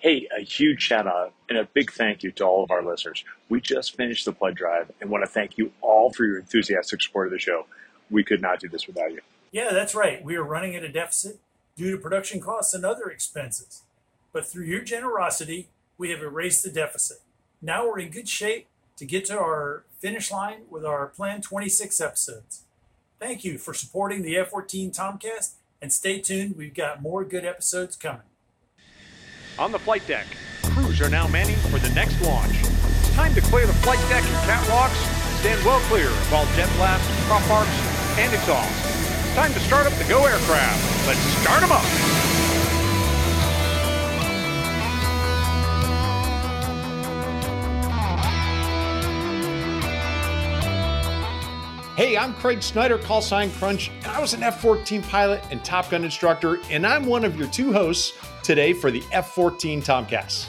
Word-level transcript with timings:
Hey, 0.00 0.28
a 0.36 0.42
huge 0.42 0.80
shout 0.80 1.08
out 1.08 1.32
and 1.48 1.58
a 1.58 1.64
big 1.64 1.90
thank 1.90 2.22
you 2.22 2.30
to 2.32 2.44
all 2.44 2.62
of 2.62 2.70
our 2.70 2.84
listeners. 2.84 3.24
We 3.48 3.60
just 3.60 3.96
finished 3.96 4.24
the 4.24 4.30
blood 4.30 4.54
drive 4.54 4.92
and 5.00 5.10
want 5.10 5.24
to 5.24 5.28
thank 5.30 5.58
you 5.58 5.72
all 5.80 6.12
for 6.12 6.24
your 6.24 6.38
enthusiastic 6.38 7.02
support 7.02 7.26
of 7.26 7.32
the 7.32 7.40
show. 7.40 7.66
We 8.08 8.22
could 8.22 8.40
not 8.40 8.60
do 8.60 8.68
this 8.68 8.86
without 8.86 9.10
you. 9.10 9.22
Yeah, 9.50 9.72
that's 9.72 9.96
right. 9.96 10.22
We 10.22 10.36
are 10.36 10.44
running 10.44 10.76
at 10.76 10.84
a 10.84 10.88
deficit 10.88 11.40
due 11.74 11.90
to 11.90 11.98
production 11.98 12.40
costs 12.40 12.74
and 12.74 12.84
other 12.84 13.08
expenses. 13.08 13.82
But 14.32 14.46
through 14.46 14.66
your 14.66 14.82
generosity, 14.82 15.68
we 15.96 16.10
have 16.10 16.22
erased 16.22 16.62
the 16.62 16.70
deficit. 16.70 17.18
Now 17.60 17.84
we're 17.84 17.98
in 17.98 18.10
good 18.10 18.28
shape 18.28 18.68
to 18.98 19.04
get 19.04 19.24
to 19.24 19.38
our 19.38 19.82
finish 19.98 20.30
line 20.30 20.62
with 20.70 20.84
our 20.84 21.08
planned 21.08 21.42
26 21.42 22.00
episodes. 22.00 22.62
Thank 23.18 23.42
you 23.42 23.58
for 23.58 23.74
supporting 23.74 24.22
the 24.22 24.36
F 24.36 24.50
14 24.50 24.92
Tomcast 24.92 25.54
and 25.82 25.92
stay 25.92 26.20
tuned. 26.20 26.56
We've 26.56 26.72
got 26.72 27.02
more 27.02 27.24
good 27.24 27.44
episodes 27.44 27.96
coming. 27.96 28.27
On 29.58 29.72
the 29.72 29.78
flight 29.78 30.06
deck, 30.06 30.26
crews 30.62 31.00
are 31.00 31.10
now 31.10 31.26
manning 31.26 31.56
for 31.56 31.80
the 31.80 31.90
next 31.90 32.20
launch. 32.22 32.62
Time 33.14 33.34
to 33.34 33.40
clear 33.40 33.66
the 33.66 33.72
flight 33.82 33.98
deck 34.08 34.22
and 34.22 34.36
catwalks. 34.46 34.94
Stand 35.40 35.64
well 35.64 35.80
clear 35.90 36.06
of 36.06 36.32
all 36.32 36.46
jet 36.54 36.70
blasts, 36.76 37.08
prop 37.26 37.42
arcs, 37.50 37.68
and 38.18 38.32
exhaust. 38.32 39.34
Time 39.34 39.52
to 39.52 39.60
start 39.60 39.86
up 39.86 39.92
the 39.94 40.04
Go 40.04 40.24
aircraft. 40.26 41.08
Let's 41.08 41.18
start 41.42 41.60
them 41.60 41.72
up. 41.72 42.17
Hey, 51.98 52.16
I'm 52.16 52.32
Craig 52.34 52.62
Snyder, 52.62 52.96
call 52.96 53.20
sign 53.20 53.50
Crunch, 53.50 53.90
I 54.06 54.20
was 54.20 54.32
an 54.32 54.44
F 54.44 54.60
14 54.60 55.02
pilot 55.02 55.42
and 55.50 55.64
Top 55.64 55.90
Gun 55.90 56.04
instructor, 56.04 56.60
and 56.70 56.86
I'm 56.86 57.06
one 57.06 57.24
of 57.24 57.36
your 57.36 57.48
two 57.48 57.72
hosts 57.72 58.16
today 58.44 58.72
for 58.72 58.92
the 58.92 59.02
F 59.10 59.34
14 59.34 59.82
Tomcast. 59.82 60.46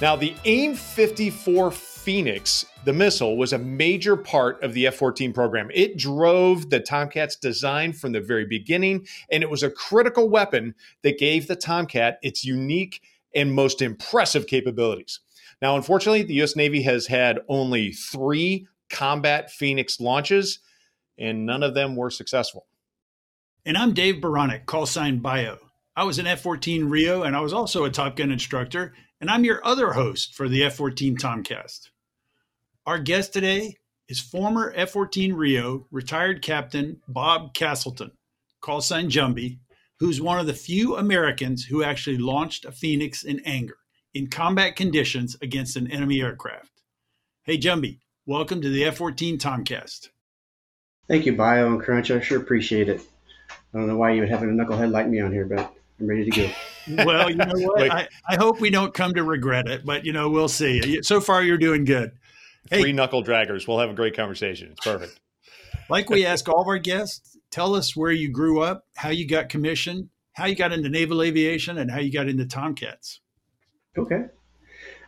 Now, 0.00 0.14
the 0.14 0.32
AIM 0.44 0.76
54 0.76 1.72
Phoenix, 1.72 2.66
the 2.84 2.92
missile, 2.92 3.36
was 3.36 3.52
a 3.52 3.58
major 3.58 4.16
part 4.16 4.62
of 4.62 4.74
the 4.74 4.86
F 4.86 4.94
14 4.94 5.32
program. 5.32 5.72
It 5.74 5.96
drove 5.96 6.70
the 6.70 6.78
Tomcat's 6.78 7.34
design 7.34 7.92
from 7.92 8.12
the 8.12 8.20
very 8.20 8.46
beginning, 8.46 9.08
and 9.32 9.42
it 9.42 9.50
was 9.50 9.64
a 9.64 9.70
critical 9.70 10.28
weapon 10.28 10.76
that 11.02 11.18
gave 11.18 11.48
the 11.48 11.56
Tomcat 11.56 12.20
its 12.22 12.44
unique 12.44 13.02
and 13.34 13.52
most 13.52 13.82
impressive 13.82 14.46
capabilities. 14.46 15.18
Now, 15.60 15.74
unfortunately, 15.74 16.22
the 16.22 16.40
US 16.44 16.54
Navy 16.54 16.82
has 16.82 17.08
had 17.08 17.40
only 17.48 17.90
three 17.90 18.68
combat 18.90 19.50
Phoenix 19.50 20.00
launches, 20.00 20.60
and 21.18 21.46
none 21.46 21.62
of 21.62 21.74
them 21.74 21.96
were 21.96 22.10
successful. 22.10 22.66
And 23.64 23.76
I'm 23.76 23.94
Dave 23.94 24.16
Baranek, 24.16 24.66
call 24.66 24.86
sign 24.86 25.18
Bio. 25.18 25.58
I 25.96 26.04
was 26.04 26.18
an 26.18 26.26
F 26.26 26.42
14 26.42 26.86
Rio 26.86 27.22
and 27.22 27.36
I 27.36 27.40
was 27.40 27.52
also 27.52 27.84
a 27.84 27.90
Top 27.90 28.16
Gun 28.16 28.32
instructor, 28.32 28.94
and 29.20 29.30
I'm 29.30 29.44
your 29.44 29.64
other 29.64 29.92
host 29.92 30.34
for 30.34 30.48
the 30.48 30.64
F 30.64 30.76
14 30.76 31.16
Tomcast. 31.16 31.88
Our 32.84 32.98
guest 32.98 33.32
today 33.32 33.76
is 34.08 34.20
former 34.20 34.72
F 34.76 34.90
14 34.90 35.32
Rio 35.32 35.86
retired 35.90 36.42
Captain 36.42 37.00
Bob 37.08 37.54
Castleton, 37.54 38.10
call 38.60 38.80
sign 38.80 39.08
Jumbie, 39.08 39.58
who's 39.98 40.20
one 40.20 40.38
of 40.38 40.46
the 40.46 40.52
few 40.52 40.96
Americans 40.96 41.64
who 41.64 41.82
actually 41.82 42.18
launched 42.18 42.64
a 42.64 42.72
Phoenix 42.72 43.22
in 43.22 43.40
anger 43.46 43.76
in 44.12 44.28
combat 44.28 44.76
conditions 44.76 45.36
against 45.42 45.76
an 45.76 45.90
enemy 45.90 46.20
aircraft. 46.20 46.82
Hey, 47.42 47.56
Jumbie, 47.56 48.00
welcome 48.26 48.62
to 48.62 48.68
the 48.68 48.84
F 48.84 48.96
14 48.96 49.38
Tomcast. 49.38 50.08
Thank 51.08 51.26
you, 51.26 51.36
Bio 51.36 51.66
and 51.68 51.80
Crunch. 51.80 52.10
I 52.10 52.20
sure 52.20 52.40
appreciate 52.40 52.88
it. 52.88 53.00
I 53.50 53.78
don't 53.78 53.86
know 53.86 53.96
why 53.96 54.12
you 54.12 54.20
would 54.20 54.30
have 54.30 54.42
a 54.42 54.46
knucklehead 54.46 54.90
like 54.90 55.08
me 55.08 55.20
on 55.20 55.32
here, 55.32 55.44
but 55.44 55.74
I'm 56.00 56.06
ready 56.06 56.30
to 56.30 56.30
go. 56.30 56.50
well, 57.04 57.28
you 57.28 57.36
know 57.36 57.52
what? 57.54 57.90
I, 57.90 58.08
I, 58.28 58.36
hope 58.36 58.60
we 58.60 58.70
don't 58.70 58.94
come 58.94 59.14
to 59.14 59.22
regret 59.22 59.68
it, 59.68 59.84
but 59.84 60.04
you 60.04 60.12
know, 60.12 60.30
we'll 60.30 60.48
see. 60.48 61.02
So 61.02 61.20
far, 61.20 61.42
you're 61.42 61.58
doing 61.58 61.84
good. 61.84 62.12
Hey, 62.70 62.80
Three 62.80 62.92
knuckle 62.92 63.22
draggers. 63.22 63.68
We'll 63.68 63.80
have 63.80 63.90
a 63.90 63.94
great 63.94 64.16
conversation. 64.16 64.70
It's 64.72 64.84
perfect. 64.84 65.20
like 65.90 66.08
we 66.08 66.24
ask 66.24 66.48
all 66.48 66.62
of 66.62 66.66
our 66.66 66.78
guests, 66.78 67.36
tell 67.50 67.74
us 67.74 67.94
where 67.94 68.12
you 68.12 68.30
grew 68.30 68.62
up, 68.62 68.86
how 68.96 69.10
you 69.10 69.28
got 69.28 69.50
commissioned, 69.50 70.08
how 70.32 70.46
you 70.46 70.54
got 70.54 70.72
into 70.72 70.88
naval 70.88 71.22
aviation, 71.22 71.76
and 71.76 71.90
how 71.90 71.98
you 71.98 72.10
got 72.10 72.28
into 72.28 72.46
Tomcats. 72.46 73.20
Okay. 73.98 74.24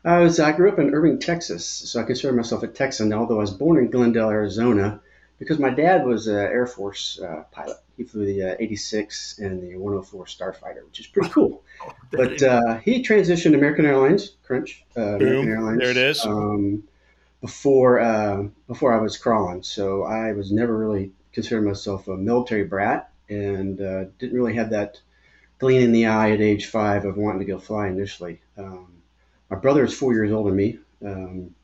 I 0.06 0.20
was 0.20 0.38
I 0.38 0.52
grew 0.52 0.70
up 0.70 0.78
in 0.78 0.94
Irving, 0.94 1.18
Texas, 1.18 1.66
so 1.66 2.00
I 2.00 2.04
consider 2.04 2.32
myself 2.32 2.62
a 2.62 2.68
Texan, 2.68 3.12
although 3.12 3.38
I 3.38 3.40
was 3.40 3.50
born 3.50 3.78
in 3.78 3.90
Glendale, 3.90 4.30
Arizona, 4.30 5.00
because 5.40 5.58
my 5.58 5.70
dad 5.70 6.06
was 6.06 6.28
an 6.28 6.36
Air 6.36 6.68
Force 6.68 7.18
uh, 7.20 7.42
pilot. 7.50 7.76
He 7.96 8.04
flew 8.04 8.24
the 8.24 8.52
uh, 8.52 8.56
86 8.60 9.38
and 9.38 9.60
the 9.60 9.74
104 9.76 10.26
Starfighter, 10.26 10.84
which 10.84 11.00
is 11.00 11.06
pretty 11.06 11.30
cool. 11.30 11.62
Oh, 11.78 11.92
but 12.10 12.42
uh, 12.42 12.78
he 12.78 13.02
transitioned 13.02 13.50
to 13.50 13.58
American 13.58 13.84
Airlines, 13.84 14.36
Crunch, 14.44 14.82
uh, 14.96 15.16
American 15.16 15.50
Airlines. 15.50 15.78
There 15.78 15.90
it 15.90 15.98
is. 15.98 16.24
Um, 16.24 16.84
before 17.42 18.00
uh, 18.00 18.44
before 18.66 18.94
I 18.94 19.02
was 19.02 19.18
crawling, 19.18 19.62
so 19.62 20.04
I 20.04 20.32
was 20.32 20.50
never 20.50 20.74
really 20.74 21.12
considered 21.34 21.66
myself 21.66 22.08
a 22.08 22.16
military 22.16 22.64
brat, 22.64 23.10
and 23.28 23.78
uh, 23.78 24.04
didn't 24.18 24.34
really 24.34 24.54
have 24.54 24.70
that 24.70 25.00
gleam 25.58 25.82
in 25.82 25.92
the 25.92 26.06
eye 26.06 26.30
at 26.30 26.40
age 26.40 26.64
five 26.64 27.04
of 27.04 27.18
wanting 27.18 27.40
to 27.40 27.44
go 27.44 27.58
fly 27.58 27.88
initially. 27.88 28.40
Um, 28.56 28.95
my 29.50 29.56
brother 29.56 29.84
is 29.84 29.94
four 29.94 30.12
years 30.12 30.32
older 30.32 30.50
than 30.50 30.56
me, 30.56 30.78
um, 31.04 31.54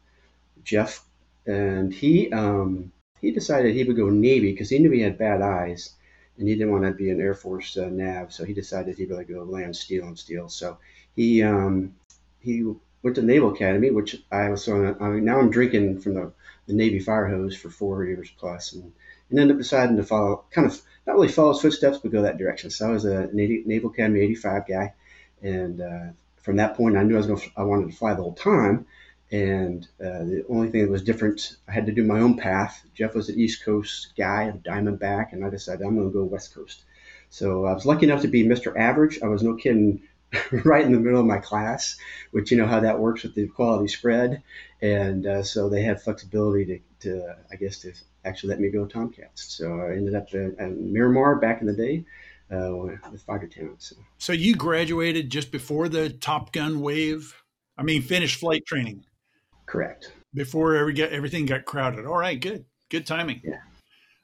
Jeff, 0.64 1.04
and 1.46 1.92
he 1.92 2.32
um, 2.32 2.92
he 3.20 3.30
decided 3.30 3.74
he 3.74 3.84
would 3.84 3.96
go 3.96 4.08
Navy 4.08 4.52
because 4.52 4.70
he 4.70 4.78
knew 4.78 4.90
he 4.90 5.00
had 5.00 5.18
bad 5.18 5.42
eyes, 5.42 5.94
and 6.38 6.48
he 6.48 6.54
didn't 6.54 6.72
want 6.72 6.84
to 6.84 6.92
be 6.92 7.10
an 7.10 7.20
Air 7.20 7.34
Force 7.34 7.76
uh, 7.76 7.88
nav. 7.90 8.32
So 8.32 8.44
he 8.44 8.54
decided 8.54 8.96
he'd 8.96 9.10
rather 9.10 9.24
go 9.24 9.42
land, 9.42 9.76
steel, 9.76 10.06
and 10.06 10.18
steel. 10.18 10.48
So 10.48 10.78
he 11.16 11.42
um, 11.42 11.94
he 12.40 12.64
went 13.02 13.16
to 13.16 13.22
Naval 13.22 13.52
Academy, 13.52 13.90
which 13.90 14.22
I 14.30 14.48
was 14.48 14.64
so 14.64 14.94
now 15.00 15.40
I'm 15.40 15.50
drinking 15.50 16.00
from 16.00 16.14
the, 16.14 16.32
the 16.66 16.74
Navy 16.74 17.00
fire 17.00 17.26
hose 17.26 17.56
for 17.56 17.70
four 17.70 18.04
years 18.04 18.30
plus, 18.38 18.72
and 18.72 18.92
and 19.30 19.38
ended 19.38 19.56
up 19.56 19.62
deciding 19.62 19.96
to 19.96 20.04
follow 20.04 20.44
kind 20.50 20.66
of 20.66 20.80
not 21.06 21.14
really 21.14 21.28
follow 21.28 21.52
his 21.52 21.62
footsteps, 21.62 21.98
but 21.98 22.12
go 22.12 22.22
that 22.22 22.38
direction. 22.38 22.70
So 22.70 22.88
I 22.88 22.92
was 22.92 23.04
a 23.04 23.28
Naval 23.32 23.90
Academy 23.90 24.20
'85 24.20 24.68
guy, 24.68 24.94
and 25.42 25.80
uh, 25.80 26.06
from 26.42 26.56
that 26.56 26.76
point, 26.76 26.96
I 26.96 27.02
knew 27.04 27.14
I 27.14 27.18
was 27.18 27.26
going. 27.26 27.40
I 27.56 27.62
wanted 27.62 27.90
to 27.90 27.96
fly 27.96 28.14
the 28.14 28.22
whole 28.22 28.34
time, 28.34 28.86
and 29.30 29.86
uh, 30.00 30.24
the 30.24 30.44
only 30.48 30.70
thing 30.70 30.82
that 30.82 30.90
was 30.90 31.02
different, 31.02 31.56
I 31.66 31.72
had 31.72 31.86
to 31.86 31.92
do 31.92 32.04
my 32.04 32.20
own 32.20 32.36
path. 32.36 32.84
Jeff 32.94 33.14
was 33.14 33.28
an 33.28 33.38
East 33.38 33.64
Coast 33.64 34.12
guy, 34.16 34.44
a 34.44 34.52
Diamondback, 34.52 35.32
and 35.32 35.44
I 35.44 35.50
decided 35.50 35.86
I'm 35.86 35.96
going 35.96 36.08
to 36.08 36.12
go 36.12 36.24
West 36.24 36.54
Coast. 36.54 36.82
So 37.30 37.64
I 37.64 37.72
was 37.72 37.86
lucky 37.86 38.04
enough 38.04 38.22
to 38.22 38.28
be 38.28 38.44
Mr. 38.44 38.76
Average. 38.76 39.20
I 39.22 39.28
was 39.28 39.42
no 39.42 39.54
kidding, 39.54 40.02
right 40.64 40.84
in 40.84 40.92
the 40.92 41.00
middle 41.00 41.20
of 41.20 41.26
my 41.26 41.38
class, 41.38 41.96
which 42.32 42.50
you 42.50 42.58
know 42.58 42.66
how 42.66 42.80
that 42.80 42.98
works 42.98 43.22
with 43.22 43.34
the 43.34 43.46
quality 43.48 43.88
spread, 43.88 44.42
and 44.80 45.26
uh, 45.26 45.42
so 45.42 45.68
they 45.68 45.82
had 45.82 46.02
flexibility 46.02 46.82
to, 47.00 47.08
to, 47.08 47.36
I 47.50 47.56
guess, 47.56 47.78
to 47.80 47.92
actually 48.24 48.50
let 48.50 48.60
me 48.60 48.70
go 48.70 48.84
Tomcats. 48.84 49.44
So 49.44 49.80
I 49.80 49.92
ended 49.92 50.14
up 50.14 50.28
at, 50.34 50.58
at 50.58 50.76
Miramar 50.76 51.36
back 51.36 51.60
in 51.60 51.66
the 51.66 51.72
day 51.72 52.04
uh, 52.52 52.70
with 53.10 53.22
fighter 53.22 53.46
talents. 53.46 53.88
So. 53.88 53.96
so 54.18 54.32
you 54.32 54.54
graduated 54.54 55.30
just 55.30 55.50
before 55.50 55.88
the 55.88 56.10
Top 56.10 56.52
Gun 56.52 56.80
wave. 56.80 57.34
I 57.78 57.82
mean, 57.82 58.02
finished 58.02 58.38
flight 58.38 58.64
training. 58.66 59.04
Correct. 59.66 60.12
Before 60.34 60.76
every 60.76 61.00
everything 61.02 61.46
got 61.46 61.64
crowded. 61.64 62.06
All 62.06 62.18
right, 62.18 62.40
good, 62.40 62.64
good 62.90 63.06
timing. 63.06 63.40
Yeah. 63.44 63.60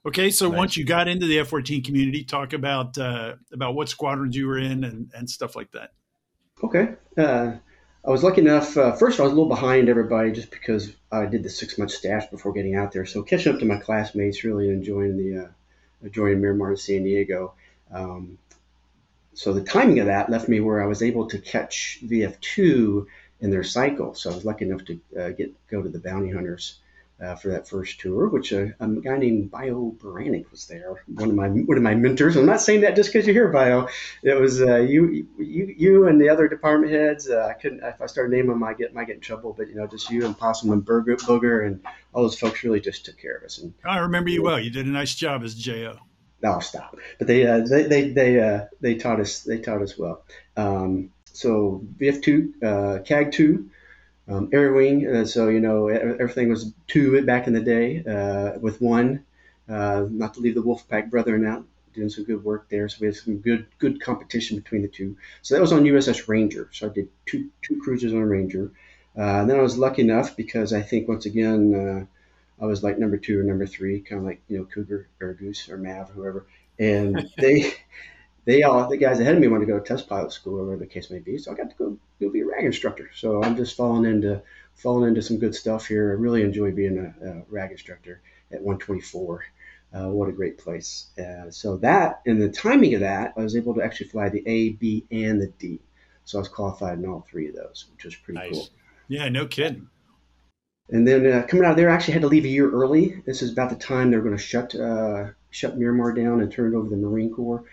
Okay, 0.06 0.30
so 0.30 0.48
nice. 0.48 0.56
once 0.56 0.76
you 0.76 0.84
got 0.84 1.08
into 1.08 1.26
the 1.26 1.40
F-14 1.40 1.84
community, 1.84 2.24
talk 2.24 2.52
about 2.52 2.96
uh, 2.96 3.34
about 3.52 3.74
what 3.74 3.88
squadrons 3.88 4.36
you 4.36 4.46
were 4.46 4.58
in 4.58 4.84
and, 4.84 5.10
and 5.14 5.28
stuff 5.28 5.56
like 5.56 5.70
that. 5.72 5.90
Okay. 6.62 6.94
Uh, 7.16 7.52
I 8.06 8.10
was 8.10 8.22
lucky 8.22 8.40
enough. 8.40 8.76
Uh, 8.76 8.92
first, 8.92 9.20
I 9.20 9.24
was 9.24 9.32
a 9.32 9.34
little 9.34 9.48
behind 9.48 9.88
everybody 9.88 10.32
just 10.32 10.50
because 10.50 10.94
I 11.12 11.26
did 11.26 11.42
the 11.42 11.50
six 11.50 11.78
month 11.78 11.90
stash 11.90 12.26
before 12.30 12.52
getting 12.52 12.74
out 12.74 12.92
there. 12.92 13.04
So 13.04 13.22
catching 13.22 13.52
up 13.52 13.58
to 13.58 13.66
my 13.66 13.76
classmates, 13.78 14.44
really 14.44 14.68
enjoying 14.68 15.16
the 15.16 15.44
uh, 15.44 15.48
enjoying 16.02 16.40
Miramar 16.40 16.70
and 16.70 16.78
San 16.78 17.02
Diego. 17.02 17.54
Um, 17.92 18.38
so 19.34 19.52
the 19.52 19.62
timing 19.62 20.00
of 20.00 20.06
that 20.06 20.30
left 20.30 20.48
me 20.48 20.60
where 20.60 20.82
I 20.82 20.86
was 20.86 21.02
able 21.02 21.28
to 21.28 21.38
catch 21.38 22.00
VF2 22.04 23.06
in 23.40 23.50
their 23.50 23.62
cycle. 23.62 24.14
So 24.14 24.30
I 24.30 24.34
was 24.34 24.44
lucky 24.44 24.64
enough 24.64 24.84
to 24.86 25.00
uh, 25.18 25.28
get 25.30 25.54
go 25.68 25.82
to 25.82 25.88
the 25.88 26.00
Bounty 26.00 26.30
Hunters 26.30 26.78
uh, 27.20 27.34
for 27.34 27.48
that 27.48 27.68
first 27.68 28.00
tour, 28.00 28.28
which 28.28 28.52
uh, 28.52 28.66
a 28.78 28.86
guy 28.86 29.18
named 29.18 29.50
Bio 29.50 29.94
Baranek 29.98 30.50
was 30.50 30.66
there, 30.66 31.02
one 31.06 31.30
of 31.30 31.34
my 31.34 31.48
one 31.48 31.76
of 31.76 31.82
my 31.82 31.94
mentors. 31.94 32.36
I'm 32.36 32.46
not 32.46 32.60
saying 32.60 32.82
that 32.82 32.94
just 32.94 33.12
because 33.12 33.26
you're 33.26 33.34
here, 33.34 33.48
Bio. 33.48 33.88
It 34.22 34.40
was 34.40 34.60
uh, 34.60 34.76
you, 34.76 35.26
you, 35.38 35.74
you, 35.76 36.06
and 36.06 36.20
the 36.20 36.28
other 36.28 36.48
department 36.48 36.92
heads. 36.92 37.28
Uh, 37.28 37.46
I 37.46 37.54
couldn't 37.54 37.82
if 37.82 38.00
I 38.00 38.06
start 38.06 38.30
naming 38.30 38.50
them, 38.50 38.62
I 38.62 38.74
get 38.74 38.94
might 38.94 39.06
get 39.06 39.16
in 39.16 39.20
trouble. 39.20 39.54
But 39.56 39.68
you 39.68 39.74
know, 39.74 39.86
just 39.86 40.10
you 40.10 40.26
and 40.26 40.38
Possum 40.38 40.70
and 40.70 40.84
Burger, 40.84 41.16
Booger 41.16 41.66
and 41.66 41.80
all 42.12 42.22
those 42.22 42.38
folks 42.38 42.62
really 42.62 42.80
just 42.80 43.04
took 43.04 43.18
care 43.18 43.36
of 43.36 43.44
us. 43.44 43.58
And 43.58 43.74
I 43.84 43.98
remember 43.98 44.30
you 44.30 44.42
well. 44.42 44.60
You 44.60 44.70
did 44.70 44.86
a 44.86 44.90
nice 44.90 45.14
job 45.14 45.42
as 45.42 45.54
Jo. 45.54 45.98
No, 46.42 46.60
stop. 46.60 46.96
But 47.18 47.26
they 47.26 47.46
uh, 47.46 47.60
they 47.60 47.82
they 47.84 48.10
they, 48.10 48.40
uh, 48.40 48.66
they 48.80 48.94
taught 48.94 49.20
us 49.20 49.42
they 49.42 49.58
taught 49.58 49.82
us 49.82 49.98
well. 49.98 50.22
Um, 50.56 51.10
so 51.32 51.82
VF2, 51.98 52.62
uh, 52.62 53.02
CAG 53.02 53.32
two, 53.32 53.70
um, 54.28 54.48
Air 54.52 54.72
Wing. 54.72 55.06
Uh, 55.06 55.24
so 55.24 55.48
you 55.48 55.60
know 55.60 55.88
everything 55.88 56.48
was 56.48 56.72
two 56.86 57.22
back 57.22 57.46
in 57.46 57.52
the 57.54 57.60
day 57.60 58.04
uh, 58.04 58.58
with 58.58 58.80
one. 58.80 59.24
Uh, 59.68 60.06
not 60.10 60.34
to 60.34 60.40
leave 60.40 60.54
the 60.54 60.62
Wolfpack 60.62 61.10
brethren 61.10 61.44
out. 61.46 61.64
doing 61.92 62.08
some 62.08 62.24
good 62.24 62.42
work 62.44 62.68
there. 62.70 62.88
So 62.88 62.98
we 63.00 63.06
had 63.08 63.16
some 63.16 63.38
good 63.38 63.66
good 63.78 64.00
competition 64.00 64.58
between 64.58 64.82
the 64.82 64.88
two. 64.88 65.16
So 65.42 65.54
that 65.54 65.60
was 65.60 65.72
on 65.72 65.84
USS 65.84 66.28
Ranger. 66.28 66.68
So 66.72 66.88
I 66.88 66.92
did 66.92 67.08
two 67.26 67.50
two 67.62 67.80
cruises 67.80 68.12
on 68.12 68.22
Ranger. 68.22 68.70
And 69.16 69.50
then 69.50 69.58
I 69.58 69.62
was 69.62 69.76
lucky 69.76 70.02
enough 70.02 70.36
because 70.36 70.72
I 70.72 70.82
think 70.82 71.08
once 71.08 71.26
again 71.26 72.06
I 72.60 72.66
was 72.66 72.82
like 72.82 72.98
number 72.98 73.16
two 73.16 73.40
or 73.40 73.42
number 73.42 73.66
three, 73.66 74.00
kind 74.00 74.20
of 74.20 74.26
like 74.26 74.42
you 74.48 74.58
know 74.58 74.64
Cougar 74.64 75.08
or 75.20 75.34
Goose 75.34 75.68
or 75.68 75.78
Mav, 75.78 76.10
or 76.10 76.12
whoever. 76.12 76.46
And 76.78 77.30
they 77.38 77.72
they 78.44 78.62
all 78.62 78.88
the 78.88 78.96
guys 78.96 79.20
ahead 79.20 79.34
of 79.34 79.40
me 79.40 79.48
wanted 79.48 79.66
to 79.66 79.72
go 79.72 79.78
to 79.78 79.84
test 79.84 80.08
pilot 80.08 80.32
school 80.32 80.58
or 80.58 80.64
whatever 80.64 80.84
the 80.84 80.86
case 80.86 81.10
may 81.10 81.18
be. 81.18 81.38
So 81.38 81.52
I 81.52 81.54
got 81.54 81.70
to 81.70 81.76
go 81.76 81.98
go 82.20 82.30
be 82.30 82.40
a 82.40 82.46
rag 82.46 82.64
instructor. 82.64 83.10
So 83.14 83.42
I'm 83.42 83.56
just 83.56 83.76
falling 83.76 84.10
into 84.10 84.42
falling 84.74 85.08
into 85.08 85.22
some 85.22 85.38
good 85.38 85.54
stuff 85.54 85.86
here. 85.86 86.10
I 86.10 86.14
really 86.14 86.42
enjoy 86.42 86.72
being 86.72 86.98
a, 86.98 87.28
a 87.28 87.42
rag 87.48 87.72
instructor 87.72 88.22
at 88.52 88.62
124. 88.62 89.44
Uh, 89.92 90.08
what 90.08 90.28
a 90.28 90.32
great 90.32 90.58
place. 90.58 91.08
Uh, 91.18 91.50
so 91.50 91.78
that, 91.78 92.20
and 92.26 92.40
the 92.40 92.48
timing 92.48 92.94
of 92.94 93.00
that, 93.00 93.32
I 93.36 93.40
was 93.40 93.56
able 93.56 93.74
to 93.74 93.82
actually 93.82 94.08
fly 94.08 94.28
the 94.28 94.42
A, 94.46 94.70
B, 94.70 95.06
and 95.10 95.40
the 95.40 95.46
D. 95.58 95.80
So 96.24 96.38
I 96.38 96.40
was 96.40 96.48
qualified 96.48 96.98
in 96.98 97.06
all 97.06 97.26
three 97.28 97.48
of 97.48 97.54
those, 97.54 97.86
which 97.94 98.04
was 98.04 98.14
pretty 98.14 98.38
nice. 98.38 98.52
cool. 98.52 98.68
Yeah, 99.08 99.30
no 99.30 99.46
kidding. 99.46 99.88
And 100.90 101.06
then 101.06 101.26
uh, 101.26 101.46
coming 101.46 101.64
out 101.66 101.72
of 101.72 101.76
there, 101.76 101.90
I 101.90 101.94
actually 101.94 102.14
had 102.14 102.22
to 102.22 102.28
leave 102.28 102.44
a 102.44 102.48
year 102.48 102.70
early. 102.70 103.22
This 103.26 103.42
is 103.42 103.52
about 103.52 103.70
the 103.70 103.76
time 103.76 104.10
they 104.10 104.16
were 104.16 104.22
going 104.22 104.36
to 104.36 104.42
shut 104.42 104.74
uh, 104.74 105.26
shut 105.50 105.76
Miramar 105.76 106.12
down 106.12 106.40
and 106.40 106.50
turn 106.50 106.72
it 106.72 106.76
over 106.76 106.88
to 106.88 106.94
the 106.94 107.00
Marine 107.00 107.32
Corps. 107.32 107.64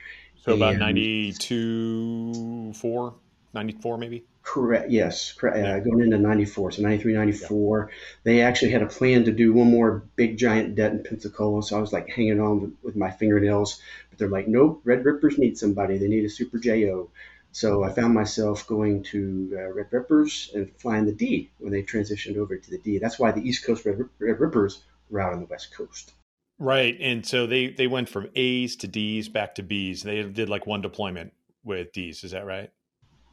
So 0.43 0.53
and, 0.53 0.61
about 0.61 0.77
92, 0.77 2.73
4, 2.73 3.13
94 3.53 3.97
maybe? 3.97 4.25
Correct. 4.43 4.91
Yes. 4.91 5.33
Correct. 5.33 5.57
Yeah. 5.57 5.75
Uh, 5.75 5.79
going 5.79 6.01
into 6.01 6.19
94. 6.19 6.73
So 6.73 6.83
93, 6.83 7.13
94. 7.13 7.89
Yeah. 7.89 7.95
They 8.23 8.41
actually 8.41 8.71
had 8.71 8.83
a 8.83 8.87
plan 8.87 9.25
to 9.25 9.31
do 9.31 9.53
one 9.53 9.71
more 9.71 10.03
big 10.15 10.37
giant 10.37 10.75
debt 10.75 10.91
in 10.91 11.03
Pensacola. 11.03 11.63
So 11.63 11.77
I 11.77 11.81
was 11.81 11.91
like 11.91 12.07
hanging 12.09 12.39
on 12.39 12.61
with, 12.61 12.73
with 12.83 12.95
my 12.95 13.09
fingernails. 13.09 13.81
But 14.09 14.19
they're 14.19 14.27
like, 14.29 14.47
nope, 14.47 14.81
Red 14.83 15.03
Rippers 15.03 15.39
need 15.39 15.57
somebody. 15.57 15.97
They 15.97 16.07
need 16.07 16.25
a 16.25 16.29
Super 16.29 16.59
JO. 16.59 17.09
So 17.55 17.85
I 17.85 17.89
found 17.89 18.13
myself 18.13 18.67
going 18.67 19.01
to 19.03 19.49
uh, 19.53 19.71
Red 19.71 19.87
Rippers 19.89 20.51
and 20.53 20.69
flying 20.77 21.05
the 21.05 21.13
D 21.13 21.51
when 21.57 21.71
they 21.71 21.83
transitioned 21.83 22.35
over 22.35 22.57
to 22.57 22.69
the 22.69 22.79
D. 22.79 22.97
That's 22.97 23.17
why 23.17 23.31
the 23.31 23.39
East 23.39 23.65
Coast 23.65 23.85
Red, 23.85 23.97
Red 24.19 24.41
Rippers 24.41 24.83
were 25.09 25.21
out 25.21 25.31
on 25.31 25.39
the 25.39 25.45
West 25.45 25.73
Coast. 25.73 26.11
Right. 26.59 26.97
And 26.99 27.25
so 27.25 27.47
they, 27.47 27.67
they 27.67 27.87
went 27.87 28.09
from 28.09 28.27
A's 28.35 28.75
to 28.77 28.89
D's 28.89 29.29
back 29.29 29.55
to 29.55 29.63
B's. 29.63 30.03
They 30.03 30.23
did 30.23 30.49
like 30.49 30.67
one 30.67 30.81
deployment 30.81 31.31
with 31.63 31.93
D's. 31.93 32.25
Is 32.25 32.31
that 32.31 32.45
right? 32.45 32.69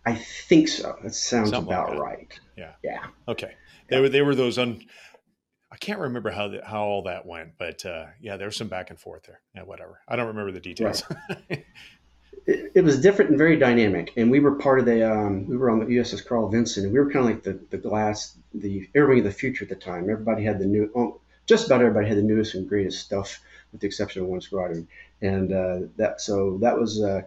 I 0.07 0.15
think 0.15 0.69
so. 0.69 0.97
That 1.03 1.17
sounds 1.17 1.51
Something 1.51 1.73
about 1.73 1.89
like 1.89 1.99
that. 1.99 2.01
right. 2.01 2.41
Yeah. 2.57 2.73
Yeah. 2.85 3.07
Okay. 3.27 3.57
They 3.89 3.97
yeah. 3.97 4.03
were 4.03 4.09
they 4.09 4.23
were 4.23 4.37
those 4.37 4.57
un. 4.57 4.85
I 5.73 5.77
can't 5.79 5.99
remember 5.99 6.31
how 6.31 6.47
the, 6.47 6.61
how 6.65 6.85
all 6.85 7.03
that 7.05 7.27
went, 7.27 7.59
but 7.59 7.85
uh, 7.85 8.07
yeah, 8.21 8.37
there 8.37 8.47
was 8.47 8.57
some 8.57 8.69
back 8.69 8.91
and 8.91 9.01
forth 9.01 9.25
there. 9.25 9.41
Yeah, 9.57 9.63
whatever. 9.63 9.99
I 10.07 10.15
don't 10.15 10.29
remember 10.29 10.53
the 10.53 10.61
details. 10.61 11.03
Right. 11.51 11.67
it, 12.47 12.73
it, 12.75 12.85
was 12.85 13.01
different 13.01 13.31
and 13.31 13.39
very 13.39 13.57
dynamic, 13.57 14.13
and 14.17 14.31
we 14.31 14.41
were 14.41 14.57
part 14.57 14.79
of 14.81 14.87
the. 14.87 15.11
Um, 15.11 15.47
we 15.47 15.57
were 15.57 15.71
on 15.71 15.79
the 15.81 15.87
USS 15.87 16.27
Carl 16.27 16.49
Vinson, 16.49 16.85
and 16.85 16.93
we 16.93 16.99
were 16.99 17.11
kind 17.11 17.25
of 17.29 17.33
like 17.33 17.43
the 17.43 17.61
the 17.71 17.79
glass, 17.79 18.37
the 18.53 18.89
air 18.95 19.07
wing 19.07 19.19
of 19.19 19.25
the 19.25 19.33
future 19.33 19.65
at 19.65 19.69
the 19.69 19.77
time. 19.77 20.11
Everybody 20.11 20.45
had 20.45 20.59
the 20.59 20.67
new, 20.67 20.91
oh, 20.95 21.21
just 21.47 21.67
about 21.67 21.81
everybody 21.81 22.09
had 22.09 22.19
the 22.19 22.23
newest 22.23 22.55
and 22.55 22.69
greatest 22.69 23.01
stuff, 23.01 23.41
with 23.71 23.81
the 23.81 23.87
exception 23.87 24.23
of 24.23 24.29
one 24.29 24.41
squadron, 24.41 24.89
and 25.21 25.53
uh, 25.53 25.81
that 25.97 26.21
so 26.21 26.59
that 26.59 26.79
was 26.79 27.01
uh, 27.01 27.23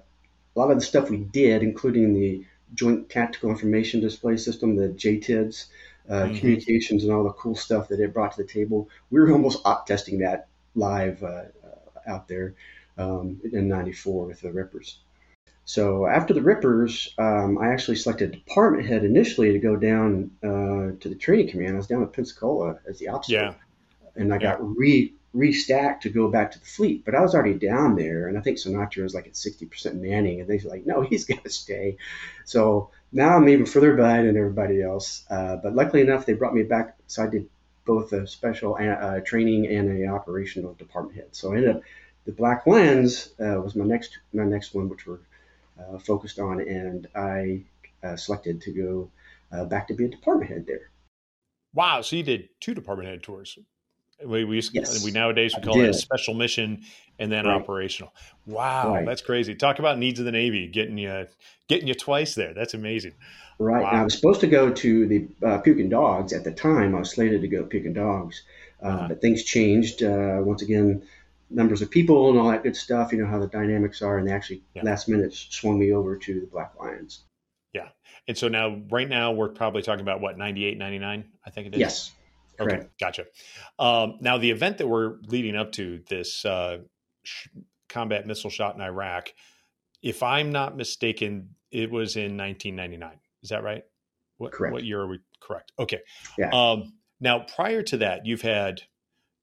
a 0.56 0.60
lot 0.60 0.72
of 0.72 0.80
the 0.80 0.86
stuff 0.86 1.10
we 1.10 1.18
did, 1.18 1.64
including 1.64 2.14
the 2.14 2.46
Joint 2.74 3.10
Tactical 3.10 3.50
Information 3.50 4.02
Display 4.02 4.38
System, 4.38 4.76
the 4.76 4.90
JTIDS, 4.90 5.68
uh, 6.10 6.14
mm-hmm. 6.14 6.38
communications, 6.38 7.04
and 7.04 7.14
all 7.14 7.24
the 7.24 7.32
cool 7.32 7.56
stuff 7.56 7.88
that 7.88 8.00
it 8.00 8.14
brought 8.14 8.34
to 8.36 8.44
the 8.44 8.48
table. 8.48 8.90
We 9.12 9.20
were 9.20 9.32
almost 9.32 9.62
op 9.66 9.88
testing 9.88 10.20
that 10.20 10.48
live 10.76 11.24
uh, 11.24 11.44
uh 11.64 12.00
out 12.06 12.28
there 12.28 12.56
um, 12.98 13.40
in 13.52 13.70
'94 13.70 14.26
with 14.26 14.42
the 14.42 14.52
Rippers. 14.52 15.00
So 15.66 16.06
after 16.06 16.34
the 16.34 16.44
Rippers, 16.44 17.14
um, 17.18 17.58
I 17.58 17.70
actually 17.70 17.98
selected 17.98 18.32
department 18.32 18.88
head 18.88 19.04
initially 19.04 19.52
to 19.52 19.60
go 19.60 19.76
down 19.76 20.32
uh, 20.44 20.96
to 21.00 21.10
the 21.10 21.16
training 21.16 21.50
command. 21.50 21.74
I 21.74 21.78
was 21.78 21.88
down 21.88 22.04
at 22.04 22.14
Pensacola 22.14 22.78
as 22.88 23.00
the 23.00 23.08
ops. 23.08 23.30
Yeah. 23.30 23.56
And 24.16 24.34
I 24.34 24.38
got 24.38 24.78
re 24.78 25.14
restacked 25.36 26.02
to 26.02 26.10
go 26.10 26.30
back 26.30 26.52
to 26.52 26.60
the 26.60 26.66
fleet, 26.66 27.04
but 27.04 27.14
I 27.14 27.20
was 27.20 27.36
already 27.36 27.56
down 27.56 27.98
there, 27.98 28.30
and 28.30 28.38
I 28.38 28.42
think 28.42 28.58
CNATRA 28.58 29.04
was 29.04 29.14
like 29.14 29.28
at 29.28 29.36
sixty 29.36 29.66
percent 29.66 30.02
manning, 30.02 30.40
and 30.40 30.50
they're 30.50 30.60
like, 30.70 30.86
"No, 30.86 31.02
he's 31.02 31.26
got 31.32 31.44
to 31.44 31.50
stay." 31.50 31.98
So 32.46 32.92
now 33.12 33.36
I'm 33.36 33.50
even 33.50 33.66
further 33.66 33.96
behind 33.96 34.28
than 34.28 34.38
everybody 34.38 34.82
else. 34.82 35.26
Uh, 35.30 35.58
but 35.58 35.76
luckily 35.76 36.02
enough, 36.02 36.26
they 36.26 36.34
brought 36.34 36.54
me 36.54 36.64
back, 36.64 36.96
so 37.08 37.24
I 37.24 37.28
did 37.28 37.50
both 37.86 38.14
a 38.14 38.26
special 38.26 38.78
uh, 38.80 39.20
training 39.20 39.68
and 39.68 40.02
a 40.02 40.08
operational 40.08 40.74
department 40.76 41.18
head. 41.18 41.30
So 41.32 41.52
I 41.52 41.58
ended 41.58 41.76
up 41.76 41.82
the 42.26 42.32
Black 42.32 42.66
Lions 42.66 43.30
uh, 43.40 43.60
was 43.62 43.76
my 43.76 43.86
next 43.86 44.18
my 44.34 44.46
next 44.46 44.74
one, 44.74 44.90
which 44.90 45.06
we're 45.06 45.20
uh, 45.80 45.98
focused 46.00 46.40
on, 46.40 46.60
and 46.62 47.08
I 47.16 47.64
uh, 48.04 48.16
selected 48.16 48.62
to 48.62 48.72
go 48.72 49.12
uh, 49.52 49.66
back 49.66 49.88
to 49.88 49.94
be 49.94 50.06
a 50.06 50.10
department 50.10 50.52
head 50.52 50.66
there. 50.68 50.90
Wow! 51.74 52.02
So 52.02 52.16
you 52.16 52.24
did 52.24 52.50
two 52.60 52.74
department 52.74 53.10
head 53.10 53.24
tours. 53.24 53.58
We 54.26 54.46
we, 54.46 54.62
yes, 54.72 55.04
we 55.04 55.12
nowadays 55.12 55.54
we 55.56 55.62
call 55.62 55.82
it 55.82 55.90
a 55.90 55.94
special 55.94 56.34
mission 56.36 56.84
and 57.20 57.30
then 57.30 57.46
right. 57.46 57.56
operational. 57.56 58.14
Wow, 58.46 58.94
right. 58.94 59.06
that's 59.06 59.22
crazy. 59.22 59.56
Talk 59.56 59.80
about 59.80 59.98
needs 59.98 60.20
of 60.20 60.26
the 60.26 60.32
Navy 60.32 60.68
getting 60.68 60.98
you 60.98 61.28
getting 61.68 61.88
you 61.88 61.96
twice 61.96 62.34
there. 62.34 62.54
That's 62.54 62.74
amazing. 62.74 63.14
Right. 63.60 63.84
Wow. 63.84 63.90
I 63.90 64.04
was 64.04 64.14
supposed 64.14 64.42
to 64.42 64.48
go 64.48 64.72
to 64.72 65.08
the 65.08 65.28
uh, 65.46 65.58
Puking 65.60 65.90
Dogs 65.90 66.34
at 66.34 66.44
the 66.44 66.52
time. 66.52 66.96
I 66.96 67.00
was 67.00 67.12
slated 67.12 67.42
to 67.42 67.48
go 67.48 67.60
to 67.60 67.68
Puking 67.68 67.94
Dogs, 67.94 68.42
uh, 68.82 68.88
uh-huh. 68.88 69.08
but 69.10 69.22
things 69.22 69.44
changed. 69.44 70.04
Uh, 70.04 70.40
once 70.42 70.62
again, 70.62 71.04
numbers 71.50 71.82
of 71.82 71.92
people 71.92 72.30
and 72.30 72.40
all 72.40 72.50
that 72.50 72.64
good 72.64 72.76
stuff. 72.76 73.12
You 73.12 73.20
know 73.20 73.28
how 73.28 73.40
the 73.40 73.48
dynamics 73.48 74.02
are, 74.02 74.18
and 74.18 74.28
they 74.28 74.32
actually 74.32 74.64
yeah. 74.74 74.84
last 74.84 75.08
minute 75.08 75.34
swung 75.34 75.80
me 75.80 75.92
over 75.94 76.18
to 76.18 76.42
the 76.42 76.48
Black 76.48 76.74
Lions. 76.80 77.24
Yeah, 77.74 77.90
and 78.28 78.38
so 78.38 78.48
now, 78.48 78.82
right 78.90 79.08
now, 79.08 79.32
we're 79.32 79.50
probably 79.50 79.82
talking 79.82 80.02
about 80.02 80.22
what 80.22 80.38
98, 80.38 80.78
99, 80.78 81.26
I 81.46 81.50
think 81.50 81.68
it 81.68 81.74
is. 81.74 81.80
Yes. 81.80 82.12
Correct. 82.58 82.84
Okay, 82.84 82.90
gotcha. 83.00 83.26
Um, 83.78 84.18
now, 84.22 84.38
the 84.38 84.50
event 84.50 84.78
that 84.78 84.88
we're 84.88 85.18
leading 85.28 85.58
up 85.58 85.74
to, 85.74 86.02
this 86.10 86.46
uh, 86.46 86.80
sh- 87.24 87.48
combat 87.90 88.26
missile 88.26 88.50
shot 88.50 88.76
in 88.76 88.82
Iraq, 88.82 89.34
if 90.02 90.24
I'm 90.24 90.52
not 90.52 90.78
mistaken, 90.78 91.50
it 91.72 91.92
was 91.92 92.16
in 92.16 92.38
1999. 92.38 93.20
Is 93.44 93.50
that 93.50 93.64
right? 93.64 93.84
What, 94.38 94.54
correct. 94.54 94.74
What 94.74 94.84
year 94.84 95.02
are 95.02 95.08
we? 95.08 95.20
Correct. 95.42 95.72
Okay. 95.78 96.00
Yeah. 96.38 96.50
Um, 96.52 96.94
now, 97.20 97.40
prior 97.40 97.82
to 97.84 97.98
that, 97.98 98.26
you've 98.26 98.42
had 98.42 98.82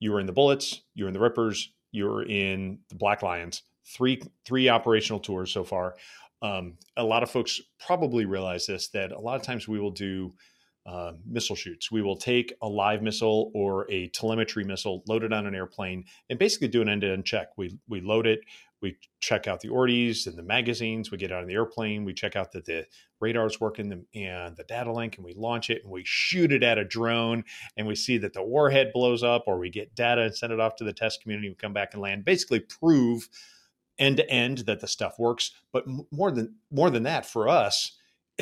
you 0.00 0.12
were 0.12 0.20
in 0.20 0.26
the 0.26 0.32
Bullets, 0.32 0.82
you 0.94 1.04
were 1.04 1.08
in 1.08 1.14
the 1.14 1.20
Rippers, 1.20 1.72
you 1.92 2.06
were 2.06 2.24
in 2.24 2.78
the 2.88 2.96
Black 2.96 3.22
Lions. 3.22 3.62
Three 3.86 4.22
three 4.44 4.68
operational 4.68 5.20
tours 5.20 5.52
so 5.52 5.64
far. 5.64 5.94
Um, 6.40 6.74
a 6.96 7.04
lot 7.04 7.22
of 7.22 7.30
folks 7.30 7.60
probably 7.78 8.24
realize 8.24 8.66
this 8.66 8.88
that 8.88 9.12
a 9.12 9.18
lot 9.18 9.36
of 9.36 9.42
times 9.42 9.68
we 9.68 9.78
will 9.78 9.90
do 9.90 10.34
uh, 10.84 11.12
missile 11.24 11.56
shoots. 11.56 11.92
We 11.92 12.02
will 12.02 12.16
take 12.16 12.54
a 12.60 12.68
live 12.68 13.02
missile 13.02 13.50
or 13.54 13.90
a 13.90 14.08
telemetry 14.08 14.64
missile, 14.64 15.02
load 15.06 15.22
it 15.22 15.32
on 15.32 15.46
an 15.46 15.54
airplane, 15.54 16.04
and 16.28 16.38
basically 16.38 16.68
do 16.68 16.82
an 16.82 16.88
end-to-end 16.88 17.24
check. 17.24 17.48
We 17.56 17.78
we 17.88 18.00
load 18.00 18.26
it, 18.26 18.40
we 18.80 18.96
check 19.20 19.46
out 19.46 19.60
the 19.60 19.68
ordies 19.68 20.26
and 20.26 20.36
the 20.36 20.42
magazines. 20.42 21.10
We 21.10 21.18
get 21.18 21.30
out 21.30 21.42
of 21.42 21.48
the 21.48 21.54
airplane, 21.54 22.04
we 22.04 22.12
check 22.12 22.34
out 22.34 22.50
that 22.52 22.64
the 22.64 22.86
radar's 23.20 23.60
working 23.60 24.04
and 24.14 24.56
the 24.56 24.64
data 24.64 24.92
link, 24.92 25.16
and 25.16 25.24
we 25.24 25.34
launch 25.34 25.70
it 25.70 25.84
and 25.84 25.92
we 25.92 26.02
shoot 26.04 26.52
it 26.52 26.64
at 26.64 26.78
a 26.78 26.84
drone, 26.84 27.44
and 27.76 27.86
we 27.86 27.94
see 27.94 28.18
that 28.18 28.32
the 28.32 28.42
warhead 28.42 28.90
blows 28.92 29.22
up, 29.22 29.44
or 29.46 29.58
we 29.58 29.70
get 29.70 29.94
data 29.94 30.22
and 30.22 30.36
send 30.36 30.52
it 30.52 30.60
off 30.60 30.74
to 30.76 30.84
the 30.84 30.92
test 30.92 31.22
community. 31.22 31.48
We 31.48 31.54
come 31.54 31.72
back 31.72 31.94
and 31.94 32.02
land, 32.02 32.24
basically 32.24 32.60
prove 32.60 33.28
end 33.98 34.16
to 34.16 34.28
end 34.28 34.58
that 34.58 34.80
the 34.80 34.88
stuff 34.88 35.16
works. 35.18 35.52
But 35.72 35.84
more 36.10 36.32
than 36.32 36.56
more 36.72 36.90
than 36.90 37.04
that, 37.04 37.24
for 37.24 37.48
us 37.48 37.92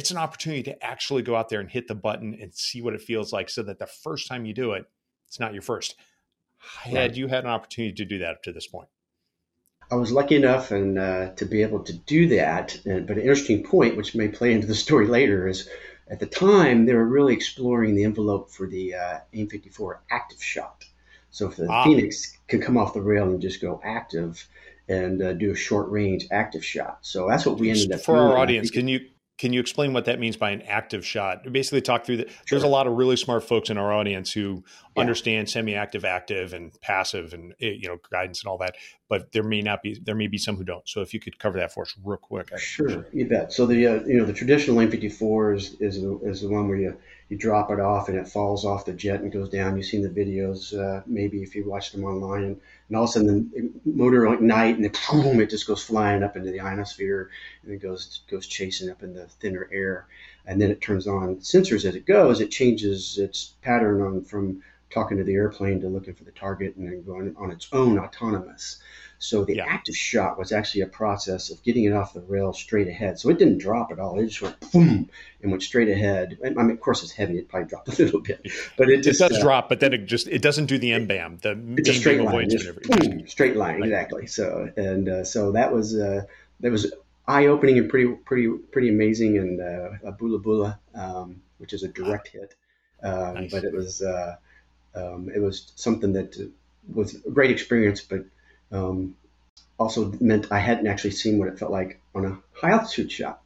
it's 0.00 0.11
an 0.11 0.16
opportunity 0.16 0.62
to 0.62 0.83
actually 0.83 1.21
go 1.21 1.37
out 1.37 1.50
there 1.50 1.61
and 1.61 1.71
hit 1.71 1.87
the 1.87 1.95
button 1.95 2.35
and 2.40 2.54
see 2.54 2.80
what 2.80 2.95
it 2.95 3.02
feels 3.02 3.35
like 3.35 3.50
so 3.50 3.62
that 3.62 3.78
the 3.78 3.87
first 3.87 4.28
time 4.28 4.47
you 4.47 4.54
do 4.54 4.73
it, 4.73 4.87
it's 5.28 5.38
not 5.38 5.52
your 5.52 5.61
first. 5.61 5.95
Had 6.59 7.19
you 7.19 7.28
had 7.28 7.45
an 7.45 7.50
opportunity 7.50 7.92
to 7.92 8.07
do 8.07 8.16
that 8.21 8.30
up 8.30 8.42
to 8.45 8.52
this 8.52 8.66
point? 8.66 8.88
I 9.90 9.97
was 9.97 10.11
lucky 10.11 10.37
enough 10.37 10.71
and 10.71 10.99
uh, 10.99 11.33
to 11.33 11.45
be 11.45 11.61
able 11.61 11.80
to 11.80 11.92
do 11.92 12.28
that. 12.28 12.80
And, 12.87 13.07
but 13.07 13.19
an 13.19 13.23
interesting 13.25 13.62
point, 13.62 13.99
which 13.99 14.14
may 14.14 14.28
play 14.28 14.54
into 14.54 14.66
the 14.66 14.75
story 14.75 15.07
later, 15.07 15.47
is 15.47 15.69
at 16.09 16.19
the 16.19 16.26
time 16.26 16.87
they 16.87 16.95
were 16.95 17.04
really 17.04 17.35
exploring 17.35 17.95
the 17.95 18.04
envelope 18.04 18.50
for 18.50 18.66
the 18.66 18.95
uh, 18.95 19.19
AIM 19.35 19.50
54 19.50 20.02
active 20.11 20.42
shot. 20.42 20.87
So 21.28 21.47
if 21.49 21.57
the 21.57 21.69
ah. 21.69 21.85
Phoenix 21.85 22.38
could 22.49 22.62
come 22.62 22.78
off 22.78 22.95
the 22.95 23.02
rail 23.02 23.25
and 23.25 23.42
just 23.42 23.61
go 23.61 23.83
active 23.85 24.49
and 24.88 25.21
uh, 25.21 25.35
do 25.35 25.50
a 25.50 25.54
short 25.54 25.90
range 25.90 26.26
active 26.30 26.64
shot. 26.64 27.00
So 27.02 27.28
that's 27.28 27.45
what 27.45 27.59
we 27.59 27.69
ended 27.69 27.92
up 27.92 28.00
for 28.00 28.14
doing. 28.14 28.28
our 28.28 28.38
audience. 28.38 28.71
Can 28.71 28.88
you 28.88 29.00
can 29.41 29.55
you 29.55 29.61
explain 29.61 29.95
what 29.95 30.05
that 30.05 30.21
means 30.21 30.37
by 30.37 30.51
an 30.51 30.61
active 30.63 31.05
shot? 31.05 31.51
Basically, 31.51 31.81
talk 31.81 32.05
through 32.05 32.19
that. 32.19 32.29
Sure. 32.29 32.37
There's 32.51 32.63
a 32.63 32.69
lot 32.69 32.87
of 32.87 32.93
really 32.93 33.17
smart 33.17 33.43
folks 33.43 33.71
in 33.71 33.79
our 33.79 33.91
audience 33.91 34.31
who 34.31 34.63
yeah. 34.95 35.01
understand 35.01 35.49
semi-active, 35.49 36.05
active, 36.05 36.53
and 36.53 36.79
passive, 36.83 37.33
and 37.33 37.55
eh, 37.59 37.71
you 37.71 37.89
know 37.89 37.97
guidance 38.13 38.43
and 38.43 38.51
all 38.51 38.59
that. 38.59 38.75
but 39.09 39.33
there 39.33 39.43
may 39.43 39.63
not 39.63 39.83
be 39.83 39.99
there 40.05 40.15
may 40.15 40.27
be 40.27 40.37
some 40.37 40.59
who 40.59 40.65
don't. 40.65 40.87
So 40.87 41.01
if 41.01 41.15
you 41.15 41.21
could 41.21 41.39
cover 41.39 41.59
that 41.59 41.73
for 41.73 41.85
us 41.85 41.95
real 42.05 42.19
quick. 42.19 42.51
Sure, 42.59 43.07
you 43.15 43.27
bet. 43.31 43.51
So 43.51 43.65
the 43.65 43.87
uh, 43.87 44.05
you 44.05 44.19
know 44.19 44.27
the 44.27 44.35
traditional 44.35 44.79
AIM 44.79 44.91
54 44.91 45.55
is 45.55 45.75
is 45.81 46.03
the, 46.03 46.21
is 46.23 46.43
the 46.43 46.49
one 46.51 46.69
where 46.69 46.77
you 46.77 46.99
you 47.31 47.37
drop 47.37 47.71
it 47.71 47.79
off 47.79 48.09
and 48.09 48.19
it 48.19 48.29
falls 48.29 48.65
off 48.65 48.85
the 48.85 48.93
jet 48.93 49.21
and 49.21 49.33
goes 49.33 49.49
down. 49.49 49.77
You've 49.77 49.87
seen 49.87 50.03
the 50.03 50.09
videos, 50.09 50.77
uh, 50.77 51.03
maybe 51.07 51.43
if 51.43 51.55
you 51.55 51.65
watched 51.65 51.93
them 51.93 52.05
online, 52.05 52.43
and, 52.43 52.61
and 52.89 52.97
all 52.97 53.05
of 53.05 53.11
a 53.11 53.13
sudden 53.13 53.51
the 53.55 53.71
motor 53.89 54.27
ignite 54.35 54.75
and 54.75 54.85
then 54.85 54.93
boom, 55.11 55.41
it 55.41 55.49
just 55.49 55.67
goes 55.67 55.83
flying 55.83 56.25
up 56.25 56.37
into 56.37 56.51
the 56.51 56.61
ionosphere 56.61 57.31
and 57.63 57.73
it 57.73 57.81
goes 57.81 58.23
goes 58.29 58.49
chasing 58.49 58.91
up 58.91 59.05
in 59.05 59.15
the 59.15 59.27
thinner 59.27 59.69
air, 59.73 60.07
and 60.45 60.61
then 60.61 60.73
it 60.73 60.81
turns 60.81 61.07
on 61.07 61.37
sensors 61.37 61.85
as 61.85 61.95
it 61.95 62.05
goes. 62.05 62.41
It 62.41 62.51
changes 62.51 63.17
its 63.17 63.55
pattern 63.63 64.03
on 64.03 64.25
from 64.25 64.63
talking 64.91 65.19
to 65.19 65.25
the 65.25 65.35
airplane 65.35 65.81
to 65.81 65.89
looking 65.89 66.15
for 66.15 66.25
the 66.25 66.33
target 66.33 66.77
and 66.77 66.87
then 66.87 67.03
going 67.03 67.35
on 67.39 67.51
its 67.51 67.69
own 67.73 67.99
autonomous. 67.99 68.81
So 69.23 69.45
the 69.45 69.57
yeah. 69.57 69.67
active 69.69 69.95
shot 69.95 70.39
was 70.39 70.51
actually 70.51 70.81
a 70.81 70.87
process 70.87 71.51
of 71.51 71.63
getting 71.63 71.85
it 71.85 71.93
off 71.93 72.15
the 72.15 72.23
rail 72.23 72.55
straight 72.55 72.89
ahead. 72.89 73.19
So 73.19 73.29
it 73.29 73.39
didn't 73.39 73.59
drop 73.59 73.93
at 73.93 73.99
all. 73.99 74.19
It 74.19 74.29
just 74.29 74.41
went 74.41 74.59
boom 74.73 75.11
and 75.43 75.51
went 75.51 75.63
straight 75.63 75.91
ahead. 75.91 76.39
I 76.43 76.49
mean, 76.49 76.71
of 76.71 76.81
course, 76.81 77.03
it's 77.03 77.13
heavy. 77.13 77.37
It 77.37 77.47
probably 77.51 77.69
dropped 77.69 77.89
a 77.89 77.91
little 78.03 78.21
bit, 78.21 78.51
but 78.79 78.89
it 78.89 79.03
just 79.03 79.21
it 79.21 79.29
does 79.29 79.39
uh, 79.39 79.43
drop. 79.43 79.69
But 79.69 79.81
then 79.81 79.93
it 79.93 80.07
just 80.07 80.27
it 80.27 80.41
doesn't 80.41 80.67
do 80.67 80.79
the 80.79 80.93
MBAM. 80.93 81.43
The 81.43 81.61
it's 81.77 81.91
a 81.91 81.95
straight 81.95 82.23
line. 82.23 82.49
boom, 82.49 83.29
straight 83.29 83.57
line, 83.57 83.83
exactly. 83.83 84.27
So 84.27 84.71
and 84.79 85.07
uh, 85.07 85.25
so 85.25 85.53
that 85.53 85.71
was 85.71 85.95
uh, 85.95 86.23
that 86.61 86.73
was 86.73 86.91
eye 87.29 87.45
opening 87.45 87.77
and 87.77 87.91
pretty 87.91 88.15
pretty 88.25 88.49
pretty 88.73 88.89
amazing. 88.89 89.37
And 89.37 89.61
uh, 89.61 90.13
Bula 90.13 90.39
Bula, 90.39 90.81
um, 90.95 91.43
which 91.59 91.75
is 91.75 91.83
a 91.83 91.89
direct 91.89 92.29
hit, 92.29 92.55
um, 93.03 93.35
nice. 93.35 93.51
but 93.51 93.65
it 93.65 93.75
was 93.75 94.01
uh, 94.01 94.37
um, 94.95 95.31
it 95.35 95.41
was 95.41 95.73
something 95.77 96.13
that 96.15 96.51
was 96.93 97.15
a 97.25 97.31
great 97.31 97.51
experience, 97.51 98.01
but 98.01 98.25
um, 98.73 99.15
also 99.79 100.13
meant 100.21 100.51
I 100.51 100.59
hadn't 100.59 100.87
actually 100.87 101.13
seen 101.13 101.39
what 101.39 101.49
it 101.49 101.59
felt 101.59 101.73
like 101.73 102.01
on 102.15 102.25
a 102.25 102.39
high 102.53 102.71
altitude 102.71 103.11
shot. 103.11 103.43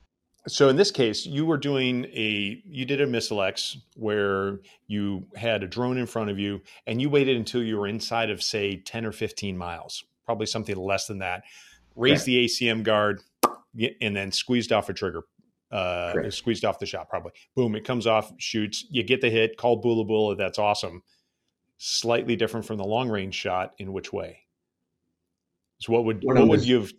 So 0.47 0.69
in 0.69 0.77
this 0.77 0.91
case, 0.91 1.25
you 1.25 1.47
were 1.47 1.57
doing 1.57 2.05
a 2.07 2.63
you 2.67 2.85
did 2.85 3.01
a 3.01 3.07
missile 3.07 3.43
X 3.43 3.79
where 3.97 4.61
you 4.87 5.27
had 5.35 5.63
a 5.63 5.67
drone 5.67 5.97
in 5.97 6.07
front 6.07 6.29
of 6.29 6.39
you 6.39 6.61
and 6.87 7.01
you 7.01 7.09
waited 7.09 7.37
until 7.37 7.63
you 7.63 7.79
were 7.79 7.89
inside 7.89 8.29
of 8.29 8.43
say 8.43 8.77
10 8.77 9.07
or 9.07 9.13
15 9.13 9.57
miles, 9.57 10.05
probably 10.27 10.47
something 10.47 10.77
less 10.77 11.07
than 11.07 11.19
that. 11.19 11.45
Raised 11.97 12.27
the 12.27 12.45
ACM 12.45 12.83
guard 12.83 13.23
and 14.03 14.15
then 14.15 14.33
squeezed 14.33 14.73
off 14.73 14.89
a 14.89 14.93
trigger. 14.93 15.23
Uh, 15.71 16.31
squeezed 16.31 16.65
off 16.65 16.79
the 16.79 16.87
shot 16.87 17.09
probably. 17.09 17.33
Boom, 17.57 17.75
it 17.75 17.85
comes 17.85 18.07
off, 18.07 18.33
shoots, 18.39 18.85
you 18.91 19.03
get 19.03 19.21
the 19.21 19.31
hit, 19.31 19.57
call 19.57 19.77
Bula 19.77 20.05
Bula, 20.05 20.37
that's 20.37 20.59
awesome. 20.59 21.03
Slightly 21.79 22.37
different 22.37 22.67
from 22.67 22.79
the 22.79 22.85
long 22.85 23.09
range 23.09 23.35
shot 23.35 23.75
in 23.79 23.93
which 23.93 24.13
way? 24.13 24.41
So 25.81 25.93
what 25.93 26.05
would 26.05 26.23
one 26.23 26.37
what 26.37 26.49
would 26.49 26.65
you 26.65 26.81
have? 26.81 26.93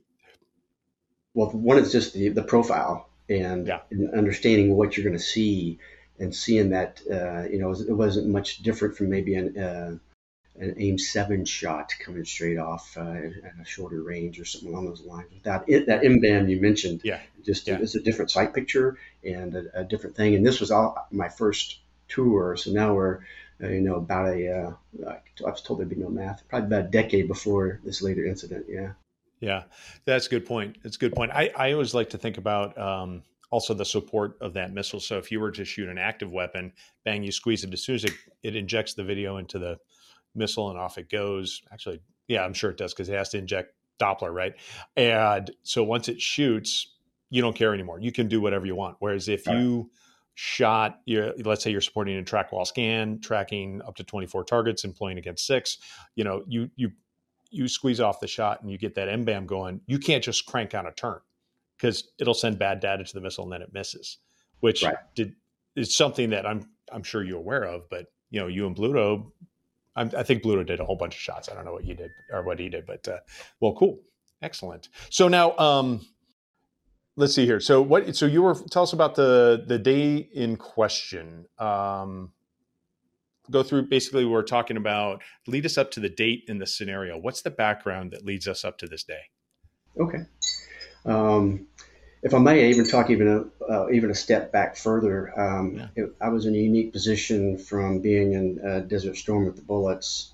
Well, 1.34 1.50
one 1.50 1.78
is 1.78 1.92
just 1.92 2.14
the 2.14 2.30
the 2.30 2.44
profile 2.44 3.10
and, 3.30 3.68
yeah. 3.68 3.80
and 3.90 4.14
understanding 4.14 4.76
what 4.76 4.96
you're 4.96 5.04
going 5.04 5.18
to 5.18 5.24
see 5.24 5.80
and 6.20 6.34
seeing 6.34 6.70
that 6.70 7.02
uh, 7.12 7.44
you 7.50 7.60
know 7.60 7.72
it 7.72 7.94
wasn't 7.94 8.28
much 8.28 8.60
different 8.60 8.96
from 8.96 9.10
maybe 9.10 9.36
an 9.36 9.58
uh, 9.58 9.98
an 10.58 10.76
aim 10.78 10.98
seven 10.98 11.46
shot 11.46 11.94
coming 12.00 12.24
straight 12.24 12.58
off 12.58 12.96
uh, 12.98 13.02
at 13.02 13.54
a 13.62 13.66
shorter 13.66 14.02
range 14.02 14.40
or 14.40 14.46
something 14.46 14.70
along 14.70 14.86
those 14.86 15.04
lines. 15.04 15.30
That 15.44 15.66
it, 15.68 15.88
that 15.88 16.02
MBAM 16.02 16.50
you 16.50 16.62
mentioned, 16.62 17.02
yeah, 17.04 17.20
just 17.44 17.68
yeah. 17.68 17.80
it's 17.82 17.96
a 17.96 18.02
different 18.02 18.32
sight 18.32 18.54
picture 18.54 18.98
and 19.24 19.56
a, 19.56 19.82
a, 19.82 19.84
different 19.84 20.16
thing. 20.16 20.36
And 20.36 20.46
this 20.46 20.60
was 20.60 20.72
all 20.72 21.08
my 21.12 21.28
first 21.28 21.80
tour, 22.08 22.56
so 22.56 22.72
now 22.72 22.94
we're 22.94 23.20
you 23.60 23.82
know, 23.82 23.96
about 23.96 24.28
a, 24.30 24.76
uh, 25.06 25.10
I 25.10 25.50
was 25.50 25.62
told 25.62 25.80
there'd 25.80 25.90
be 25.90 25.96
no 25.96 26.10
math, 26.10 26.48
probably 26.48 26.68
about 26.68 26.86
a 26.86 26.90
decade 26.90 27.28
before 27.28 27.80
this 27.84 28.02
later 28.02 28.26
incident. 28.26 28.66
Yeah. 28.70 28.92
Yeah, 29.42 29.64
that's 30.06 30.28
a 30.28 30.30
good 30.30 30.46
point. 30.46 30.78
That's 30.82 30.96
a 30.96 31.00
good 31.00 31.14
point. 31.14 31.32
I, 31.32 31.52
I 31.56 31.74
always 31.74 31.94
like 31.94 32.10
to 32.12 32.18
think 32.18 32.38
about 32.38 32.78
um, 32.78 33.22
also 33.52 33.74
the 33.74 33.86
support 33.86 34.38
of 34.42 34.54
that 34.54 34.74
missile. 34.74 35.00
So 35.00 35.18
if 35.18 35.32
you 35.32 35.40
were 35.40 35.52
to 35.52 35.66
shoot 35.66 35.90
an 35.90 35.98
active 35.98 36.32
weapon, 36.32 36.72
bang, 37.04 37.22
you 37.22 37.32
squeeze 37.32 37.64
it. 37.64 37.74
As 37.74 37.84
soon 37.84 37.96
as 37.96 38.06
it, 38.06 38.14
it 38.44 38.56
injects 38.56 38.94
the 38.94 39.04
video 39.04 39.38
into 39.38 39.60
the 39.60 39.78
missile 40.34 40.70
and 40.70 40.80
off 40.80 40.98
it 40.98 41.10
goes. 41.10 41.62
Actually, 41.72 42.02
yeah, 42.28 42.44
I'm 42.44 42.54
sure 42.54 42.72
it 42.72 42.78
does 42.78 42.94
because 42.94 43.10
it 43.10 43.16
has 43.16 43.30
to 43.30 43.38
inject 43.38 43.74
Doppler, 44.00 44.34
right? 44.34 44.54
And 44.96 45.52
so 45.64 45.84
once 45.84 46.08
it 46.08 46.22
shoots, 46.22 46.94
you 47.30 47.42
don't 47.42 47.56
care 47.56 47.74
anymore. 47.74 48.00
You 48.00 48.12
can 48.12 48.28
do 48.28 48.42
whatever 48.42 48.66
you 48.66 48.76
want. 48.76 48.98
Whereas 49.00 49.28
if 49.28 49.48
right. 49.48 49.58
you 49.58 49.90
shot 50.36 51.00
you 51.06 51.34
let's 51.46 51.64
say 51.64 51.72
you're 51.72 51.82
supporting 51.82 52.18
a 52.18 52.24
track 52.24 52.52
while 52.52 52.66
scan 52.66 53.20
tracking 53.22 53.82
up 53.88 53.96
to 53.96 54.04
24 54.04 54.44
targets 54.44 54.84
employing 54.84 55.18
against 55.18 55.48
six 55.48 55.78
you 56.16 56.24
know 56.26 56.44
you 56.46 56.70
you 56.76 56.92
you 57.52 57.70
squeeze 57.70 58.02
off 58.02 58.20
the 58.20 58.28
shot 58.28 58.62
and 58.62 58.70
you 58.70 58.78
get 58.78 58.96
that 58.96 59.08
mbam 59.08 59.46
going 59.46 59.80
you 59.88 59.98
can't 59.98 60.24
just 60.24 60.46
crank 60.46 60.76
on 60.76 60.86
a 60.88 60.92
turn 60.92 61.20
because 61.78 62.12
it'll 62.20 62.34
send 62.34 62.60
bad 62.60 62.82
data 62.82 63.02
to 63.04 63.14
the 63.14 63.22
missile 63.22 63.46
and 63.46 63.54
then 63.54 63.62
it 63.62 63.74
misses 63.74 64.18
which 64.60 64.84
right. 64.84 64.96
did 65.16 65.34
is 65.78 65.96
something 65.96 66.30
that 66.30 66.46
i'm 66.46 66.68
i'm 66.92 67.04
sure 67.04 67.24
you're 67.24 67.38
aware 67.40 67.64
of 67.64 67.90
but 67.90 68.08
you 68.30 68.40
know 68.40 68.48
you 68.48 68.68
and 68.68 68.76
bluto 68.76 69.32
I'm, 69.96 70.12
i 70.18 70.24
think 70.24 70.44
bluto 70.44 70.66
did 70.66 70.82
a 70.82 70.86
whole 70.86 70.98
bunch 70.98 71.16
of 71.16 71.22
shots. 71.22 71.48
I 71.48 71.54
don't 71.56 71.64
know 71.64 71.72
what 71.72 71.86
you 71.86 71.96
did 71.96 72.12
or 72.30 72.44
what 72.44 72.60
he 72.60 72.68
did 72.68 72.86
but 72.86 73.08
uh, 73.08 73.20
well 73.62 73.74
cool. 73.74 74.00
Excellent. 74.42 74.90
So 75.10 75.30
now 75.30 75.56
um 75.58 76.06
let's 77.16 77.34
see 77.34 77.46
here. 77.46 77.60
So 77.60 77.82
what? 77.82 78.16
So 78.16 78.26
you 78.26 78.44
were 78.44 78.56
tell 78.70 78.84
us 78.84 78.94
about 78.94 79.16
the 79.16 79.64
the 79.66 79.80
day 79.80 80.18
in 80.18 80.58
question. 80.58 81.46
Um, 81.58 82.32
go 83.52 83.64
through 83.64 83.84
basically 83.84 84.26
we're 84.26 84.42
talking 84.42 84.78
about 84.78 85.22
lead 85.48 85.66
us 85.66 85.78
up 85.78 85.92
to 85.92 86.00
the 86.00 86.10
date 86.10 86.46
in 86.48 86.58
the 86.58 86.68
scenario. 86.68 87.18
What's 87.18 87.42
the 87.42 87.52
background 87.52 88.12
that 88.12 88.26
leads 88.26 88.48
us 88.48 88.66
up 88.66 88.78
to 88.80 88.88
this 88.88 89.04
day? 89.04 89.22
Okay. 90.00 90.26
Um, 91.06 91.68
if 92.24 92.34
I 92.34 92.40
may 92.40 92.70
even 92.70 92.88
talk 92.88 93.12
even 93.12 93.28
a, 93.28 93.72
uh, 93.72 93.90
even 93.92 94.10
a 94.10 94.16
step 94.16 94.52
back 94.52 94.76
further, 94.76 95.40
um, 95.40 95.76
yeah. 95.76 95.88
it, 95.96 96.16
I 96.20 96.30
was 96.30 96.48
in 96.48 96.56
a 96.56 96.58
unique 96.58 96.92
position 96.92 97.60
from 97.60 98.00
being 98.00 98.34
in 98.34 98.88
Desert 98.88 99.16
Storm 99.16 99.46
with 99.46 99.58
the 99.58 99.62
Bullets 99.62 100.34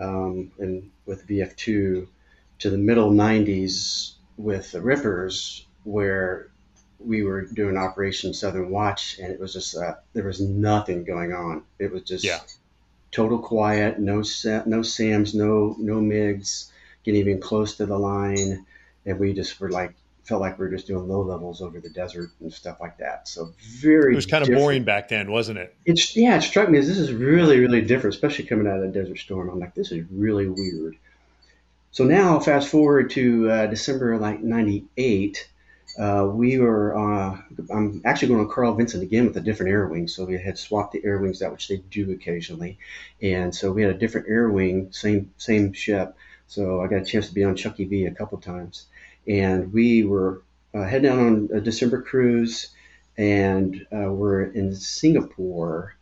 um, 0.00 0.52
and 0.60 0.90
with 1.06 1.26
VF2 1.26 2.06
to 2.60 2.70
the 2.70 2.78
middle 2.78 3.10
90s 3.10 4.12
with 4.36 4.70
the 4.70 4.80
Rippers 4.80 5.66
where 5.84 6.50
we 6.98 7.22
were 7.22 7.42
doing 7.42 7.76
Operation 7.76 8.34
Southern 8.34 8.70
Watch, 8.70 9.18
and 9.18 9.32
it 9.32 9.38
was 9.38 9.52
just 9.52 9.76
uh, 9.76 9.94
there 10.12 10.24
was 10.24 10.40
nothing 10.40 11.04
going 11.04 11.32
on. 11.32 11.62
It 11.78 11.92
was 11.92 12.02
just 12.02 12.24
yeah. 12.24 12.40
total 13.10 13.38
quiet, 13.38 13.98
no 13.98 14.22
no 14.66 14.82
Sams, 14.82 15.34
no 15.34 15.76
no 15.78 16.00
Migs, 16.00 16.70
getting 17.04 17.20
even 17.20 17.40
close 17.40 17.76
to 17.76 17.86
the 17.86 17.98
line, 17.98 18.64
and 19.06 19.18
we 19.18 19.32
just 19.32 19.60
were 19.60 19.70
like 19.70 19.94
felt 20.24 20.40
like 20.40 20.58
we 20.58 20.64
were 20.64 20.70
just 20.70 20.86
doing 20.86 21.06
low 21.06 21.20
levels 21.20 21.60
over 21.60 21.78
the 21.80 21.90
desert 21.90 22.30
and 22.40 22.50
stuff 22.50 22.80
like 22.80 22.96
that. 22.96 23.28
So 23.28 23.52
very 23.80 24.12
it 24.12 24.16
was 24.16 24.26
kind 24.26 24.42
of 24.42 24.54
boring 24.54 24.84
back 24.84 25.08
then, 25.08 25.30
wasn't 25.30 25.58
it? 25.58 25.74
It's 25.84 26.16
yeah, 26.16 26.36
it 26.36 26.42
struck 26.42 26.70
me 26.70 26.78
as 26.78 26.88
this 26.88 26.98
is 26.98 27.12
really 27.12 27.60
really 27.60 27.82
different, 27.82 28.14
especially 28.14 28.46
coming 28.46 28.66
out 28.66 28.76
of 28.76 28.92
the 28.92 28.98
Desert 28.98 29.18
Storm. 29.18 29.50
I'm 29.50 29.60
like, 29.60 29.74
this 29.74 29.92
is 29.92 30.04
really 30.10 30.48
weird. 30.48 30.96
So 31.90 32.04
now 32.04 32.40
fast 32.40 32.68
forward 32.68 33.10
to 33.10 33.50
uh, 33.50 33.66
December 33.66 34.16
like 34.16 34.40
'98 34.40 35.48
uh, 35.98 36.28
we 36.32 36.58
were, 36.58 36.96
uh, 36.96 37.38
I'm 37.72 38.02
actually 38.04 38.28
going 38.28 38.46
to 38.46 38.52
Carl 38.52 38.74
Vinson 38.74 39.02
again 39.02 39.26
with 39.26 39.36
a 39.36 39.40
different 39.40 39.72
air 39.72 39.86
wing. 39.86 40.08
So 40.08 40.24
we 40.24 40.40
had 40.40 40.58
swapped 40.58 40.92
the 40.92 41.04
air 41.04 41.18
wings 41.18 41.42
out, 41.42 41.52
which 41.52 41.68
they 41.68 41.76
do 41.76 42.10
occasionally. 42.10 42.78
And 43.22 43.54
so 43.54 43.72
we 43.72 43.82
had 43.82 43.94
a 43.94 43.98
different 43.98 44.28
air 44.28 44.48
wing, 44.48 44.88
same, 44.92 45.32
same 45.36 45.72
ship. 45.72 46.16
So 46.46 46.80
I 46.80 46.88
got 46.88 47.02
a 47.02 47.04
chance 47.04 47.28
to 47.28 47.34
be 47.34 47.44
on 47.44 47.56
Chucky 47.56 47.84
V 47.84 48.06
a 48.06 48.14
couple 48.14 48.38
times. 48.38 48.86
And 49.26 49.72
we 49.72 50.04
were 50.04 50.42
uh, 50.74 50.84
heading 50.84 51.10
out 51.10 51.18
on 51.18 51.48
a 51.54 51.60
December 51.60 52.02
cruise 52.02 52.70
and 53.16 53.86
uh, 53.92 54.12
we're 54.12 54.42
in 54.42 54.74
Singapore. 54.74 55.94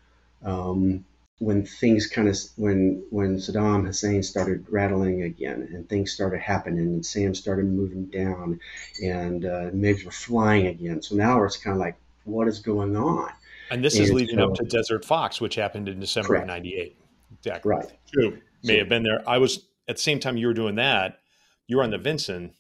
Um, 0.43 1.05
when 1.43 1.67
things 1.67 2.07
kind 2.07 2.29
of 2.29 2.39
when 2.55 3.05
when 3.11 3.37
Saddam 3.37 3.85
Hussein 3.85 4.23
started 4.23 4.65
rattling 4.71 5.23
again 5.23 5.69
and 5.73 5.89
things 5.89 6.13
started 6.13 6.41
happening 6.41 6.79
and 6.79 7.05
Sam 7.05 7.35
started 7.35 7.67
moving 7.67 8.07
down 8.07 8.61
and 9.03 9.45
uh, 9.45 9.71
MiGs 9.73 10.05
were 10.05 10.13
flying 10.13 10.69
again. 10.69 11.03
So 11.03 11.17
now 11.17 11.43
it's 11.43 11.57
kind 11.57 11.75
of 11.75 11.81
like, 11.81 11.97
what 12.23 12.47
is 12.47 12.61
going 12.61 12.97
on? 12.97 13.29
And 13.73 13.83
this 13.83 13.97
and 13.97 14.05
is 14.05 14.13
leading 14.13 14.39
so, 14.39 14.51
up 14.51 14.55
to 14.55 14.65
Desert 14.65 15.05
Fox, 15.05 15.41
which 15.41 15.57
happened 15.57 15.89
in 15.89 15.99
December 15.99 16.29
correct. 16.29 16.45
of 16.45 16.49
'98. 16.49 16.97
Exactly. 17.39 17.71
Right. 17.71 17.93
True. 18.13 18.39
May 18.63 18.75
so, 18.75 18.79
have 18.79 18.89
been 18.89 19.03
there. 19.03 19.29
I 19.29 19.39
was 19.39 19.67
at 19.89 19.97
the 19.97 20.03
same 20.03 20.21
time 20.21 20.37
you 20.37 20.47
were 20.47 20.55
doing 20.55 20.77
that. 20.77 21.19
You 21.67 21.79
were 21.79 21.83
on 21.83 21.91
the 21.91 21.99
Vinson. 21.99 22.53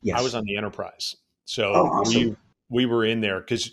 Yes. 0.00 0.18
I 0.18 0.22
was 0.22 0.34
on 0.34 0.44
the 0.44 0.56
Enterprise. 0.56 1.16
So 1.44 1.70
oh, 1.74 1.86
awesome. 1.86 2.22
we 2.22 2.36
we 2.70 2.86
were 2.86 3.04
in 3.04 3.20
there 3.20 3.40
because, 3.40 3.72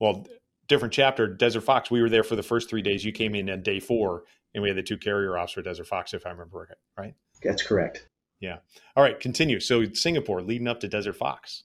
well, 0.00 0.26
different 0.70 0.94
chapter, 0.94 1.26
Desert 1.26 1.62
Fox, 1.62 1.90
we 1.90 2.00
were 2.00 2.08
there 2.08 2.22
for 2.22 2.36
the 2.36 2.42
first 2.42 2.70
three 2.70 2.80
days. 2.80 3.04
You 3.04 3.12
came 3.12 3.34
in 3.34 3.50
on 3.50 3.62
day 3.62 3.80
four, 3.80 4.22
and 4.54 4.62
we 4.62 4.70
had 4.70 4.78
the 4.78 4.82
two 4.82 4.96
carrier 4.96 5.36
ops 5.36 5.52
for 5.52 5.60
Desert 5.60 5.86
Fox, 5.86 6.14
if 6.14 6.24
I 6.24 6.30
remember 6.30 6.58
right. 6.96 7.04
Right. 7.04 7.14
That's 7.42 7.62
correct. 7.62 8.06
Yeah. 8.40 8.58
All 8.96 9.02
right, 9.02 9.18
continue. 9.20 9.60
So 9.60 9.84
Singapore, 9.92 10.40
leading 10.40 10.68
up 10.68 10.80
to 10.80 10.88
Desert 10.88 11.16
Fox. 11.16 11.64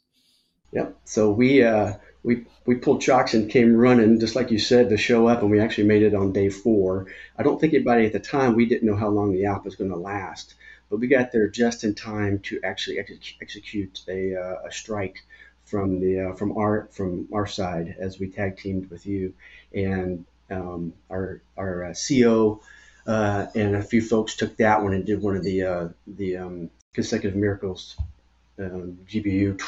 Yep. 0.73 0.97
So 1.05 1.31
we 1.31 1.63
uh, 1.63 1.93
we 2.23 2.45
we 2.65 2.75
pulled 2.75 3.01
chocks 3.01 3.33
and 3.33 3.49
came 3.49 3.77
running, 3.77 4.19
just 4.19 4.35
like 4.35 4.51
you 4.51 4.59
said, 4.59 4.89
to 4.89 4.97
show 4.97 5.27
up, 5.27 5.41
and 5.41 5.51
we 5.51 5.59
actually 5.59 5.87
made 5.87 6.03
it 6.03 6.13
on 6.13 6.33
day 6.33 6.49
four. 6.49 7.07
I 7.37 7.43
don't 7.43 7.61
think 7.61 7.73
anybody 7.73 8.05
at 8.05 8.11
the 8.11 8.19
time 8.19 8.55
we 8.55 8.65
didn't 8.65 8.87
know 8.87 8.97
how 8.97 9.09
long 9.09 9.31
the 9.31 9.45
op 9.45 9.63
was 9.63 9.75
going 9.75 9.91
to 9.91 9.95
last, 9.95 10.55
but 10.89 10.99
we 10.99 11.07
got 11.07 11.31
there 11.31 11.47
just 11.47 11.83
in 11.83 11.95
time 11.95 12.39
to 12.39 12.59
actually 12.63 12.99
ex- 12.99 13.35
execute 13.41 14.01
a, 14.09 14.35
uh, 14.35 14.67
a 14.67 14.71
strike 14.71 15.19
from 15.65 15.99
the 15.99 16.29
uh, 16.29 16.35
from 16.35 16.57
our 16.57 16.87
from 16.91 17.27
our 17.33 17.47
side 17.47 17.95
as 17.99 18.19
we 18.19 18.29
tag 18.29 18.57
teamed 18.57 18.89
with 18.89 19.05
you, 19.05 19.33
and 19.73 20.25
um, 20.49 20.93
our 21.09 21.41
our 21.57 21.85
uh, 21.85 21.93
CO 21.93 22.61
uh, 23.07 23.47
and 23.55 23.75
a 23.75 23.83
few 23.83 24.01
folks 24.01 24.35
took 24.35 24.57
that 24.57 24.81
one 24.81 24.93
and 24.93 25.05
did 25.05 25.21
one 25.21 25.35
of 25.35 25.43
the 25.43 25.63
uh, 25.63 25.87
the 26.07 26.37
um, 26.37 26.69
consecutive 26.93 27.35
miracles 27.35 27.97
um, 28.59 28.97
GBU 29.07 29.59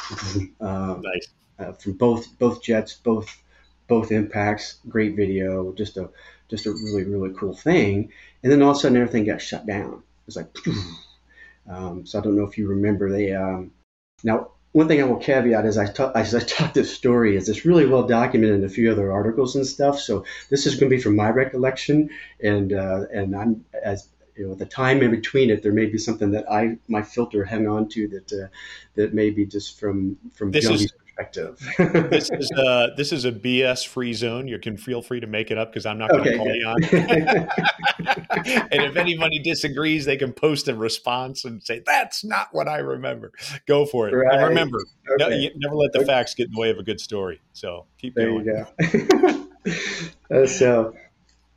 um, 0.60 1.02
nice. 1.02 1.28
Uh, 1.58 1.72
from 1.72 1.92
both 1.94 2.38
both 2.38 2.62
jets, 2.62 2.94
both 2.94 3.42
both 3.88 4.12
impacts. 4.12 4.78
Great 4.88 5.16
video, 5.16 5.72
just 5.72 5.96
a 5.96 6.08
just 6.48 6.66
a 6.66 6.70
really 6.70 7.04
really 7.04 7.34
cool 7.34 7.54
thing. 7.54 8.10
And 8.42 8.52
then 8.52 8.62
all 8.62 8.70
of 8.70 8.76
a 8.76 8.80
sudden 8.80 8.96
everything 8.96 9.24
got 9.24 9.42
shut 9.42 9.66
down. 9.66 9.94
It 9.94 10.26
was 10.26 10.36
like, 10.36 10.56
um, 11.68 12.06
so 12.06 12.18
I 12.18 12.22
don't 12.22 12.36
know 12.36 12.46
if 12.46 12.58
you 12.58 12.68
remember 12.68 13.10
they. 13.10 13.32
Um, 13.32 13.72
now 14.22 14.50
one 14.78 14.86
thing 14.86 15.02
I 15.02 15.04
will 15.06 15.16
caveat 15.16 15.66
is 15.66 15.76
I 15.76 15.86
talk, 15.86 16.12
as 16.14 16.36
I 16.36 16.38
talk 16.38 16.72
this 16.72 16.94
story 16.94 17.34
is 17.36 17.48
it's 17.48 17.64
really 17.64 17.84
well 17.84 18.06
documented 18.06 18.60
in 18.60 18.64
a 18.64 18.68
few 18.68 18.92
other 18.92 19.10
articles 19.10 19.56
and 19.56 19.66
stuff. 19.66 19.98
So 19.98 20.24
this 20.50 20.66
is 20.66 20.76
going 20.76 20.88
to 20.88 20.96
be 20.96 21.02
from 21.02 21.16
my 21.16 21.30
recollection, 21.30 22.10
and 22.40 22.72
uh, 22.72 23.06
and 23.12 23.34
I'm 23.34 23.64
as 23.82 24.08
you 24.36 24.46
know 24.46 24.54
the 24.54 24.66
time 24.66 25.02
in 25.02 25.10
between 25.10 25.50
it, 25.50 25.64
there 25.64 25.72
may 25.72 25.86
be 25.86 25.98
something 25.98 26.30
that 26.30 26.48
I 26.48 26.78
my 26.86 27.02
filter 27.02 27.44
hang 27.44 27.66
on 27.66 27.88
to 27.88 28.06
that 28.06 28.32
uh, 28.32 28.46
that 28.94 29.14
may 29.14 29.30
be 29.30 29.46
just 29.46 29.80
from 29.80 30.16
from 30.32 30.52
this 30.52 30.70
is, 30.70 30.92
perspective. 31.18 32.10
this 32.10 32.30
is 32.30 32.50
a 32.56 32.62
uh, 32.62 32.94
this 32.96 33.12
is 33.12 33.24
a 33.24 33.32
BS 33.32 33.86
free 33.86 34.12
zone. 34.12 34.48
You 34.48 34.58
can 34.58 34.76
feel 34.76 35.02
free 35.02 35.20
to 35.20 35.26
make 35.26 35.50
it 35.50 35.58
up 35.58 35.72
because 35.72 35.86
I'm 35.86 35.98
not 35.98 36.10
going 36.10 36.24
to 36.24 36.30
okay, 36.30 36.38
call 36.38 36.54
you 36.54 36.66
on. 36.66 36.84
and 38.72 38.82
if 38.82 38.96
anybody 38.96 39.38
disagrees, 39.40 40.04
they 40.04 40.16
can 40.16 40.32
post 40.32 40.68
a 40.68 40.74
response 40.74 41.44
and 41.44 41.62
say 41.62 41.82
that's 41.84 42.24
not 42.24 42.48
what 42.52 42.68
I 42.68 42.78
remember. 42.78 43.32
Go 43.66 43.86
for 43.86 44.08
it. 44.08 44.14
Right. 44.14 44.34
And 44.34 44.48
remember, 44.48 44.78
okay. 45.10 45.50
no, 45.54 45.68
never 45.68 45.76
let 45.76 45.92
the 45.92 46.00
okay. 46.00 46.06
facts 46.06 46.34
get 46.34 46.46
in 46.46 46.52
the 46.52 46.60
way 46.60 46.70
of 46.70 46.78
a 46.78 46.82
good 46.82 47.00
story. 47.00 47.40
So 47.52 47.86
keep 47.98 48.14
there 48.14 48.30
going. 48.30 48.44
You 48.44 49.08
go. 49.08 49.46
uh, 50.42 50.46
so. 50.46 50.94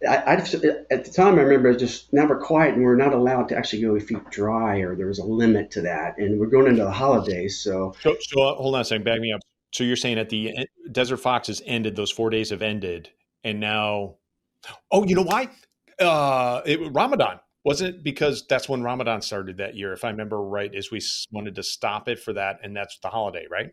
I, 0.03 0.17
I, 0.17 0.33
at 0.33 1.05
the 1.05 1.11
time 1.13 1.35
I 1.35 1.43
remember 1.43 1.75
just 1.75 2.11
now 2.11 2.25
we're 2.25 2.39
quiet 2.39 2.73
and 2.73 2.83
we're 2.83 2.95
not 2.95 3.13
allowed 3.13 3.49
to 3.49 3.55
actually 3.55 3.83
go 3.83 3.99
feet 3.99 4.31
dry 4.31 4.79
or 4.79 4.95
there 4.95 5.05
was 5.05 5.19
a 5.19 5.23
limit 5.23 5.69
to 5.71 5.81
that 5.81 6.17
and 6.17 6.39
we're 6.39 6.47
going 6.47 6.65
into 6.65 6.83
the 6.83 6.89
holidays 6.89 7.59
so 7.59 7.93
so, 8.01 8.17
so 8.19 8.41
uh, 8.41 8.55
hold 8.55 8.73
on 8.73 8.81
a 8.81 8.83
second 8.83 9.03
back 9.03 9.21
me 9.21 9.31
up 9.31 9.41
so 9.71 9.83
you're 9.83 9.95
saying 9.95 10.17
at 10.17 10.29
the 10.29 10.67
Desert 10.91 11.17
Fox 11.17 11.47
has 11.47 11.61
ended; 11.65 11.95
those 11.95 12.11
four 12.11 12.29
days 12.29 12.49
have 12.49 12.61
ended, 12.61 13.09
and 13.43 13.59
now, 13.59 14.15
oh, 14.91 15.05
you 15.05 15.15
know 15.15 15.23
why? 15.23 15.49
Uh, 15.99 16.61
it, 16.65 16.79
Ramadan 16.91 17.39
wasn't 17.63 17.95
it 17.95 18.03
because 18.03 18.45
that's 18.47 18.67
when 18.67 18.81
Ramadan 18.81 19.21
started 19.21 19.57
that 19.57 19.75
year, 19.75 19.93
if 19.93 20.03
I 20.03 20.09
remember 20.09 20.41
right. 20.41 20.73
Is 20.73 20.91
we 20.91 21.01
wanted 21.31 21.55
to 21.55 21.63
stop 21.63 22.09
it 22.09 22.19
for 22.19 22.33
that, 22.33 22.59
and 22.63 22.75
that's 22.75 22.97
the 22.99 23.09
holiday, 23.09 23.45
right? 23.49 23.71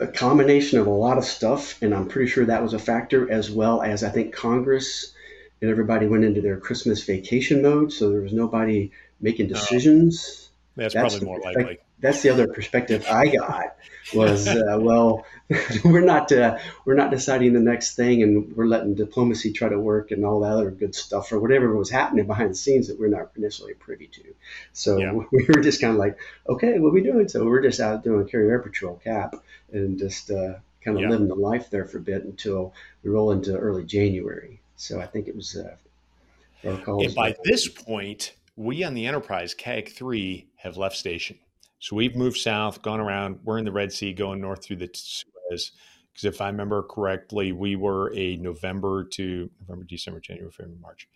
A 0.00 0.06
combination 0.06 0.78
of 0.78 0.86
a 0.86 0.90
lot 0.90 1.18
of 1.18 1.24
stuff, 1.24 1.80
and 1.82 1.94
I'm 1.94 2.08
pretty 2.08 2.30
sure 2.30 2.44
that 2.44 2.62
was 2.62 2.74
a 2.74 2.78
factor, 2.78 3.30
as 3.30 3.50
well 3.50 3.82
as 3.82 4.04
I 4.04 4.10
think 4.10 4.34
Congress 4.34 5.12
and 5.60 5.70
everybody 5.70 6.06
went 6.06 6.24
into 6.24 6.40
their 6.40 6.58
Christmas 6.58 7.02
vacation 7.04 7.62
mode, 7.62 7.92
so 7.92 8.10
there 8.10 8.20
was 8.20 8.32
nobody 8.32 8.92
making 9.20 9.48
decisions. 9.48 10.47
That's, 10.78 10.94
that's, 10.94 11.18
probably 11.18 11.26
more 11.26 11.40
likely. 11.40 11.78
that's 11.98 12.22
the 12.22 12.30
other 12.30 12.46
perspective 12.46 13.04
I 13.10 13.26
got 13.26 13.76
was 14.14 14.46
uh, 14.46 14.76
well 14.80 15.26
we're 15.84 16.04
not 16.04 16.30
uh, 16.30 16.58
we're 16.84 16.94
not 16.94 17.10
deciding 17.10 17.52
the 17.52 17.60
next 17.60 17.96
thing 17.96 18.22
and 18.22 18.56
we're 18.56 18.66
letting 18.66 18.94
diplomacy 18.94 19.52
try 19.52 19.68
to 19.68 19.78
work 19.78 20.12
and 20.12 20.24
all 20.24 20.40
that 20.40 20.52
other 20.52 20.70
good 20.70 20.94
stuff 20.94 21.32
or 21.32 21.40
whatever 21.40 21.76
was 21.76 21.90
happening 21.90 22.26
behind 22.26 22.50
the 22.50 22.54
scenes 22.54 22.86
that 22.86 22.98
we're 22.98 23.08
not 23.08 23.36
necessarily 23.36 23.74
privy 23.74 24.06
to. 24.06 24.22
So 24.72 24.98
yeah. 24.98 25.12
we 25.32 25.46
were 25.48 25.60
just 25.60 25.80
kind 25.80 25.92
of 25.92 25.98
like 25.98 26.16
okay 26.48 26.78
what 26.78 26.90
are 26.90 26.92
we 26.92 27.02
doing? 27.02 27.28
So 27.28 27.44
we're 27.44 27.62
just 27.62 27.80
out 27.80 28.04
doing 28.04 28.28
carrier 28.28 28.52
air 28.52 28.60
patrol 28.60 29.00
cap 29.02 29.34
and 29.72 29.98
just 29.98 30.30
uh, 30.30 30.54
kind 30.84 30.96
of 30.96 31.02
yeah. 31.02 31.08
living 31.08 31.26
the 31.26 31.34
life 31.34 31.70
there 31.70 31.86
for 31.86 31.98
a 31.98 32.02
bit 32.02 32.24
until 32.24 32.72
we 33.02 33.10
roll 33.10 33.32
into 33.32 33.56
early 33.56 33.84
January. 33.84 34.60
So 34.76 35.00
I 35.00 35.06
think 35.06 35.26
it 35.26 35.34
was 35.34 35.56
uh, 35.56 35.74
and 36.62 37.14
by 37.14 37.34
this 37.44 37.66
point 37.66 38.34
we 38.56 38.82
on 38.84 38.94
the 38.94 39.06
Enterprise 39.06 39.54
CAG 39.54 39.90
3 39.90 40.47
have 40.58 40.76
left 40.76 40.96
station 40.96 41.38
so 41.80 41.96
we've 41.96 42.16
moved 42.16 42.38
south, 42.38 42.82
gone 42.82 43.00
around. 43.00 43.40
We're 43.44 43.58
in 43.58 43.64
the 43.64 43.72
Red 43.72 43.92
Sea, 43.92 44.12
going 44.12 44.40
north 44.40 44.64
through 44.64 44.76
the 44.76 44.90
Suez. 44.92 45.72
Because 46.12 46.24
if 46.24 46.40
I 46.40 46.48
remember 46.48 46.82
correctly, 46.82 47.52
we 47.52 47.76
were 47.76 48.12
a 48.14 48.36
November 48.36 49.04
to 49.12 49.50
November, 49.60 49.84
December, 49.84 50.20
January, 50.20 50.50
February, 50.50 50.80
March, 50.80 51.08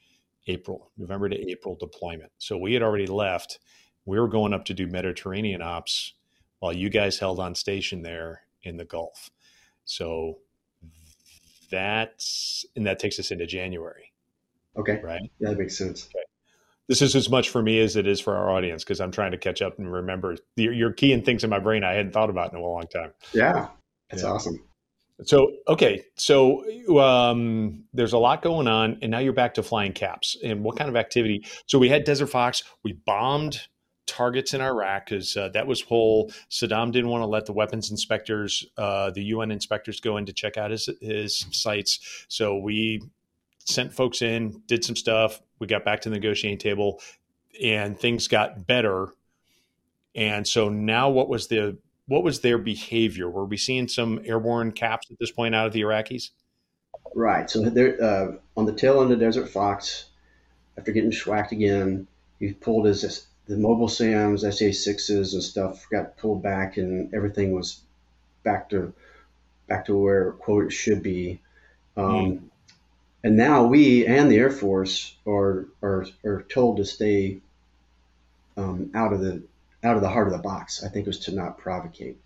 April, 0.46 0.92
November 0.96 1.28
to 1.28 1.50
April 1.50 1.76
deployment. 1.78 2.31
So 2.38 2.57
we 2.57 2.74
had 2.74 2.83
already 2.83 3.07
left. 3.07 3.59
We 4.05 4.20
were 4.20 4.28
going 4.28 4.52
up 4.52 4.64
to 4.66 4.74
do 4.74 4.87
Mediterranean 4.87 5.62
ops 5.62 6.14
while 6.61 6.72
you 6.72 6.88
guys 6.88 7.18
held 7.18 7.40
on 7.40 7.57
station 7.57 8.02
there 8.02 8.42
in 8.62 8.76
the 8.76 8.85
Gulf. 8.85 9.31
So 9.85 10.38
that's 11.70 12.64
and 12.76 12.87
that 12.87 13.00
takes 13.00 13.18
us 13.18 13.33
into 13.33 13.46
January. 13.46 14.12
Okay. 14.76 15.00
Right. 15.02 15.20
Yeah, 15.40 15.50
That 15.50 15.59
makes 15.59 15.76
sense. 15.76 16.09
Okay 16.14 16.21
this 16.92 17.00
is 17.00 17.16
as 17.16 17.31
much 17.31 17.48
for 17.48 17.62
me 17.62 17.81
as 17.81 17.96
it 17.96 18.07
is 18.07 18.20
for 18.20 18.37
our 18.37 18.50
audience 18.50 18.85
because 18.85 19.00
I'm 19.00 19.11
trying 19.11 19.31
to 19.31 19.38
catch 19.38 19.62
up 19.62 19.78
and 19.78 19.90
remember. 19.90 20.37
You're, 20.57 20.74
you're 20.74 20.92
keying 20.92 21.22
things 21.22 21.42
in 21.42 21.48
my 21.48 21.59
brain 21.59 21.85
I 21.85 21.94
hadn't 21.94 22.12
thought 22.12 22.28
about 22.28 22.52
in 22.52 22.59
a 22.59 22.62
long 22.62 22.83
time. 22.83 23.14
Yeah, 23.33 23.68
that's 24.11 24.22
yeah. 24.22 24.28
awesome. 24.28 24.62
So 25.24 25.52
okay, 25.68 26.05
so 26.16 26.62
um, 27.00 27.85
there's 27.94 28.12
a 28.12 28.18
lot 28.18 28.42
going 28.42 28.68
on, 28.68 28.98
and 29.00 29.11
now 29.11 29.20
you're 29.20 29.33
back 29.33 29.55
to 29.55 29.62
flying 29.62 29.94
caps. 29.94 30.37
And 30.44 30.62
what 30.62 30.76
kind 30.76 30.90
of 30.90 30.96
activity? 30.96 31.46
So 31.64 31.78
we 31.78 31.88
had 31.88 32.05
Desert 32.05 32.26
Fox. 32.26 32.62
We 32.85 32.92
bombed 32.92 33.66
targets 34.07 34.52
in 34.52 34.61
Iraq 34.61 35.07
because 35.07 35.35
uh, 35.35 35.48
that 35.55 35.66
was 35.66 35.81
whole. 35.81 36.31
Saddam 36.50 36.92
didn't 36.92 37.09
want 37.09 37.22
to 37.22 37.26
let 37.26 37.46
the 37.46 37.55
weapons 37.55 37.90
inspectors, 37.90 38.66
uh, 38.76 39.12
the 39.12 39.22
UN 39.24 39.50
inspectors, 39.50 39.98
go 39.98 40.18
in 40.18 40.26
to 40.26 40.33
check 40.35 40.59
out 40.59 40.70
his 40.70 40.90
his 41.00 41.46
sites. 41.52 42.26
So 42.28 42.59
we 42.59 43.00
sent 43.64 43.92
folks 43.92 44.22
in, 44.22 44.62
did 44.66 44.85
some 44.85 44.96
stuff. 44.96 45.40
We 45.59 45.66
got 45.66 45.85
back 45.85 46.01
to 46.03 46.09
the 46.09 46.16
negotiating 46.16 46.59
table, 46.59 47.01
and 47.62 47.98
things 47.98 48.29
got 48.29 48.66
better. 48.66 49.09
And 50.14 50.46
so 50.46 50.68
now, 50.68 51.11
what 51.11 51.29
was 51.29 51.48
the 51.48 51.79
what 52.07 52.25
was 52.25 52.40
their 52.40 52.59
behavior? 52.59 53.31
Were 53.31 53.44
we 53.44 53.57
seeing 53.57 53.88
some 53.88 54.20
airborne 54.25 54.72
caps 54.72 55.11
at 55.11 55.18
this 55.18 55.31
point 55.31 55.55
out 55.55 55.66
of 55.66 55.72
the 55.72 55.83
Iraqis? 55.83 56.31
Right. 57.14 57.48
So 57.48 57.61
they're 57.62 58.03
uh, 58.03 58.37
on 58.57 58.66
the 58.66 58.72
tail 58.72 59.01
end 59.03 59.12
of 59.12 59.20
Desert 59.20 59.48
Fox. 59.48 60.07
After 60.79 60.90
getting 60.90 61.11
schwacked 61.11 61.53
again, 61.53 62.07
he 62.38 62.53
pulled 62.53 62.87
his 62.87 63.27
the 63.46 63.57
mobile 63.57 63.88
SAMs, 63.88 64.42
SA 64.42 64.72
sixes, 64.72 65.35
and 65.35 65.42
stuff 65.42 65.87
got 65.90 66.16
pulled 66.16 66.42
back, 66.42 66.77
and 66.77 67.12
everything 67.12 67.53
was 67.53 67.81
back 68.42 68.70
to 68.70 68.92
back 69.68 69.85
to 69.87 69.96
where 69.96 70.33
quote 70.33 70.64
it 70.64 70.72
should 70.72 71.03
be. 71.03 71.40
Um, 71.96 72.05
mm 72.05 72.40
and 73.24 73.37
now 73.37 73.64
we 73.64 74.06
and 74.06 74.30
the 74.30 74.37
Air 74.37 74.50
Force 74.50 75.14
are 75.26 75.66
are, 75.82 76.06
are 76.24 76.42
told 76.42 76.78
to 76.78 76.85
stay 76.85 77.40
um, 78.56 78.90
out 78.94 79.12
of 79.12 79.20
the 79.20 79.42
out 79.85 79.96
of 79.96 80.02
the 80.02 80.08
heart 80.08 80.26
of 80.26 80.32
the 80.32 80.38
box. 80.38 80.85
I 80.85 80.88
think 80.88 81.06
it 81.06 81.08
was 81.08 81.20
to 81.20 81.35
not 81.35 81.58
provocate. 81.58 82.18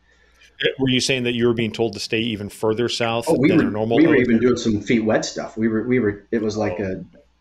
Were 0.78 0.88
you 0.88 1.00
saying 1.00 1.24
that 1.24 1.34
you 1.34 1.46
were 1.46 1.54
being 1.54 1.72
told 1.72 1.92
to 1.94 2.00
stay 2.00 2.20
even 2.20 2.48
further 2.48 2.88
south 2.88 3.26
oh, 3.28 3.36
we 3.38 3.50
than 3.50 3.58
were, 3.58 3.70
normal? 3.70 3.98
We 3.98 4.06
were 4.06 4.16
even 4.16 4.40
doing 4.40 4.56
some 4.56 4.80
feet 4.80 5.04
wet 5.04 5.24
stuff. 5.24 5.56
We 5.56 5.68
were 5.68 5.82
we 5.82 5.98
were. 5.98 6.26
It 6.30 6.40
was 6.40 6.56
like 6.56 6.80
oh. 6.80 6.84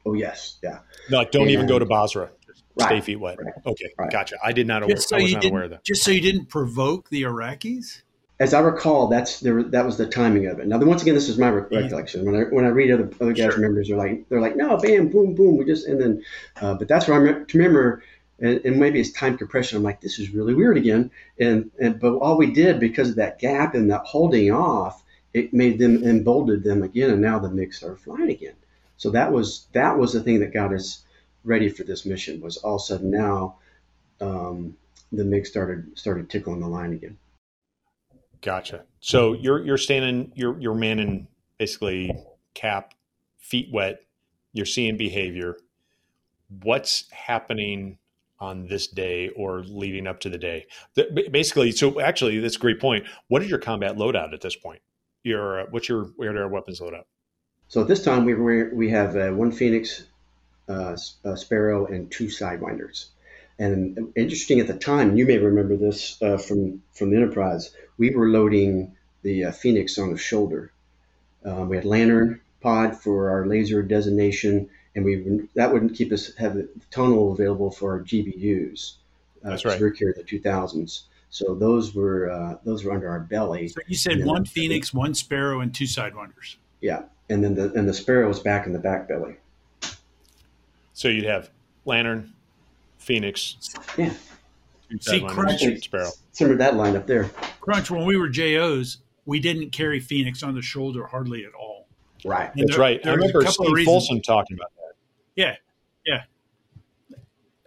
a 0.06 0.10
oh 0.10 0.14
yes 0.14 0.58
yeah. 0.62 0.80
No, 1.10 1.20
like 1.20 1.32
don't 1.32 1.44
and, 1.44 1.52
even 1.52 1.68
go 1.68 1.80
to 1.80 1.86
Basra. 1.86 2.30
Right, 2.78 2.88
stay 2.88 3.02
feet 3.02 3.20
wet. 3.22 3.38
Right, 3.42 3.54
okay, 3.66 3.86
right. 3.98 4.12
gotcha. 4.12 4.36
I 4.44 4.52
did 4.52 4.68
not. 4.68 4.84
Aware, 4.84 4.98
so 4.98 5.16
I 5.16 5.22
was 5.22 5.34
not 5.34 5.46
aware 5.46 5.64
of 5.64 5.70
that. 5.70 5.86
Just 5.86 6.04
so 6.04 6.12
you 6.12 6.20
didn't 6.20 6.48
provoke 6.48 7.10
the 7.10 7.24
Iraqis 7.24 8.02
as 8.40 8.54
I 8.54 8.60
recall, 8.60 9.08
that's 9.08 9.40
there. 9.40 9.64
That 9.64 9.86
was 9.86 9.98
the 9.98 10.08
timing 10.08 10.48
of 10.48 10.60
it. 10.60 10.68
Now, 10.68 10.78
once 10.80 11.02
again, 11.02 11.16
this 11.16 11.30
is 11.30 11.38
my 11.38 11.50
recollection. 11.50 12.26
When 12.26 12.36
I 12.36 12.44
when 12.44 12.66
I 12.66 12.70
read 12.70 12.92
other 12.92 13.10
other 13.22 13.32
guys' 13.32 13.54
sure. 13.54 13.60
members, 13.60 13.88
they're 13.88 13.98
like 13.98 14.28
they're 14.28 14.42
like, 14.42 14.58
no, 14.58 14.78
bam, 14.78 15.08
boom, 15.08 15.36
boom. 15.36 15.58
We 15.58 15.66
just 15.66 15.88
and 15.88 16.02
then, 16.02 16.26
uh, 16.62 16.74
but 16.74 16.90
that's 16.90 17.08
where 17.08 17.16
I 17.16 17.22
remember, 17.54 18.04
and, 18.40 18.60
and, 18.66 18.78
maybe 18.78 19.00
it's 19.00 19.12
time 19.12 19.38
compression. 19.38 19.78
I'm 19.78 19.84
like, 19.84 20.02
this 20.02 20.20
is 20.20 20.32
really 20.32 20.54
weird 20.54 20.76
again. 20.76 21.12
And 21.40 21.72
and 21.80 21.98
but 21.98 22.16
all 22.18 22.38
we 22.38 22.52
did 22.52 22.80
because 22.80 23.10
of 23.10 23.16
that 23.16 23.40
gap 23.40 23.74
and 23.74 23.90
that 23.90 24.02
holding 24.02 24.52
off, 24.52 25.02
it 25.34 25.54
made 25.54 25.80
them 25.80 26.04
emboldened 26.04 26.66
them 26.66 26.84
again, 26.84 27.12
and 27.12 27.22
now 27.22 27.40
the 27.40 27.50
MiG 27.50 27.74
are 27.84 27.96
flying 27.96 28.30
again. 28.30 28.56
So 28.98 29.12
that 29.12 29.32
was 29.32 29.68
that 29.72 29.98
was 29.98 30.12
the 30.12 30.22
thing 30.22 30.42
that 30.42 30.54
got 30.54 30.74
us 30.74 31.06
ready 31.46 31.70
for 31.70 31.84
this 31.84 32.06
mission. 32.06 32.42
Was 32.42 32.58
all 32.58 32.76
of 32.76 32.82
a 32.82 32.84
sudden 32.84 33.12
now, 33.12 33.56
um, 34.20 34.76
the 35.14 35.24
MiG 35.24 35.46
started 35.46 35.98
started 35.98 36.30
tickling 36.30 36.60
the 36.60 36.68
line 36.68 36.92
again. 36.92 37.18
Gotcha. 38.46 38.84
So 39.00 39.34
you're 39.34 39.66
you're 39.66 39.78
standing, 39.80 40.32
you're 40.36 40.60
you're 40.60 40.76
manning 40.76 41.28
basically 41.58 42.16
cap, 42.54 42.94
feet 43.40 43.70
wet. 43.74 44.04
You're 44.54 44.68
seeing 44.68 44.98
behavior. 44.98 45.58
What's 46.62 47.10
happening 47.12 47.98
on 48.40 48.68
this 48.68 48.86
day 48.86 49.30
or 49.30 49.62
leading 49.62 50.06
up 50.06 50.20
to 50.20 50.30
the 50.30 50.38
day? 50.38 50.68
Basically, 51.32 51.72
so 51.72 52.00
actually, 52.00 52.38
that's 52.38 52.56
a 52.56 52.60
great 52.60 52.80
point. 52.80 53.06
What 53.30 53.42
is 53.42 53.50
your 53.50 53.58
combat 53.58 53.98
loadout 53.98 54.32
at 54.32 54.42
this 54.42 54.56
point? 54.56 54.84
Your 55.24 55.62
uh, 55.62 55.66
what's 55.72 55.90
your 55.90 56.12
air 56.22 56.48
weapons 56.48 56.80
loadout? 56.80 57.06
So 57.68 57.82
at 57.82 57.88
this 57.88 58.04
time, 58.04 58.26
we 58.26 58.36
we 58.36 58.92
have 58.92 59.16
uh, 59.18 59.32
one 59.32 59.52
Phoenix, 59.52 60.04
uh, 60.70 60.96
Sparrow, 60.96 61.88
and 61.88 62.12
two 62.12 62.28
Sidewinders. 62.28 63.08
And 63.58 64.14
interesting 64.16 64.60
at 64.60 64.68
the 64.68 64.78
time, 64.78 65.18
you 65.18 65.26
may 65.26 65.40
remember 65.40 65.78
this 65.78 66.22
uh, 66.22 66.38
from 66.38 66.84
from 66.94 67.10
the 67.10 67.18
Enterprise. 67.18 67.72
We 67.98 68.12
were 68.12 68.30
loading 68.30 68.96
the 69.22 69.46
uh, 69.46 69.52
Phoenix 69.52 69.98
on 69.98 70.12
the 70.12 70.18
shoulder. 70.18 70.72
Um, 71.44 71.70
we 71.70 71.76
had 71.78 71.86
LANTIRN 71.86 72.42
pod 72.62 72.98
for 72.98 73.30
our 73.30 73.46
laser 73.46 73.82
designation, 73.84 74.70
and 74.96 75.06
we 75.06 75.48
that 75.56 75.72
wouldn't 75.72 75.96
keep 75.96 76.12
us 76.12 76.34
have 76.36 76.56
the 76.56 76.70
tunnel 76.92 77.32
available 77.32 77.72
for 77.72 77.94
our 77.94 78.00
GBUs. 78.02 78.94
Uh, 79.44 79.50
That's 79.50 79.66
right. 79.66 79.80
We 79.80 79.86
were 79.86 79.92
carried 79.92 80.16
the 80.16 80.24
2000s, 80.24 81.04
so 81.30 81.54
those 81.54 81.94
were 81.94 82.32
uh, 82.32 82.58
those 82.64 82.84
were 82.84 82.92
under 82.92 83.10
our 83.10 83.20
belly. 83.20 83.68
So 83.68 83.82
you 83.88 83.96
said 83.96 84.26
one 84.26 84.46
Phoenix, 84.46 84.94
one 84.94 85.14
Sparrow, 85.14 85.60
and 85.60 85.74
two 85.74 85.86
Sidewinders. 85.86 86.56
Yeah, 86.82 87.04
and 87.30 87.44
then 87.44 87.56
the 87.56 87.72
and 87.74 87.88
the 87.88 87.94
Sparrow 87.94 88.28
was 88.28 88.40
back 88.40 88.66
in 88.66 88.74
the 88.74 88.80
back 88.80 89.08
belly. 89.08 89.36
So 90.94 91.08
you'd 91.10 91.26
have 91.26 91.50
LANTIRN, 91.86 92.34
Phoenix. 92.98 93.58
Yeah. 93.98 94.14
See, 95.02 95.22
Crunch, 95.22 95.62
Sparrow. 95.84 96.12
Similar 96.32 96.58
that 96.58 96.76
line 96.76 96.96
up 96.96 97.06
there. 97.06 97.30
Crunch, 97.66 97.90
when 97.90 98.06
we 98.06 98.16
were 98.16 98.30
JOs, 98.30 99.00
we 99.26 99.40
didn't 99.40 99.72
carry 99.72 100.00
Phoenix 100.00 100.44
on 100.44 100.54
the 100.54 100.62
shoulder 100.62 101.06
hardly 101.08 101.46
at 101.46 101.54
all. 101.54 101.88
Right. 102.24 102.52
And 102.52 102.62
That's 102.62 102.72
there, 102.72 102.80
right. 102.80 103.04
There 103.04 103.14
I 103.14 103.16
remember 103.16 103.46
Steve 103.46 103.86
Folsom 103.86 104.22
talking 104.22 104.56
about 104.56 104.72
that. 104.78 104.94
Yeah. 105.36 105.56
Yeah. 106.06 107.18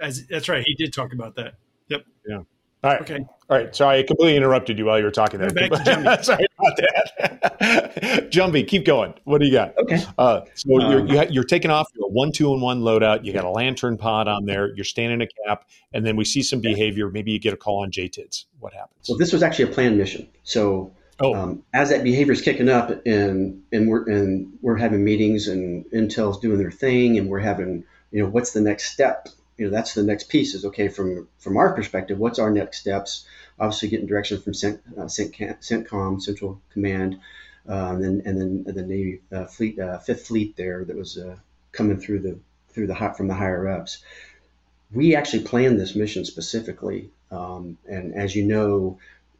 As, 0.01 0.27
that's 0.29 0.49
right. 0.49 0.65
He 0.65 0.75
did 0.75 0.93
talk 0.93 1.13
about 1.13 1.35
that. 1.35 1.55
Yep. 1.89 2.05
Yeah. 2.29 2.37
All 2.37 2.45
right. 2.85 3.01
Okay. 3.03 3.19
All 3.51 3.57
right. 3.57 3.75
Sorry, 3.75 3.99
I 3.99 4.03
completely 4.05 4.37
interrupted 4.37 4.79
you 4.79 4.85
while 4.85 4.99
you 4.99 5.05
were 5.05 5.11
talking 5.11 5.41
there. 5.41 5.51
Back 5.51 5.73
to 5.73 6.19
Sorry 6.23 6.47
about 6.68 7.59
that. 7.59 8.31
Jumbie, 8.31 8.66
keep 8.66 8.85
going. 8.85 9.14
What 9.24 9.40
do 9.40 9.46
you 9.46 9.52
got? 9.52 9.76
Okay. 9.78 10.02
Uh, 10.18 10.42
so 10.54 10.81
um, 10.81 11.09
you're, 11.09 11.24
you 11.24 11.40
are 11.40 11.44
taking 11.44 11.70
off 11.70 11.88
your 11.94 12.09
one, 12.11 12.33
two, 12.33 12.52
and 12.52 12.62
one 12.62 12.81
loadout. 12.81 13.24
You 13.24 13.33
got 13.33 13.44
a 13.44 13.50
LANTIRN 13.50 13.98
pod 13.98 14.28
on 14.28 14.44
there. 14.44 14.74
You're 14.74 14.85
standing 14.85 15.20
a 15.20 15.46
cap, 15.46 15.68
and 15.92 16.04
then 16.04 16.16
we 16.16 16.24
see 16.24 16.42
some 16.42 16.61
behavior. 16.61 17.11
Maybe 17.11 17.33
you 17.33 17.38
get 17.38 17.54
a 17.54 17.57
call 17.57 17.83
on 17.83 17.90
JTIDS. 17.90 18.44
What 18.61 18.72
happens? 18.72 19.09
Well, 19.09 19.18
this 19.18 19.33
was 19.33 19.42
actually 19.42 19.70
a 19.70 19.74
planned 19.74 19.98
mission. 19.98 20.28
So 20.42 20.92
oh. 21.20 21.35
um, 21.35 21.62
as 21.74 21.90
that 21.90 22.02
behavior 22.02 22.33
is 22.33 22.42
kicking 22.42 22.68
up, 22.68 22.90
and 23.07 23.62
and 23.72 23.88
we're 23.88 24.09
and 24.09 24.52
we're 24.62 24.76
having 24.76 25.04
meetings, 25.04 25.48
and 25.48 25.85
Intel's 25.92 26.38
doing 26.40 26.59
their 26.59 26.70
thing, 26.70 27.18
and 27.18 27.28
we're 27.28 27.40
having 27.40 27.85
you 28.11 28.22
know 28.22 28.28
what's 28.28 28.52
the 28.52 28.61
next 28.61 28.92
step 28.92 29.28
you 29.59 29.66
know 29.66 29.71
that's 29.71 29.94
the 29.94 30.03
next 30.03 30.29
piece 30.29 30.55
is 30.55 30.64
okay 30.64 30.88
from 30.88 31.29
from 31.38 31.57
our 31.57 31.75
perspective 31.75 32.18
what's 32.18 32.38
our 32.38 32.51
next 32.51 32.79
steps? 32.79 33.27
Obviously 33.61 33.88
getting 33.88 34.07
direction 34.07 34.40
from 34.40 34.55
Cent, 34.55 34.81
uh, 34.97 35.03
CENTCOM 35.03 36.23
Central 36.23 36.62
Command 36.71 37.18
um, 37.66 38.03
and, 38.03 38.23
and 38.25 38.40
then 38.40 38.75
the 38.75 38.83
Navy 38.83 39.21
uh, 39.33 39.47
fleet 39.47 39.79
uh, 39.79 39.99
Fifth 39.99 40.29
Fleet 40.29 40.57
there 40.57 40.85
that 40.85 40.97
was 40.97 41.18
uh, 41.18 41.37
coming 41.73 41.99
through 41.99 42.21
the 42.21 42.38
through 42.71 42.87
the 42.87 42.94
from 43.16 43.27
the 43.27 43.35
higher 43.35 43.68
ups. 43.68 43.99
We 44.92 45.16
actually 45.16 45.42
planned 45.42 45.79
this 45.79 45.94
mission 45.94 46.25
specifically 46.25 47.11
um, 47.31 47.77
and 47.88 48.14
as 48.14 48.35
you 48.35 48.44
know 48.44 48.99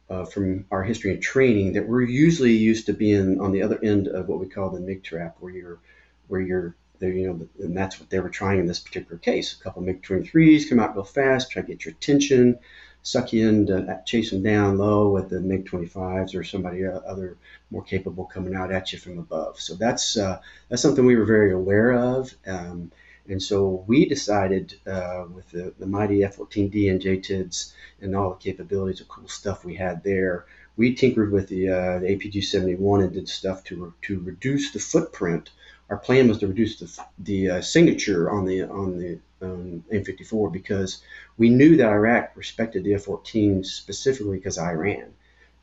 uh, 0.09 0.25
from 0.25 0.65
our 0.71 0.83
history 0.83 1.11
and 1.11 1.21
training 1.21 1.73
that 1.73 1.87
we're 1.87 2.01
usually 2.01 2.53
used 2.53 2.87
to 2.87 2.93
being 2.93 3.39
on 3.39 3.51
the 3.51 3.61
other 3.61 3.79
end 3.81 4.07
of 4.07 4.27
what 4.27 4.39
we 4.39 4.47
call 4.47 4.69
the 4.69 4.79
MIG 4.79 5.03
trap 5.03 5.37
where 5.39 5.53
you're 5.53 5.79
where 6.27 6.41
you're 6.41 6.75
there, 6.99 7.11
you 7.11 7.27
know, 7.27 7.47
and 7.59 7.75
that's 7.75 7.99
what 7.99 8.09
they 8.09 8.19
were 8.19 8.29
trying 8.29 8.59
in 8.59 8.67
this 8.67 8.79
particular 8.79 9.17
case. 9.17 9.57
A 9.59 9.63
couple 9.63 9.81
of 9.81 9.87
MiG-23s 9.87 10.69
come 10.69 10.79
out 10.79 10.95
real 10.95 11.03
fast, 11.03 11.51
try 11.51 11.61
to 11.61 11.67
get 11.67 11.85
your 11.85 11.93
attention, 11.93 12.59
suck 13.01 13.33
you 13.33 13.47
in 13.47 13.65
to 13.67 14.01
chase 14.05 14.31
them 14.31 14.43
down 14.43 14.77
low 14.77 15.09
with 15.09 15.29
the 15.29 15.39
MiG 15.39 15.65
25s 15.65 16.35
or 16.35 16.43
somebody 16.43 16.85
uh, 16.85 16.99
other 16.99 17.37
more 17.71 17.83
capable 17.83 18.25
coming 18.25 18.55
out 18.55 18.71
at 18.71 18.91
you 18.91 18.99
from 18.99 19.19
above. 19.19 19.59
So 19.59 19.75
that's 19.75 20.17
uh, 20.17 20.39
that's 20.67 20.81
something 20.81 21.05
we 21.05 21.15
were 21.15 21.25
very 21.25 21.51
aware 21.53 21.93
of. 21.93 22.33
Um, 22.45 22.91
and 23.27 23.41
so 23.41 23.83
we 23.85 24.05
decided 24.05 24.73
uh, 24.87 25.25
with 25.31 25.49
the, 25.51 25.71
the 25.77 25.85
mighty 25.85 26.23
F-14D 26.23 26.89
and 26.89 26.99
JTIDS 26.99 27.73
and 28.01 28.15
all 28.15 28.31
the 28.31 28.37
capabilities 28.37 29.01
of 29.01 29.07
cool 29.07 29.27
stuff 29.27 29.63
we 29.63 29.75
had 29.75 30.03
there, 30.03 30.45
we 30.77 30.95
tinkered 30.95 31.31
with 31.31 31.47
the, 31.47 31.69
uh, 31.69 31.99
the 31.99 32.07
APG-71 32.07 33.03
and 33.03 33.13
did 33.13 33.29
stuff 33.29 33.63
to, 33.65 33.93
to 34.01 34.19
reduce 34.21 34.71
the 34.71 34.79
footprint 34.79 35.51
our 35.89 35.97
plan 35.97 36.27
was 36.27 36.37
to 36.39 36.47
reduce 36.47 36.79
the, 36.79 37.03
the 37.19 37.49
uh, 37.49 37.61
signature 37.61 38.29
on 38.29 38.45
the 38.45 38.63
on 38.63 38.97
the 38.97 39.19
um, 39.41 39.83
AIM-54 39.91 40.51
because 40.51 41.01
we 41.37 41.49
knew 41.49 41.77
that 41.77 41.89
Iraq 41.89 42.31
respected 42.35 42.83
the 42.83 42.93
F-14 42.95 43.65
specifically 43.65 44.37
because 44.37 44.59
Iran, 44.59 45.13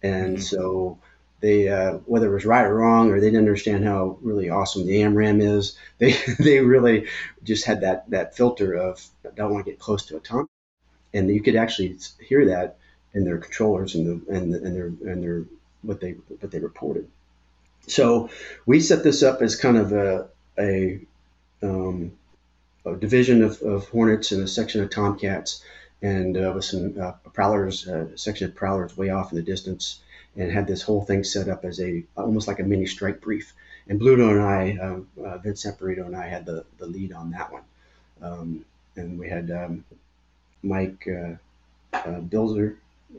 and 0.02 0.36
mm-hmm. 0.36 0.42
so 0.42 0.98
they 1.40 1.68
uh, 1.68 1.94
whether 2.06 2.30
it 2.30 2.34
was 2.34 2.46
right 2.46 2.64
or 2.64 2.74
wrong 2.74 3.10
or 3.10 3.20
they 3.20 3.26
didn't 3.26 3.40
understand 3.40 3.84
how 3.84 4.18
really 4.22 4.50
awesome 4.50 4.86
the 4.86 5.02
AMRAAM 5.02 5.40
is, 5.40 5.76
they 5.98 6.14
they 6.38 6.60
really 6.60 7.06
just 7.44 7.66
had 7.66 7.82
that 7.82 8.08
that 8.10 8.36
filter 8.36 8.74
of 8.74 9.04
don't 9.34 9.52
want 9.52 9.64
to 9.64 9.70
get 9.70 9.78
close 9.78 10.06
to 10.06 10.16
a 10.16 10.20
ton, 10.20 10.46
and 11.14 11.28
you 11.28 11.42
could 11.42 11.56
actually 11.56 11.96
hear 12.20 12.46
that 12.46 12.78
in 13.14 13.24
their 13.24 13.38
controllers 13.38 13.94
and 13.94 14.06
the 14.06 14.34
and, 14.34 14.52
the, 14.52 14.62
and 14.62 14.76
their 14.76 14.86
and 15.12 15.22
their 15.22 15.44
what 15.82 16.00
they 16.00 16.12
what 16.40 16.50
they 16.50 16.58
reported. 16.58 17.08
So 17.86 18.30
we 18.66 18.80
set 18.80 19.04
this 19.04 19.22
up 19.22 19.42
as 19.42 19.56
kind 19.56 19.76
of 19.76 19.92
a, 19.92 20.28
a, 20.58 21.00
um, 21.62 22.12
a 22.84 22.94
division 22.96 23.42
of, 23.42 23.60
of, 23.62 23.88
Hornets 23.88 24.32
and 24.32 24.42
a 24.42 24.48
section 24.48 24.82
of 24.82 24.90
Tomcats, 24.90 25.62
and 26.02 26.36
uh, 26.36 26.52
with 26.54 26.64
some 26.64 26.94
uh, 27.00 27.12
prowlers, 27.32 27.86
uh, 27.86 28.16
section 28.16 28.48
of 28.48 28.54
prowlers 28.54 28.96
way 28.96 29.10
off 29.10 29.32
in 29.32 29.36
the 29.36 29.42
distance, 29.42 30.00
and 30.36 30.50
had 30.50 30.66
this 30.66 30.82
whole 30.82 31.04
thing 31.04 31.24
set 31.24 31.48
up 31.48 31.64
as 31.64 31.80
a 31.80 32.04
almost 32.16 32.48
like 32.48 32.58
a 32.58 32.64
mini 32.64 32.86
strike 32.86 33.20
brief. 33.20 33.52
And 33.88 34.00
Bluto 34.00 34.30
and 34.30 34.42
I, 34.42 34.84
um, 34.84 35.08
uh, 35.24 35.38
Vince 35.38 35.64
Samperito 35.64 36.06
and 36.06 36.16
I, 36.16 36.26
had 36.26 36.44
the, 36.44 36.64
the 36.78 36.86
lead 36.86 37.12
on 37.12 37.30
that 37.30 37.52
one. 37.52 37.62
Um, 38.20 38.64
and 38.96 39.18
we 39.18 39.28
had 39.28 39.50
um, 39.50 39.84
Mike 40.62 41.06
uh, 41.08 41.36
uh, 41.92 42.20
Bilzer 42.20 42.76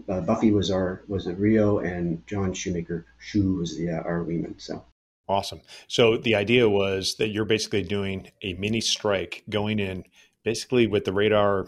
uh, 0.10 0.22
Buffy 0.22 0.52
was 0.52 0.72
our 0.72 1.04
was 1.08 1.28
a 1.28 1.34
Rio, 1.34 1.80
and 1.80 2.26
John 2.28 2.54
Shoemaker 2.54 3.06
Shoe 3.20 3.56
was 3.56 3.78
the 3.78 3.90
uh, 3.90 4.02
our 4.04 4.24
Lehman. 4.24 4.56
So 4.58 4.84
awesome. 5.28 5.62
So 5.88 6.18
the 6.18 6.36
idea 6.36 6.70
was 6.70 7.16
that 7.16 7.30
you're 7.30 7.46
basically 7.46 7.84
doing 7.84 8.32
a 8.42 8.54
mini 8.54 8.82
strike 8.82 9.44
going 9.50 9.80
in, 9.80 10.06
basically 10.44 10.88
with 10.88 11.06
the 11.06 11.14
radar 11.14 11.68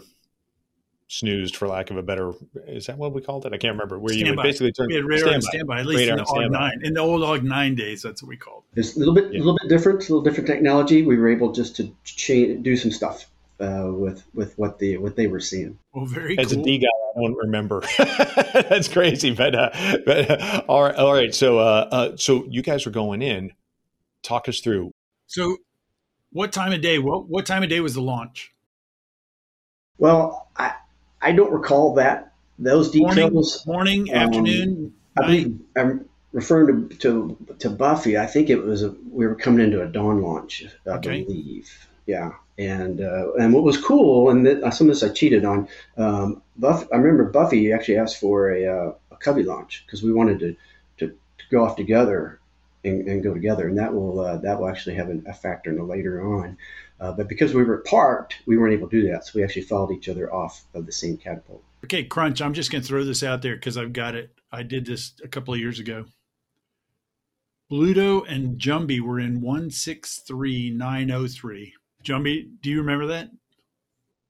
snoozed, 1.08 1.56
for 1.56 1.66
lack 1.66 1.90
of 1.90 1.96
a 1.96 2.02
better. 2.02 2.32
Is 2.66 2.86
that 2.86 2.96
what 2.96 3.12
we 3.12 3.20
called 3.20 3.46
it? 3.46 3.52
I 3.52 3.58
can't 3.58 3.74
remember. 3.74 3.98
Where 3.98 4.14
standby. 4.14 4.42
you 4.42 4.48
basically 4.48 4.72
turn 4.72 4.88
we 4.88 4.94
had 4.94 5.04
radar 5.04 5.40
standby, 5.40 5.48
standby 5.48 5.80
at 5.80 5.86
least 5.86 6.00
radar 6.00 6.18
in 6.18 6.24
the 6.24 6.30
AWG 6.30 6.50
nine 6.50 6.80
in 6.82 6.94
the 6.94 7.00
old 7.00 7.22
AWG 7.22 7.42
nine 7.42 7.74
days. 7.74 8.02
That's 8.02 8.22
what 8.22 8.28
we 8.28 8.36
called. 8.36 8.64
It. 8.74 8.80
It's 8.80 8.96
a 8.96 8.98
little 8.98 9.14
bit, 9.14 9.26
a 9.26 9.38
little 9.38 9.58
bit 9.60 9.68
different, 9.68 10.00
a 10.00 10.12
little 10.12 10.22
different 10.22 10.46
technology. 10.46 11.02
We 11.02 11.16
were 11.16 11.28
able 11.28 11.52
just 11.52 11.76
to 11.76 11.94
change, 12.04 12.62
do 12.62 12.76
some 12.76 12.90
stuff 12.90 13.29
uh, 13.60 13.90
with 13.92 14.24
with 14.34 14.58
what 14.58 14.78
the 14.78 14.96
what 14.96 15.16
they 15.16 15.26
were 15.26 15.40
seeing. 15.40 15.78
Well, 15.92 16.06
very. 16.06 16.38
As 16.38 16.52
cool. 16.52 16.62
a 16.62 16.64
D 16.64 16.78
guy, 16.78 16.86
I 16.86 17.20
don't 17.20 17.36
remember. 17.36 17.82
That's 17.98 18.88
crazy, 18.88 19.32
but 19.32 19.54
uh, 19.54 19.70
but 20.04 20.30
uh, 20.30 20.62
all 20.68 20.82
right, 20.82 20.94
all 20.94 21.12
right. 21.12 21.34
So 21.34 21.58
uh, 21.58 21.88
uh, 21.90 22.16
so 22.16 22.46
you 22.48 22.62
guys 22.62 22.86
are 22.86 22.90
going 22.90 23.22
in. 23.22 23.52
Talk 24.22 24.48
us 24.48 24.60
through. 24.60 24.92
So, 25.26 25.56
what 26.30 26.52
time 26.52 26.72
of 26.72 26.80
day? 26.80 26.98
What 26.98 27.28
what 27.28 27.46
time 27.46 27.62
of 27.62 27.68
day 27.68 27.80
was 27.80 27.94
the 27.94 28.02
launch? 28.02 28.52
Well, 29.98 30.48
I 30.56 30.74
I 31.20 31.32
don't 31.32 31.52
recall 31.52 31.94
that 31.94 32.32
those 32.58 32.90
details. 32.90 33.64
Morning, 33.66 34.04
morning 34.04 34.16
um, 34.16 34.22
afternoon. 34.22 34.94
I 35.16 35.22
believe 35.22 35.60
I'm 35.76 36.08
referring 36.32 36.88
to, 36.88 36.96
to 36.96 37.36
to 37.58 37.70
Buffy. 37.70 38.16
I 38.16 38.26
think 38.26 38.50
it 38.50 38.62
was 38.62 38.82
a, 38.82 38.94
we 39.10 39.26
were 39.26 39.34
coming 39.34 39.64
into 39.64 39.82
a 39.82 39.86
dawn 39.86 40.22
launch. 40.22 40.64
I 40.86 40.90
okay. 40.90 41.24
believe. 41.24 41.88
Yeah. 42.06 42.32
And 42.60 43.00
uh, 43.00 43.32
and 43.40 43.54
what 43.54 43.64
was 43.64 43.78
cool, 43.78 44.28
and 44.28 44.44
th- 44.44 44.74
some 44.74 44.90
of 44.90 44.94
this 44.94 45.02
I 45.02 45.08
cheated 45.08 45.46
on. 45.46 45.66
Um, 45.96 46.42
Buff, 46.58 46.86
I 46.92 46.96
remember 46.96 47.24
Buffy 47.24 47.72
actually 47.72 47.96
asked 47.96 48.20
for 48.20 48.50
a, 48.50 48.66
uh, 48.66 48.92
a 49.10 49.16
cubby 49.16 49.44
launch 49.44 49.82
because 49.86 50.02
we 50.02 50.12
wanted 50.12 50.40
to, 50.40 50.56
to, 50.98 51.06
to, 51.08 51.44
go 51.50 51.64
off 51.64 51.76
together 51.76 52.38
and, 52.84 53.08
and, 53.08 53.22
go 53.22 53.32
together, 53.32 53.66
and 53.66 53.78
that 53.78 53.94
will 53.94 54.20
uh, 54.20 54.36
that 54.36 54.60
will 54.60 54.68
actually 54.68 54.96
have 54.96 55.08
an, 55.08 55.24
a 55.26 55.32
factor 55.32 55.70
in 55.70 55.88
later 55.88 56.20
on. 56.20 56.58
Uh, 57.00 57.12
but 57.12 57.28
because 57.28 57.54
we 57.54 57.64
were 57.64 57.78
parked, 57.78 58.34
we 58.44 58.58
weren't 58.58 58.74
able 58.74 58.90
to 58.90 59.00
do 59.00 59.10
that, 59.10 59.24
so 59.24 59.32
we 59.36 59.42
actually 59.42 59.62
followed 59.62 59.92
each 59.92 60.10
other 60.10 60.30
off 60.30 60.62
of 60.74 60.84
the 60.84 60.92
same 60.92 61.16
catapult. 61.16 61.62
Okay, 61.84 62.04
Crunch. 62.04 62.42
I'm 62.42 62.52
just 62.52 62.70
going 62.70 62.82
to 62.82 62.88
throw 62.88 63.06
this 63.06 63.22
out 63.22 63.40
there 63.40 63.54
because 63.54 63.78
I've 63.78 63.94
got 63.94 64.14
it. 64.14 64.32
I 64.52 64.64
did 64.64 64.84
this 64.84 65.14
a 65.24 65.28
couple 65.28 65.54
of 65.54 65.60
years 65.60 65.78
ago. 65.78 66.04
Bluto 67.72 68.22
and 68.28 68.58
Jumbie 68.58 69.00
were 69.00 69.18
in 69.18 69.40
163903. 69.40 71.72
Jumbie, 72.04 72.48
do 72.62 72.70
you 72.70 72.78
remember 72.78 73.08
that? 73.08 73.30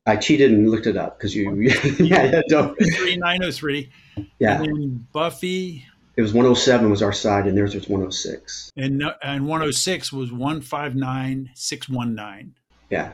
I 0.06 0.16
cheated 0.16 0.50
and 0.50 0.70
looked 0.70 0.87
it 0.87 0.96
up 0.96 1.18
because 1.18 1.35
you, 1.35 1.61
yeah, 1.61 1.74
yeah, 1.98 2.40
don't. 2.48 2.74
Three 2.96 3.16
nine 3.16 3.44
oh 3.44 3.50
three. 3.50 3.90
Yeah. 4.38 4.62
And 4.62 4.66
then 4.66 5.06
Buffy. 5.12 5.85
It 6.16 6.22
was 6.22 6.33
107 6.33 6.90
was 6.90 7.02
our 7.02 7.12
side, 7.12 7.46
and 7.46 7.54
theirs 7.56 7.74
was 7.74 7.88
106. 7.88 8.72
And 8.76 9.02
uh, 9.02 9.14
and 9.22 9.46
106 9.46 10.12
was 10.12 10.30
159619. 10.33 12.54
Yeah. 12.90 13.12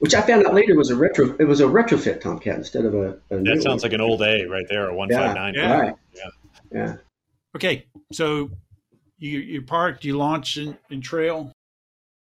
Which 0.00 0.14
I 0.14 0.20
found 0.22 0.46
out 0.46 0.54
later 0.54 0.74
was 0.74 0.90
a 0.90 0.96
retro. 0.96 1.36
It 1.38 1.44
was 1.44 1.60
a 1.60 1.64
retrofit 1.64 2.20
Tomcat 2.20 2.56
instead 2.56 2.86
of 2.86 2.94
a. 2.94 3.18
a 3.30 3.38
that 3.42 3.62
sounds 3.62 3.82
one. 3.82 3.90
like 3.90 3.92
an 3.92 4.00
old 4.00 4.22
A 4.22 4.46
right 4.46 4.66
there, 4.68 4.88
a 4.88 4.94
159. 4.94 5.54
Yeah. 5.54 5.60
yeah. 5.60 5.78
Right. 5.78 5.94
Yeah. 6.14 6.30
Yeah. 6.72 6.96
Okay, 7.54 7.86
so 8.12 8.50
you 9.18 9.38
you 9.38 9.62
parked, 9.62 10.04
you 10.04 10.16
launched 10.16 10.56
in, 10.56 10.76
in 10.90 11.00
trail. 11.00 11.52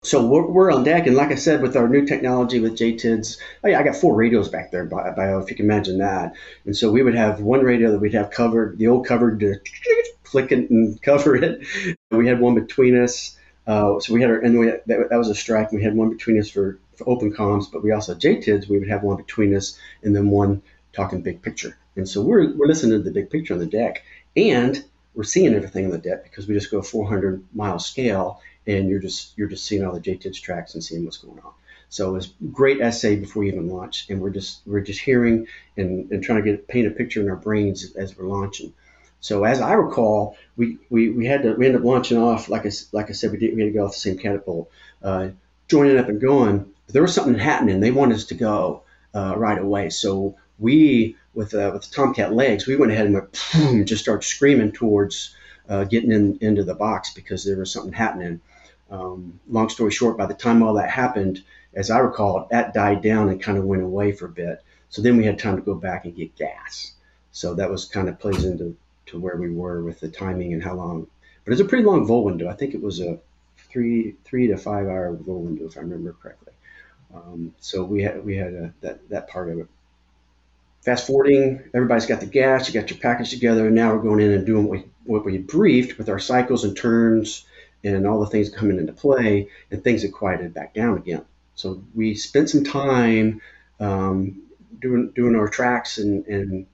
So 0.04 0.26
we're, 0.26 0.44
we're, 0.44 0.72
on 0.72 0.82
deck, 0.82 1.06
and 1.06 1.14
like 1.14 1.30
I 1.30 1.36
said, 1.36 1.62
with 1.62 1.76
our 1.76 1.88
new 1.88 2.04
technology 2.04 2.58
with 2.58 2.76
JTIDs, 2.76 3.38
oh 3.62 3.68
yeah, 3.68 3.78
I 3.78 3.84
got 3.84 3.94
four 3.94 4.16
radios 4.16 4.48
back 4.48 4.72
there, 4.72 4.84
if 4.84 5.48
you 5.48 5.54
can 5.54 5.66
imagine 5.66 5.98
that. 5.98 6.34
And 6.64 6.76
so 6.76 6.90
we 6.90 7.04
would 7.04 7.14
have 7.14 7.40
one 7.40 7.60
radio 7.60 7.92
that 7.92 8.00
we'd 8.00 8.14
have 8.14 8.32
covered, 8.32 8.78
the 8.78 8.88
old 8.88 9.06
covered, 9.06 9.38
to 9.38 9.60
flick 10.24 10.50
it 10.50 10.70
and 10.70 11.00
cover 11.02 11.36
it. 11.36 11.64
We 12.10 12.26
had 12.26 12.40
one 12.40 12.56
between 12.56 13.00
us. 13.00 13.38
Uh, 13.64 14.00
so 14.00 14.12
we 14.12 14.20
had 14.20 14.30
our, 14.30 14.40
and 14.40 14.58
we, 14.58 14.66
that, 14.66 15.08
that 15.10 15.18
was 15.18 15.28
a 15.28 15.36
strike. 15.36 15.70
We 15.70 15.84
had 15.84 15.94
one 15.94 16.10
between 16.10 16.36
us 16.40 16.50
for, 16.50 16.80
for 16.96 17.08
open 17.08 17.32
comms, 17.32 17.70
but 17.72 17.84
we 17.84 17.92
also 17.92 18.14
had 18.14 18.22
JTIDs. 18.22 18.68
We 18.68 18.80
would 18.80 18.88
have 18.88 19.04
one 19.04 19.18
between 19.18 19.54
us, 19.54 19.78
and 20.02 20.16
then 20.16 20.30
one 20.30 20.62
talking 20.92 21.22
big 21.22 21.42
picture. 21.42 21.78
And 21.94 22.08
so 22.08 22.22
we're 22.22 22.52
we're 22.56 22.66
listening 22.66 22.98
to 22.98 23.04
the 23.04 23.12
big 23.12 23.30
picture 23.30 23.54
on 23.54 23.60
the 23.60 23.66
deck, 23.66 24.02
and 24.36 24.82
we're 25.14 25.22
seeing 25.22 25.54
everything 25.54 25.84
on 25.84 25.90
the 25.92 25.98
deck 25.98 26.24
because 26.24 26.48
we 26.48 26.54
just 26.54 26.72
go 26.72 26.82
400 26.82 27.44
mile 27.54 27.78
scale, 27.78 28.40
and 28.66 28.88
you're 28.88 29.00
just 29.00 29.36
you're 29.36 29.48
just 29.48 29.64
seeing 29.64 29.84
all 29.84 29.92
the 29.92 30.00
JTIDs 30.00 30.40
tracks 30.40 30.74
and 30.74 30.82
seeing 30.82 31.04
what's 31.04 31.18
going 31.18 31.38
on. 31.40 31.52
So 31.88 32.08
it 32.08 32.12
was 32.12 32.32
great 32.52 32.78
SA 32.94 33.16
before 33.16 33.42
we 33.42 33.48
even 33.48 33.68
launched, 33.68 34.08
and 34.10 34.20
we're 34.20 34.30
just 34.30 34.60
we're 34.66 34.80
just 34.80 35.00
hearing 35.00 35.46
and, 35.76 36.10
and 36.10 36.22
trying 36.22 36.42
to 36.42 36.50
get 36.50 36.68
paint 36.68 36.86
a 36.86 36.90
picture 36.90 37.20
in 37.20 37.28
our 37.28 37.36
brains 37.36 37.94
as 37.96 38.16
we're 38.16 38.26
launching. 38.26 38.72
So 39.20 39.44
as 39.44 39.60
I 39.60 39.74
recall, 39.74 40.36
we, 40.56 40.78
we, 40.90 41.10
we 41.10 41.26
had 41.26 41.42
to 41.44 41.52
we 41.52 41.66
ended 41.66 41.82
up 41.82 41.86
launching 41.86 42.18
off 42.18 42.48
like 42.48 42.66
I 42.66 42.70
like 42.92 43.08
I 43.08 43.12
said 43.12 43.30
we 43.30 43.38
did 43.38 43.54
we 43.54 43.62
had 43.62 43.68
to 43.68 43.78
go 43.78 43.84
off 43.84 43.92
the 43.92 43.98
same 43.98 44.18
catapult, 44.18 44.70
uh, 45.02 45.28
joining 45.68 45.98
up 45.98 46.08
and 46.08 46.20
going. 46.20 46.72
But 46.86 46.92
there 46.92 47.02
was 47.02 47.14
something 47.14 47.38
happening. 47.38 47.80
They 47.80 47.92
wanted 47.92 48.16
us 48.16 48.24
to 48.26 48.34
go 48.34 48.82
uh, 49.14 49.34
right 49.36 49.58
away. 49.58 49.90
So 49.90 50.36
we 50.58 51.16
with 51.34 51.54
uh, 51.54 51.70
with 51.72 51.90
Tomcat 51.90 52.32
legs, 52.32 52.66
we 52.66 52.76
went 52.76 52.92
ahead 52.92 53.06
and 53.06 53.14
went 53.14 53.44
boom, 53.52 53.84
just 53.84 54.02
started 54.02 54.26
screaming 54.26 54.72
towards 54.72 55.34
uh, 55.68 55.84
getting 55.84 56.10
in 56.10 56.38
into 56.40 56.64
the 56.64 56.74
box 56.74 57.12
because 57.12 57.44
there 57.44 57.56
was 57.56 57.72
something 57.72 57.92
happening. 57.92 58.40
Um, 58.92 59.40
long 59.48 59.70
story 59.70 59.90
short, 59.90 60.18
by 60.18 60.26
the 60.26 60.34
time 60.34 60.62
all 60.62 60.74
that 60.74 60.90
happened, 60.90 61.42
as 61.72 61.90
I 61.90 61.98
recall, 61.98 62.46
that 62.50 62.74
died 62.74 63.00
down 63.02 63.30
and 63.30 63.42
kind 63.42 63.56
of 63.56 63.64
went 63.64 63.82
away 63.82 64.12
for 64.12 64.26
a 64.26 64.30
bit. 64.30 64.62
So 64.90 65.00
then 65.00 65.16
we 65.16 65.24
had 65.24 65.38
time 65.38 65.56
to 65.56 65.62
go 65.62 65.74
back 65.74 66.04
and 66.04 66.14
get 66.14 66.36
gas. 66.36 66.92
So 67.30 67.54
that 67.54 67.70
was 67.70 67.86
kind 67.86 68.10
of 68.10 68.18
plays 68.18 68.44
into 68.44 68.76
to 69.06 69.18
where 69.18 69.38
we 69.38 69.50
were 69.50 69.82
with 69.82 70.00
the 70.00 70.08
timing 70.08 70.52
and 70.52 70.62
how 70.62 70.74
long. 70.74 71.06
But 71.44 71.52
it's 71.52 71.62
a 71.62 71.64
pretty 71.64 71.84
long 71.84 72.06
vul 72.06 72.24
window. 72.24 72.48
I 72.48 72.52
think 72.52 72.74
it 72.74 72.82
was 72.82 73.00
a 73.00 73.18
three 73.70 74.16
three 74.24 74.48
to 74.48 74.58
five 74.58 74.86
hour 74.86 75.16
vul 75.16 75.40
window 75.40 75.64
if 75.64 75.78
I 75.78 75.80
remember 75.80 76.14
correctly. 76.22 76.52
Um, 77.14 77.54
so 77.58 77.84
we 77.84 78.02
had 78.02 78.22
we 78.22 78.36
had 78.36 78.52
a, 78.52 78.74
that 78.82 79.08
that 79.08 79.28
part 79.28 79.48
of 79.48 79.58
it. 79.58 79.68
Fast 80.82 81.06
forwarding, 81.06 81.62
everybody's 81.72 82.06
got 82.06 82.20
the 82.20 82.26
gas, 82.26 82.68
you 82.68 82.78
got 82.78 82.90
your 82.90 82.98
package 82.98 83.30
together, 83.30 83.70
now 83.70 83.94
we're 83.94 84.02
going 84.02 84.18
in 84.20 84.32
and 84.32 84.44
doing 84.44 84.64
what 84.64 84.78
we, 84.78 84.84
what 85.04 85.24
we 85.24 85.38
briefed 85.38 85.96
with 85.96 86.08
our 86.08 86.18
cycles 86.18 86.64
and 86.64 86.76
turns 86.76 87.46
and 87.84 88.06
all 88.06 88.20
the 88.20 88.26
things 88.26 88.50
coming 88.50 88.78
into 88.78 88.92
play, 88.92 89.48
and 89.70 89.82
things 89.82 90.02
had 90.02 90.12
quieted 90.12 90.54
back 90.54 90.74
down 90.74 90.96
again. 90.96 91.24
So 91.54 91.82
we 91.94 92.14
spent 92.14 92.50
some 92.50 92.64
time 92.64 93.40
um, 93.80 94.42
doing 94.80 95.10
doing 95.14 95.36
our 95.36 95.48
tracks 95.48 95.98
and, 95.98 96.26
and 96.26 96.66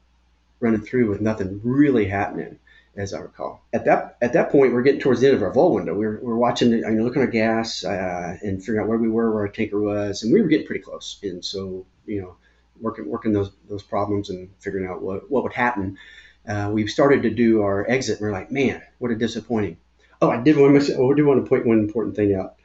running 0.61 0.83
through 0.83 1.09
with 1.09 1.21
nothing 1.21 1.61
really 1.64 2.07
happening, 2.07 2.59
as 2.97 3.14
I 3.14 3.21
recall. 3.21 3.62
At 3.73 3.85
that 3.87 4.16
at 4.21 4.33
that 4.35 4.51
point, 4.51 4.73
we're 4.73 4.83
getting 4.83 5.01
towards 5.01 5.21
the 5.21 5.29
end 5.29 5.37
of 5.37 5.42
our 5.42 5.53
vul 5.53 5.75
window. 5.75 5.94
We 5.94 6.07
are 6.07 6.21
we 6.23 6.31
are 6.31 6.37
watching, 6.37 6.71
you 6.71 6.90
know, 6.90 7.05
looking 7.05 7.23
at 7.23 7.27
our 7.27 7.31
gas 7.31 7.85
uh, 7.85 8.37
and 8.42 8.61
figuring 8.61 8.83
out 8.83 8.88
where 8.88 8.99
we 8.99 9.09
were, 9.09 9.33
where 9.33 9.42
our 9.42 9.49
tanker 9.49 9.81
was, 9.81 10.23
and 10.23 10.33
we 10.33 10.42
were 10.42 10.49
getting 10.49 10.66
pretty 10.66 10.83
close. 10.83 11.18
And 11.23 11.44
so, 11.44 11.87
you 12.07 12.23
know, 12.23 12.37
working 12.81 13.09
working 13.09 13.33
those 13.33 13.51
those 13.68 13.83
problems 13.83 14.31
and 14.31 14.49
figuring 14.61 14.87
out 14.87 15.03
what 15.03 15.31
what 15.31 15.42
would 15.42 15.53
happen. 15.53 15.99
Uh, 16.47 16.71
we 16.73 16.87
started 16.87 17.23
to 17.23 17.31
do 17.31 17.62
our 17.62 17.88
exit, 17.90 18.18
and 18.18 18.27
we're 18.27 18.33
like, 18.33 18.51
man, 18.51 18.81
what 18.99 19.11
a 19.11 19.14
disappointing. 19.14 19.77
Oh, 20.21 20.31
I 20.31 20.41
did 20.43 20.57
want 20.57 20.81
to 20.83 20.93
I 20.95 21.15
did 21.15 21.25
want 21.25 21.45
to 21.45 21.49
point 21.49 21.67
one 21.67 21.79
important 21.79 22.17
thing 22.17 22.35
out 22.35 22.57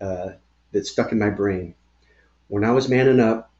uh, 0.00 0.30
that 0.72 0.86
stuck 0.86 1.12
in 1.12 1.18
my 1.18 1.30
brain. 1.30 1.74
When 2.48 2.64
I 2.64 2.72
was 2.72 2.88
manning 2.88 3.20
up, 3.20 3.50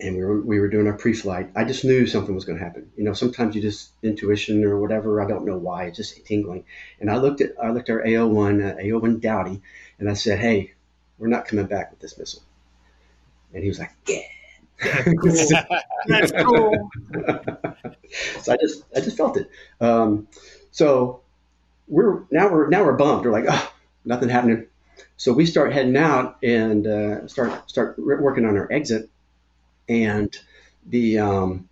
and 0.00 0.16
we 0.16 0.24
were 0.24 0.40
we 0.40 0.58
were 0.60 0.68
doing 0.68 0.86
our 0.86 0.94
pre-flight. 0.96 1.50
I 1.54 1.64
just 1.64 1.84
knew 1.84 2.06
something 2.06 2.34
was 2.34 2.44
going 2.44 2.58
to 2.58 2.64
happen. 2.64 2.90
You 2.96 3.04
know, 3.04 3.12
sometimes 3.12 3.54
you 3.54 3.60
just 3.62 3.90
intuition 4.02 4.64
or 4.64 4.78
whatever. 4.80 5.20
I 5.20 5.28
don't 5.28 5.44
know 5.44 5.58
why. 5.58 5.84
It's 5.84 5.96
just 5.98 6.24
tingling. 6.24 6.64
And 7.00 7.10
I 7.10 7.18
looked 7.18 7.40
at 7.40 7.52
I 7.62 7.70
looked 7.70 7.90
at 7.90 7.96
our 7.96 8.04
AO1 8.06 8.60
uh, 8.62 8.80
AO1 8.80 9.16
Dowdy, 9.16 9.60
and 9.98 10.08
I 10.08 10.14
said, 10.14 10.38
"Hey, 10.38 10.72
we're 11.18 11.28
not 11.28 11.46
coming 11.46 11.66
back 11.66 11.90
with 11.90 12.00
this 12.00 12.18
missile." 12.18 12.42
And 13.52 13.62
he 13.62 13.68
was 13.68 13.78
like, 13.78 13.92
"Yeah." 14.08 14.20
That's 14.82 15.12
cool. 15.20 15.50
That's 16.06 16.32
cool. 16.32 16.90
so 18.40 18.52
I 18.52 18.56
just 18.56 18.84
I 18.96 19.00
just 19.00 19.16
felt 19.16 19.36
it. 19.36 19.50
Um, 19.80 20.28
so 20.70 21.19
we're 21.90 22.22
now 22.30 22.48
we're 22.50 22.68
now 22.68 22.84
we're 22.84 22.96
bummed. 22.96 23.24
We're 23.24 23.32
like, 23.32 23.46
oh, 23.48 23.72
nothing 24.04 24.28
happening. 24.28 24.66
So 25.16 25.32
we 25.32 25.46
start 25.46 25.72
heading 25.72 25.96
out 25.96 26.38
and 26.42 26.86
uh, 26.86 27.28
start 27.28 27.68
start 27.68 27.98
working 27.98 28.44
on 28.44 28.56
our 28.56 28.70
exit 28.72 29.10
and 29.88 30.36
the 30.86 31.18
um, 31.18 31.68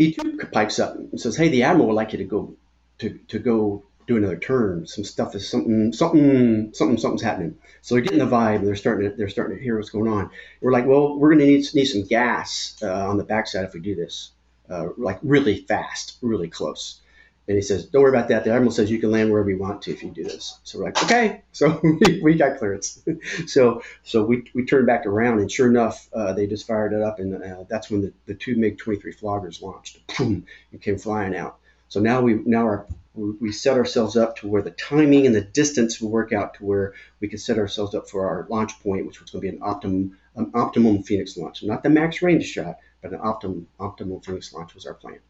E2 0.00 0.52
pipes 0.52 0.78
up 0.78 0.96
and 0.96 1.20
says, 1.20 1.36
"Hey, 1.36 1.48
the 1.48 1.62
admiral 1.62 1.88
would 1.88 1.94
like 1.94 2.12
you 2.12 2.18
to 2.18 2.24
go 2.24 2.54
to, 2.98 3.18
to 3.28 3.38
go 3.38 3.84
do 4.06 4.16
another 4.16 4.36
turn. 4.36 4.86
Some 4.86 5.04
stuff 5.04 5.34
is 5.34 5.48
something 5.48 5.92
something 5.92 6.74
something 6.74 6.98
something's 6.98 7.22
happening." 7.22 7.56
So 7.82 7.94
they're 7.94 8.02
getting 8.02 8.18
the 8.18 8.26
vibe 8.26 8.56
and 8.56 8.66
they're 8.66 8.74
starting 8.76 9.10
to 9.10 9.16
they're 9.16 9.28
starting 9.28 9.56
to 9.56 9.62
hear 9.62 9.76
what's 9.76 9.90
going 9.90 10.10
on. 10.10 10.30
We're 10.60 10.72
like, 10.72 10.86
"Well, 10.86 11.18
we're 11.18 11.30
going 11.30 11.40
to 11.40 11.46
need 11.46 11.74
need 11.74 11.86
some 11.86 12.04
gas 12.04 12.76
uh, 12.82 13.08
on 13.08 13.16
the 13.16 13.24
backside 13.24 13.64
if 13.64 13.74
we 13.74 13.80
do 13.80 13.94
this, 13.94 14.32
uh, 14.68 14.88
like 14.98 15.18
really 15.22 15.58
fast, 15.62 16.18
really 16.20 16.48
close." 16.48 17.00
And 17.46 17.56
he 17.56 17.62
says, 17.62 17.84
"Don't 17.86 18.02
worry 18.02 18.10
about 18.10 18.28
that. 18.28 18.44
The 18.44 18.52
admiral 18.52 18.72
says 18.72 18.90
you 18.90 18.98
can 18.98 19.10
land 19.10 19.30
wherever 19.30 19.50
you 19.50 19.58
want 19.58 19.82
to 19.82 19.92
if 19.92 20.02
you 20.02 20.10
do 20.10 20.24
this." 20.24 20.58
So 20.64 20.78
we're 20.78 20.86
like, 20.86 21.02
"Okay." 21.02 21.42
So 21.52 21.80
we, 21.82 22.20
we 22.20 22.34
got 22.34 22.58
clearance. 22.58 23.00
so 23.46 23.82
so 24.02 24.24
we, 24.24 24.50
we 24.54 24.64
turned 24.64 24.88
back 24.88 25.06
around, 25.06 25.38
and 25.38 25.50
sure 25.50 25.68
enough, 25.68 26.08
uh, 26.12 26.32
they 26.32 26.48
just 26.48 26.66
fired 26.66 26.92
it 26.92 27.00
up, 27.00 27.20
and 27.20 27.40
uh, 27.40 27.64
that's 27.68 27.90
when 27.90 28.02
the, 28.02 28.12
the 28.26 28.34
two 28.34 28.56
MiG 28.56 28.78
23 28.78 29.14
floggers 29.14 29.62
launched, 29.62 30.04
boom, 30.18 30.46
and 30.72 30.82
came 30.82 30.98
flying 30.98 31.36
out. 31.36 31.58
So 31.88 32.00
now 32.00 32.22
we 32.22 32.34
now 32.44 32.62
our 32.62 32.86
we 33.14 33.52
set 33.52 33.76
ourselves 33.76 34.16
up 34.16 34.36
to 34.36 34.48
where 34.48 34.62
the 34.62 34.72
timing 34.72 35.26
and 35.26 35.34
the 35.34 35.40
distance 35.40 36.00
will 36.00 36.10
work 36.10 36.32
out 36.32 36.54
to 36.54 36.64
where 36.64 36.94
we 37.20 37.28
can 37.28 37.38
set 37.38 37.58
ourselves 37.58 37.94
up 37.94 38.10
for 38.10 38.26
our 38.26 38.46
launch 38.50 38.80
point, 38.82 39.06
which 39.06 39.20
was 39.20 39.30
going 39.30 39.44
to 39.44 39.50
be 39.50 39.56
an 39.56 39.62
optimum 39.62 40.18
an 40.34 40.50
optimum 40.54 41.02
Phoenix 41.04 41.36
launch, 41.36 41.62
not 41.62 41.84
the 41.84 41.90
max 41.90 42.22
range 42.22 42.44
shot, 42.44 42.78
but 43.02 43.12
an 43.12 43.20
optimum 43.22 43.68
optimal 43.78 44.24
Phoenix 44.24 44.52
launch 44.52 44.74
was 44.74 44.86
our 44.86 44.94
plan. 44.94 45.20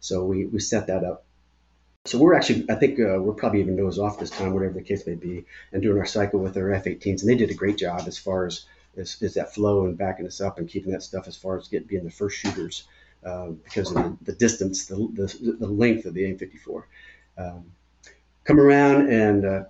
So 0.00 0.24
we, 0.24 0.46
we 0.46 0.58
set 0.58 0.88
that 0.88 1.04
up 1.04 1.24
so 2.08 2.18
we're 2.18 2.34
actually, 2.34 2.64
I 2.70 2.74
think 2.74 2.98
uh, 2.98 3.20
we're 3.20 3.34
probably 3.34 3.60
even 3.60 3.76
nose 3.76 3.98
off 3.98 4.18
this 4.18 4.30
time, 4.30 4.54
whatever 4.54 4.74
the 4.74 4.82
case 4.82 5.06
may 5.06 5.14
be, 5.14 5.44
and 5.72 5.82
doing 5.82 5.98
our 5.98 6.06
cycle 6.06 6.40
with 6.40 6.56
our 6.56 6.72
F-18s, 6.72 7.20
and 7.20 7.28
they 7.28 7.34
did 7.36 7.50
a 7.50 7.54
great 7.54 7.76
job 7.76 8.04
as 8.06 8.16
far 8.16 8.46
as 8.46 8.64
is 8.96 9.34
that 9.34 9.54
flow 9.54 9.84
and 9.84 9.96
backing 9.96 10.26
us 10.26 10.40
up 10.40 10.58
and 10.58 10.68
keeping 10.68 10.90
that 10.90 11.02
stuff 11.02 11.28
as 11.28 11.36
far 11.36 11.56
as 11.56 11.68
getting 11.68 11.86
being 11.86 12.04
the 12.04 12.10
first 12.10 12.36
shooters 12.36 12.88
uh, 13.24 13.48
because 13.48 13.90
of 13.90 13.96
the, 13.96 14.16
the 14.22 14.32
distance, 14.32 14.86
the, 14.86 14.96
the, 15.12 15.56
the, 15.60 15.68
length 15.68 16.04
of 16.04 16.14
the 16.14 16.24
AIM-54. 16.24 16.82
Um, 17.36 17.64
come 18.44 18.58
around 18.58 19.12
and 19.12 19.44
uh, 19.44 19.64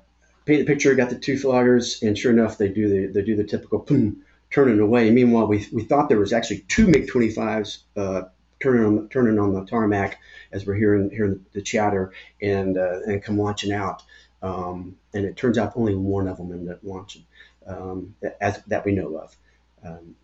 paint 0.46 0.60
the 0.60 0.72
picture. 0.72 0.94
Got 0.94 1.10
the 1.10 1.18
two 1.18 1.34
floggers, 1.34 2.00
and 2.06 2.16
sure 2.16 2.32
enough, 2.32 2.56
they 2.56 2.68
do 2.68 2.88
the 2.88 3.12
they 3.12 3.22
do 3.22 3.36
the 3.36 3.44
typical 3.44 3.80
boom, 3.80 4.24
turning 4.50 4.80
away. 4.80 5.10
Meanwhile, 5.10 5.46
we, 5.46 5.66
we 5.72 5.82
thought 5.82 6.08
there 6.08 6.18
was 6.18 6.32
actually 6.32 6.60
two 6.68 6.86
MiG-25s 6.86 7.78
uh, 7.96 8.22
turning 8.60 8.84
on 8.84 9.08
turning 9.08 9.38
on 9.38 9.54
the 9.54 9.64
tarmac 9.64 10.18
as 10.52 10.66
we're 10.66 10.74
hearing 10.74 11.10
hearing 11.10 11.44
the, 11.52 11.62
chatter 11.62 12.12
and 12.40 12.76
uh, 12.76 13.00
and 13.06 13.22
come 13.22 13.38
launching 13.38 13.72
out. 13.72 14.02
Um, 14.40 14.96
and 15.12 15.24
it 15.24 15.36
turns 15.36 15.58
out 15.58 15.72
only 15.76 15.94
one 15.94 16.28
of 16.28 16.36
them 16.36 16.52
ended 16.52 16.70
up 16.70 16.80
launching, 16.84 17.24
um, 17.66 18.14
as 18.40 18.62
that 18.68 18.84
we 18.84 18.92
know 18.92 19.16
of. 19.16 19.36
Um, 19.84 20.14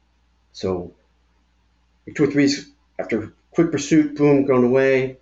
so 0.53 0.93
two 2.15 2.25
or 2.25 2.27
three 2.29 2.53
after 2.99 3.33
quick 3.51 3.73
pursuit, 3.73 4.17
boom, 4.17 4.45
gone 4.45 4.65
away 4.65 5.19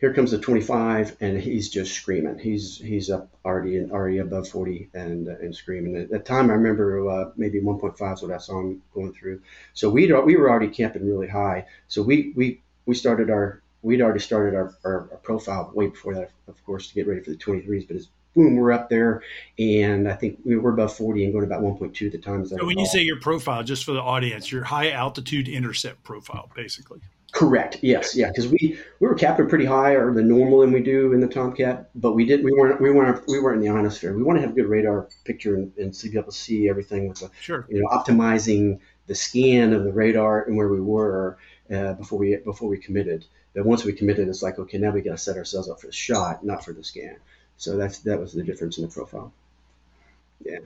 here 0.00 0.14
comes 0.14 0.30
the 0.30 0.38
25 0.38 1.16
and 1.20 1.38
he's 1.40 1.68
just 1.68 1.92
screaming. 1.92 2.38
He's 2.38 2.78
he's 2.78 3.10
up 3.10 3.28
already 3.44 3.80
already 3.90 4.18
above 4.18 4.48
40 4.48 4.90
and 4.94 5.28
uh, 5.28 5.32
and 5.40 5.54
screaming. 5.54 5.96
At 5.96 6.10
the 6.10 6.18
time 6.18 6.50
i 6.50 6.54
remember 6.54 7.08
uh, 7.08 7.30
maybe 7.36 7.60
1.5 7.60 8.14
is 8.14 8.22
what 8.22 8.30
i 8.30 8.38
saw 8.38 8.60
him 8.60 8.82
going 8.94 9.12
through. 9.12 9.42
So 9.74 9.90
we 9.90 10.12
we 10.12 10.36
were 10.36 10.50
already 10.50 10.68
camping 10.68 11.06
really 11.06 11.28
high. 11.28 11.66
So 11.88 12.02
we 12.02 12.32
we 12.36 12.60
we 12.86 12.94
started 12.94 13.30
our 13.30 13.62
we'd 13.82 14.02
already 14.02 14.20
started 14.20 14.56
our, 14.56 14.74
our, 14.84 15.08
our 15.12 15.18
profile 15.18 15.70
way 15.74 15.88
before 15.88 16.14
that 16.14 16.30
of 16.48 16.64
course 16.64 16.88
to 16.88 16.94
get 16.94 17.06
ready 17.06 17.20
for 17.20 17.30
the 17.30 17.36
23s 17.36 17.86
but 17.86 17.96
it's 17.96 18.08
boom 18.38 18.56
we're 18.56 18.72
up 18.72 18.88
there 18.88 19.22
and 19.58 20.08
i 20.08 20.14
think 20.14 20.38
we 20.44 20.56
were 20.56 20.70
above 20.72 20.94
40 20.94 21.24
and 21.24 21.32
going 21.32 21.44
about 21.44 21.62
1.2 21.62 22.06
at 22.06 22.12
the 22.12 22.18
time 22.18 22.46
so 22.46 22.64
when 22.64 22.78
you 22.78 22.86
say 22.86 23.00
your 23.00 23.20
profile 23.20 23.62
just 23.62 23.84
for 23.84 23.92
the 23.92 24.00
audience 24.00 24.50
your 24.50 24.64
high 24.64 24.90
altitude 24.90 25.48
intercept 25.48 26.02
profile 26.04 26.50
basically 26.54 27.00
Correct. 27.32 27.78
Yes. 27.82 28.16
Yeah. 28.16 28.28
Because 28.28 28.48
we 28.48 28.78
we 29.00 29.06
were 29.06 29.14
capping 29.14 29.48
pretty 29.48 29.66
high, 29.66 29.92
or 29.92 30.12
the 30.14 30.22
normal 30.22 30.60
than 30.60 30.72
we 30.72 30.82
do 30.82 31.12
in 31.12 31.20
the 31.20 31.28
Tomcat, 31.28 31.90
but 31.94 32.14
we 32.14 32.24
didn't. 32.24 32.44
we 32.44 32.52
weren't 32.52 32.80
we 32.80 32.90
weren't 32.90 33.22
we 33.28 33.38
weren't 33.38 33.62
in 33.62 33.68
the 33.68 33.78
ionosphere. 33.78 34.16
We 34.16 34.22
want 34.22 34.38
to 34.38 34.40
have 34.40 34.50
a 34.50 34.54
good 34.54 34.66
radar 34.66 35.08
picture 35.24 35.54
and, 35.54 35.70
and 35.76 35.92
to 35.92 36.08
be 36.08 36.16
able 36.16 36.32
to 36.32 36.36
see 36.36 36.70
everything 36.70 37.06
with 37.06 37.20
the 37.20 37.30
sure. 37.40 37.66
you 37.68 37.82
know 37.82 37.88
optimizing 37.88 38.80
the 39.08 39.14
scan 39.14 39.74
of 39.74 39.84
the 39.84 39.92
radar 39.92 40.44
and 40.44 40.56
where 40.56 40.68
we 40.68 40.80
were 40.80 41.36
uh, 41.70 41.92
before 41.94 42.18
we 42.18 42.36
before 42.36 42.68
we 42.68 42.78
committed. 42.78 43.26
But 43.54 43.66
once 43.66 43.84
we 43.84 43.92
committed, 43.92 44.28
it's 44.28 44.42
like 44.42 44.58
okay, 44.58 44.78
now 44.78 44.90
we 44.90 45.02
got 45.02 45.12
to 45.12 45.18
set 45.18 45.36
ourselves 45.36 45.68
up 45.68 45.80
for 45.80 45.86
the 45.86 45.92
shot, 45.92 46.44
not 46.44 46.64
for 46.64 46.72
the 46.72 46.82
scan. 46.82 47.18
So 47.58 47.76
that's 47.78 48.00
that 48.00 48.20
was 48.20 48.34
the 48.34 48.44
difference 48.44 48.78
in 48.78 48.84
the 48.84 48.90
profile. 48.90 49.34
Yeah. 50.44 50.58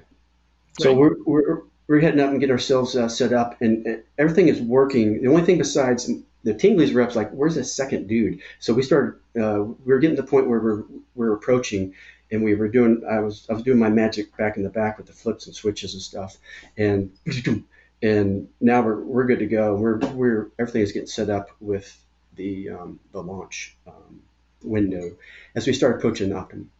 So 0.78 0.94
Right. 0.94 0.98
we're, 0.98 1.16
we're 1.24 1.62
we're 1.88 2.00
heading 2.00 2.20
up 2.20 2.30
and 2.30 2.40
get 2.40 2.50
ourselves 2.50 2.96
uh, 2.96 3.08
set 3.08 3.32
up, 3.32 3.60
and, 3.60 3.86
and 3.86 4.02
everything 4.18 4.48
is 4.48 4.60
working. 4.60 5.22
The 5.22 5.28
only 5.28 5.42
thing 5.42 5.58
besides 5.58 6.10
the 6.44 6.54
Tingley's 6.54 6.94
reps, 6.94 7.16
like, 7.16 7.30
where's 7.32 7.56
the 7.56 7.64
second 7.64 8.08
dude? 8.08 8.40
So 8.60 8.74
we 8.74 8.82
started. 8.82 9.16
Uh, 9.40 9.64
we 9.64 9.92
were 9.92 9.98
getting 10.00 10.16
to 10.16 10.22
the 10.22 10.28
point 10.28 10.48
where 10.48 10.60
we're 10.60 10.84
we're 11.14 11.34
approaching, 11.34 11.94
and 12.30 12.42
we 12.44 12.54
were 12.54 12.68
doing. 12.68 13.02
I 13.10 13.20
was 13.20 13.46
I 13.50 13.54
was 13.54 13.62
doing 13.62 13.78
my 13.78 13.90
magic 13.90 14.36
back 14.36 14.56
in 14.56 14.62
the 14.62 14.70
back 14.70 14.98
with 14.98 15.06
the 15.06 15.12
flips 15.12 15.46
and 15.46 15.54
switches 15.54 15.94
and 15.94 16.02
stuff, 16.02 16.38
and 16.78 17.12
and 18.02 18.48
now 18.60 18.82
we're 18.82 19.00
we're 19.00 19.26
good 19.26 19.40
to 19.40 19.46
go. 19.46 19.74
We're 19.76 19.98
we're 19.98 20.50
everything 20.58 20.82
is 20.82 20.92
getting 20.92 21.08
set 21.08 21.30
up 21.30 21.50
with 21.60 21.96
the 22.36 22.70
um, 22.70 23.00
the 23.12 23.22
launch 23.22 23.76
um, 23.86 24.22
window 24.62 25.12
as 25.54 25.66
we 25.66 25.72
start 25.72 25.96
approaching 25.96 26.32
Optimum. 26.32 26.70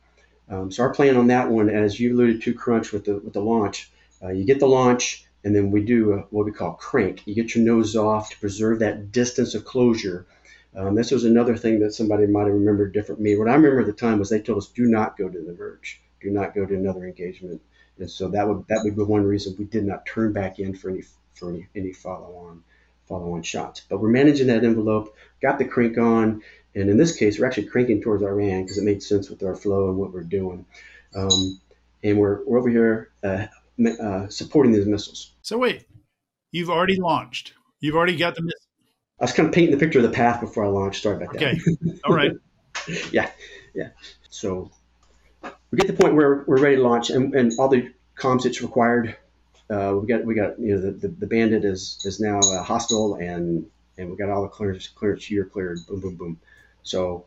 Um, 0.48 0.70
so 0.70 0.82
our 0.82 0.92
plan 0.94 1.16
on 1.16 1.28
that 1.28 1.50
one, 1.50 1.68
as 1.68 1.98
you 1.98 2.14
alluded 2.14 2.42
to, 2.42 2.54
Crunch 2.54 2.92
with 2.92 3.04
the 3.04 3.18
with 3.18 3.32
the 3.32 3.40
launch, 3.40 3.90
uh, 4.22 4.30
you 4.30 4.44
get 4.44 4.60
the 4.60 4.66
launch, 4.66 5.26
and 5.44 5.54
then 5.54 5.70
we 5.70 5.82
do 5.82 6.12
a, 6.12 6.18
what 6.30 6.46
we 6.46 6.52
call 6.52 6.74
crank. 6.74 7.26
You 7.26 7.34
get 7.34 7.54
your 7.54 7.64
nose 7.64 7.96
off 7.96 8.30
to 8.30 8.38
preserve 8.38 8.80
that 8.80 9.12
distance 9.12 9.54
of 9.54 9.64
closure. 9.64 10.26
Um, 10.74 10.94
this 10.94 11.10
was 11.10 11.24
another 11.24 11.56
thing 11.56 11.80
that 11.80 11.92
somebody 11.92 12.26
might 12.26 12.44
have 12.46 12.54
remembered 12.54 12.94
different 12.94 13.20
me. 13.20 13.36
What 13.36 13.48
I 13.48 13.54
remember 13.54 13.80
at 13.80 13.86
the 13.86 13.92
time 13.92 14.18
was 14.18 14.30
they 14.30 14.40
told 14.40 14.58
us, 14.58 14.68
do 14.68 14.86
not 14.86 15.18
go 15.18 15.28
to 15.28 15.38
the 15.38 15.52
verge, 15.52 16.00
do 16.20 16.30
not 16.30 16.54
go 16.54 16.64
to 16.64 16.74
another 16.74 17.04
engagement, 17.04 17.60
and 17.98 18.10
so 18.10 18.28
that 18.28 18.48
would 18.48 18.66
that 18.68 18.80
would 18.84 18.96
be 18.96 19.02
one 19.02 19.24
reason 19.24 19.54
we 19.58 19.64
did 19.64 19.84
not 19.84 20.06
turn 20.06 20.32
back 20.32 20.58
in 20.58 20.74
for 20.74 20.90
any 20.90 21.02
for 21.34 21.50
any, 21.50 21.66
any 21.74 21.92
follow 21.92 22.34
on 22.36 22.62
follow 23.06 23.34
on 23.34 23.42
shots. 23.42 23.80
But 23.88 24.00
we're 24.00 24.08
managing 24.08 24.46
that 24.46 24.64
envelope, 24.64 25.14
got 25.40 25.58
the 25.58 25.64
crank 25.64 25.98
on, 25.98 26.42
and 26.74 26.88
in 26.88 26.96
this 26.96 27.16
case, 27.16 27.38
we're 27.38 27.46
actually 27.46 27.66
cranking 27.66 28.00
towards 28.00 28.22
Iran 28.22 28.62
because 28.62 28.78
it 28.78 28.84
made 28.84 29.02
sense 29.02 29.28
with 29.28 29.42
our 29.42 29.54
flow 29.54 29.88
and 29.88 29.98
what 29.98 30.12
we're 30.12 30.22
doing. 30.22 30.64
Um, 31.14 31.60
and 32.02 32.18
we're, 32.18 32.44
we're 32.44 32.58
over 32.58 32.70
here 32.70 33.10
uh, 33.22 33.46
uh, 34.00 34.28
supporting 34.28 34.72
these 34.72 34.86
missiles. 34.86 35.32
So 35.42 35.58
wait, 35.58 35.84
you've 36.50 36.70
already 36.70 36.96
launched. 36.96 37.54
You've 37.80 37.96
already 37.96 38.16
got 38.16 38.34
the. 38.34 38.50
I 39.20 39.24
was 39.24 39.32
kind 39.32 39.48
of 39.48 39.54
painting 39.54 39.76
the 39.76 39.84
picture 39.84 39.98
of 39.98 40.04
the 40.04 40.10
path 40.10 40.40
before 40.40 40.64
I 40.64 40.68
launched. 40.68 41.02
Sorry 41.02 41.16
about 41.16 41.34
that. 41.34 41.42
Okay. 41.42 41.60
All 42.04 42.14
right. 42.14 42.32
yeah, 43.12 43.30
yeah. 43.74 43.90
So 44.30 44.70
we 45.42 45.76
get 45.76 45.86
to 45.86 45.92
the 45.92 45.98
point 45.98 46.14
where 46.14 46.44
we're 46.46 46.60
ready 46.60 46.76
to 46.76 46.82
launch, 46.82 47.10
and, 47.10 47.34
and 47.34 47.52
all 47.58 47.68
the 47.68 47.92
comms 48.16 48.44
that's 48.44 48.62
required. 48.62 49.16
Uh, 49.70 49.96
we 50.00 50.06
got 50.06 50.24
we 50.24 50.34
got 50.34 50.58
you 50.58 50.74
know 50.74 50.80
the, 50.80 50.90
the, 50.92 51.08
the 51.08 51.26
bandit 51.26 51.64
is 51.64 52.00
is 52.04 52.20
now 52.20 52.38
uh, 52.38 52.62
hostile, 52.62 53.14
and 53.16 53.66
and 53.98 54.10
we 54.10 54.16
got 54.16 54.30
all 54.30 54.42
the 54.42 54.48
clearance 54.48 54.88
clearance 54.88 55.30
year 55.30 55.44
cleared. 55.44 55.78
Boom, 55.86 56.00
boom, 56.00 56.14
boom. 56.16 56.40
So 56.82 57.26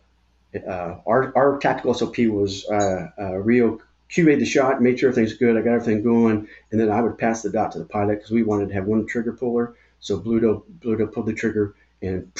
uh, 0.55 0.97
our 1.05 1.35
our 1.35 1.59
tactical 1.59 1.93
SOP 1.93 2.17
was 2.19 2.65
uh, 2.69 3.07
uh, 3.19 3.35
Rio 3.37 3.79
QA 4.09 4.37
the 4.37 4.45
shot, 4.45 4.81
made 4.81 4.99
sure 4.99 5.09
everything's 5.09 5.37
good. 5.37 5.57
I 5.57 5.61
got 5.61 5.73
everything 5.73 6.03
going, 6.03 6.47
and 6.71 6.79
then 6.79 6.89
I 6.89 7.01
would 7.01 7.17
pass 7.17 7.41
the 7.41 7.49
dot 7.49 7.71
to 7.73 7.79
the 7.79 7.85
pilot 7.85 8.15
because 8.15 8.31
we 8.31 8.43
wanted 8.43 8.69
to 8.69 8.75
have 8.75 8.85
one 8.85 9.05
trigger 9.07 9.33
puller. 9.33 9.75
So 9.99 10.19
Bluto 10.19 10.63
Bluto 10.79 11.11
pulled 11.11 11.25
the 11.25 11.33
trigger 11.33 11.75
and 12.01 12.31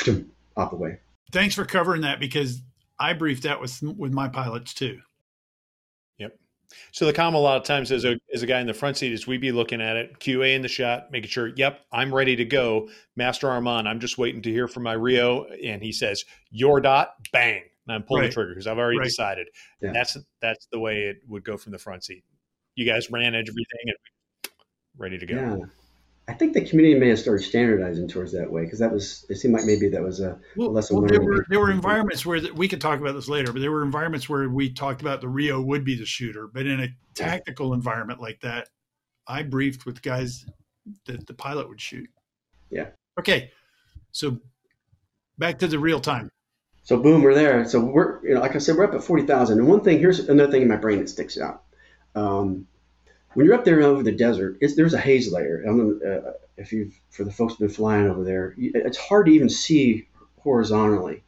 off 0.55 0.73
away. 0.73 0.99
Thanks 1.31 1.55
for 1.55 1.65
covering 1.65 2.01
that 2.01 2.19
because 2.19 2.61
I 2.99 3.13
briefed 3.13 3.43
that 3.43 3.59
with 3.59 3.81
with 3.81 4.13
my 4.13 4.27
pilots 4.27 4.73
too. 4.73 4.99
So 6.91 7.05
the 7.05 7.13
comm 7.13 7.33
a 7.33 7.37
lot 7.37 7.57
of 7.57 7.63
times 7.63 7.91
as 7.91 8.05
a 8.05 8.17
as 8.33 8.43
a 8.43 8.45
guy 8.47 8.59
in 8.59 8.67
the 8.67 8.73
front 8.73 8.97
seat 8.97 9.11
is 9.13 9.27
we 9.27 9.37
be 9.37 9.51
looking 9.51 9.81
at 9.81 9.95
it, 9.95 10.19
QA 10.19 10.55
in 10.55 10.61
the 10.61 10.67
shot, 10.67 11.11
making 11.11 11.29
sure, 11.29 11.47
yep, 11.55 11.81
I'm 11.91 12.13
ready 12.13 12.35
to 12.35 12.45
go. 12.45 12.89
Master 13.15 13.49
Arm 13.49 13.67
on, 13.67 13.87
I'm 13.87 13.99
just 13.99 14.17
waiting 14.17 14.41
to 14.43 14.51
hear 14.51 14.67
from 14.67 14.83
my 14.83 14.93
Rio, 14.93 15.45
and 15.45 15.81
he 15.81 15.91
says, 15.91 16.25
Your 16.51 16.79
dot, 16.81 17.15
bang. 17.31 17.63
And 17.87 17.95
I'm 17.95 18.03
pulling 18.03 18.21
Right. 18.23 18.27
the 18.29 18.33
trigger 18.33 18.49
because 18.51 18.67
I've 18.67 18.77
already 18.79 18.97
Right. 18.99 19.05
decided. 19.05 19.47
Yeah. 19.81 19.91
That's 19.93 20.17
that's 20.41 20.65
the 20.71 20.79
way 20.79 21.03
it 21.03 21.17
would 21.27 21.43
go 21.43 21.57
from 21.57 21.71
the 21.71 21.79
front 21.79 22.03
seat. 22.03 22.23
You 22.75 22.85
guys 22.85 23.11
ran 23.11 23.35
everything 23.35 23.63
and 23.85 23.95
ready 24.97 25.17
to 25.17 25.25
go. 25.25 25.35
Yeah. 25.35 25.65
I 26.27 26.33
think 26.33 26.53
the 26.53 26.65
community 26.65 26.99
may 26.99 27.09
have 27.09 27.19
started 27.19 27.43
standardizing 27.43 28.07
towards 28.07 28.31
that 28.31 28.51
way 28.51 28.63
because 28.63 28.79
that 28.79 28.91
was 28.91 29.25
it 29.29 29.35
seemed 29.35 29.53
like 29.53 29.65
maybe 29.65 29.89
that 29.89 30.01
was 30.01 30.19
a 30.19 30.39
Well, 30.55 30.71
lesson 30.71 30.97
well, 30.97 31.07
there 31.07 31.21
were 31.21 31.45
there 31.49 31.59
were 31.59 31.69
environments 31.71 32.25
where 32.25 32.41
we 32.53 32.67
could 32.67 32.81
talk 32.81 32.99
about 32.99 33.13
this 33.13 33.27
later, 33.27 33.53
but 33.53 33.61
there 33.61 33.71
were 33.71 33.83
environments 33.83 34.27
where 34.27 34.49
we 34.49 34.73
talked 34.73 35.01
about 35.01 35.21
the 35.21 35.27
Rio 35.27 35.61
would 35.61 35.85
be 35.85 35.95
the 35.95 36.05
shooter, 36.05 36.47
but 36.47 36.65
in 36.65 36.79
a 36.79 36.87
tactical 37.13 37.73
environment 37.73 38.19
like 38.19 38.39
that, 38.41 38.69
I 39.27 39.43
briefed 39.43 39.85
with 39.85 40.01
guys 40.01 40.45
that 41.05 41.27
the 41.27 41.33
pilot 41.33 41.69
would 41.69 41.81
shoot. 41.81 42.09
Yeah. 42.71 42.87
Okay, 43.19 43.51
so 44.11 44.39
back 45.37 45.59
to 45.59 45.67
the 45.67 45.77
real 45.77 45.99
time. 45.99 46.31
So 46.83 46.97
boom, 46.97 47.21
we're 47.21 47.35
there. 47.35 47.65
So 47.65 47.79
we're 47.79 48.25
you 48.25 48.33
know 48.33 48.41
like 48.41 48.55
I 48.55 48.59
said, 48.59 48.77
we're 48.77 48.85
up 48.85 48.95
at 48.95 49.03
forty 49.03 49.27
thousand. 49.27 49.59
And 49.59 49.67
one 49.67 49.81
thing 49.81 49.99
here's 49.99 50.19
another 50.19 50.51
thing 50.51 50.63
in 50.63 50.67
my 50.67 50.75
brain 50.75 50.99
that 50.99 51.09
sticks 51.09 51.39
out. 51.39 51.63
Um, 52.15 52.65
when 53.35 53.45
you're 53.45 53.55
up 53.55 53.65
there 53.65 53.81
over 53.81 54.01
the 54.01 54.11
desert, 54.11 54.57
there's 54.59 54.93
a 54.93 54.99
haze 54.99 55.31
layer. 55.31 55.63
Uh, 55.67 56.31
if 56.57 56.71
you've 56.71 56.97
for 57.11 57.23
the 57.23 57.31
folks 57.31 57.53
who've 57.53 57.67
been 57.67 57.75
flying 57.75 58.09
over 58.09 58.23
there, 58.23 58.55
it's 58.57 58.97
hard 58.97 59.27
to 59.27 59.31
even 59.31 59.49
see 59.49 60.07
horizontally. 60.39 61.21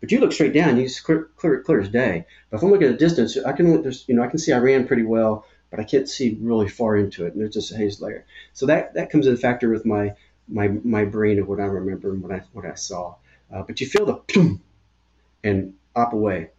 But 0.00 0.12
you 0.12 0.20
look 0.20 0.32
straight 0.32 0.52
down, 0.52 0.76
you 0.76 0.88
clear, 1.02 1.30
clear, 1.36 1.62
clear 1.62 1.80
as 1.80 1.88
day. 1.88 2.26
But 2.50 2.58
if 2.58 2.62
I'm 2.62 2.70
looking 2.70 2.88
at 2.88 2.94
a 2.94 2.98
distance, 2.98 3.36
I 3.38 3.52
can 3.52 3.82
there's 3.82 4.04
you 4.06 4.14
know 4.14 4.22
I 4.22 4.28
can 4.28 4.38
see 4.38 4.52
Iran 4.52 4.86
pretty 4.86 5.04
well, 5.04 5.46
but 5.70 5.80
I 5.80 5.84
can't 5.84 6.08
see 6.08 6.38
really 6.40 6.68
far 6.68 6.96
into 6.96 7.24
it, 7.24 7.32
and 7.32 7.40
there's 7.40 7.54
just 7.54 7.72
a 7.72 7.76
haze 7.76 8.00
layer. 8.00 8.26
So 8.52 8.66
that 8.66 8.94
that 8.94 9.10
comes 9.10 9.26
into 9.26 9.40
factor 9.40 9.70
with 9.70 9.86
my 9.86 10.14
my 10.48 10.68
my 10.68 11.06
brain 11.06 11.38
of 11.38 11.48
what 11.48 11.60
I 11.60 11.64
remember 11.64 12.12
and 12.12 12.22
what 12.22 12.32
I 12.32 12.42
what 12.52 12.66
I 12.66 12.74
saw. 12.74 13.14
Uh, 13.52 13.62
but 13.62 13.80
you 13.80 13.86
feel 13.86 14.04
the 14.04 14.20
boom, 14.34 14.60
and 15.42 15.74
op 15.94 16.12
away, 16.12 16.50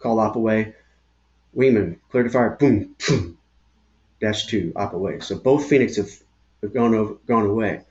call 0.00 0.18
op 0.18 0.34
away, 0.34 0.74
wingman 1.56 1.98
clear 2.10 2.24
to 2.24 2.30
fire, 2.30 2.56
boom, 2.58 2.96
boom, 3.06 3.38
dash 4.20 4.46
two 4.46 4.72
op 4.76 4.92
away. 4.94 5.20
So 5.20 5.36
both 5.36 5.68
Phoenix 5.68 5.96
have, 5.96 6.10
have 6.62 6.74
gone 6.74 6.94
over 6.94 7.14
gone 7.26 7.46
away. 7.46 7.82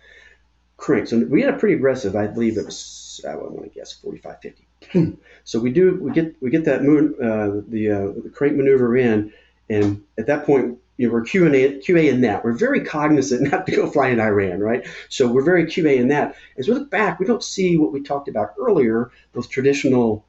Crank. 0.77 1.07
So 1.07 1.19
we 1.19 1.41
had 1.41 1.53
a 1.53 1.57
pretty 1.57 1.75
aggressive. 1.75 2.15
I 2.15 2.27
believe 2.27 2.57
it 2.57 2.65
was 2.65 3.21
I 3.27 3.35
want 3.35 3.63
to 3.63 3.69
guess 3.69 3.93
45, 3.93 4.37
50. 4.41 5.17
So 5.43 5.59
we 5.59 5.71
do 5.71 5.95
we 6.01 6.11
get 6.11 6.35
we 6.41 6.49
get 6.49 6.65
that 6.65 6.83
moon 6.83 7.15
uh, 7.21 7.61
the 7.67 7.91
uh, 7.91 8.21
the 8.23 8.31
crank 8.33 8.55
maneuver 8.55 8.95
in, 8.95 9.33
and 9.69 10.03
at 10.17 10.27
that 10.27 10.45
point 10.45 10.77
you 10.97 11.07
know, 11.07 11.13
we're 11.13 11.23
QA 11.23 11.83
QA 11.83 12.09
in 12.09 12.21
that. 12.21 12.43
We're 12.43 12.51
very 12.51 12.83
cognizant 12.83 13.41
not 13.51 13.65
to 13.65 13.75
go 13.75 13.89
fly 13.89 14.09
in 14.09 14.19
Iran, 14.19 14.59
right? 14.59 14.85
So 15.07 15.27
we're 15.31 15.43
very 15.43 15.65
QA 15.65 15.97
in 15.97 16.09
that. 16.09 16.35
As 16.57 16.67
we 16.67 16.73
look 16.73 16.89
back, 16.89 17.19
we 17.19 17.25
don't 17.25 17.43
see 17.43 17.77
what 17.77 17.91
we 17.91 18.03
talked 18.03 18.27
about 18.27 18.53
earlier, 18.59 19.09
those 19.33 19.47
traditional 19.47 20.25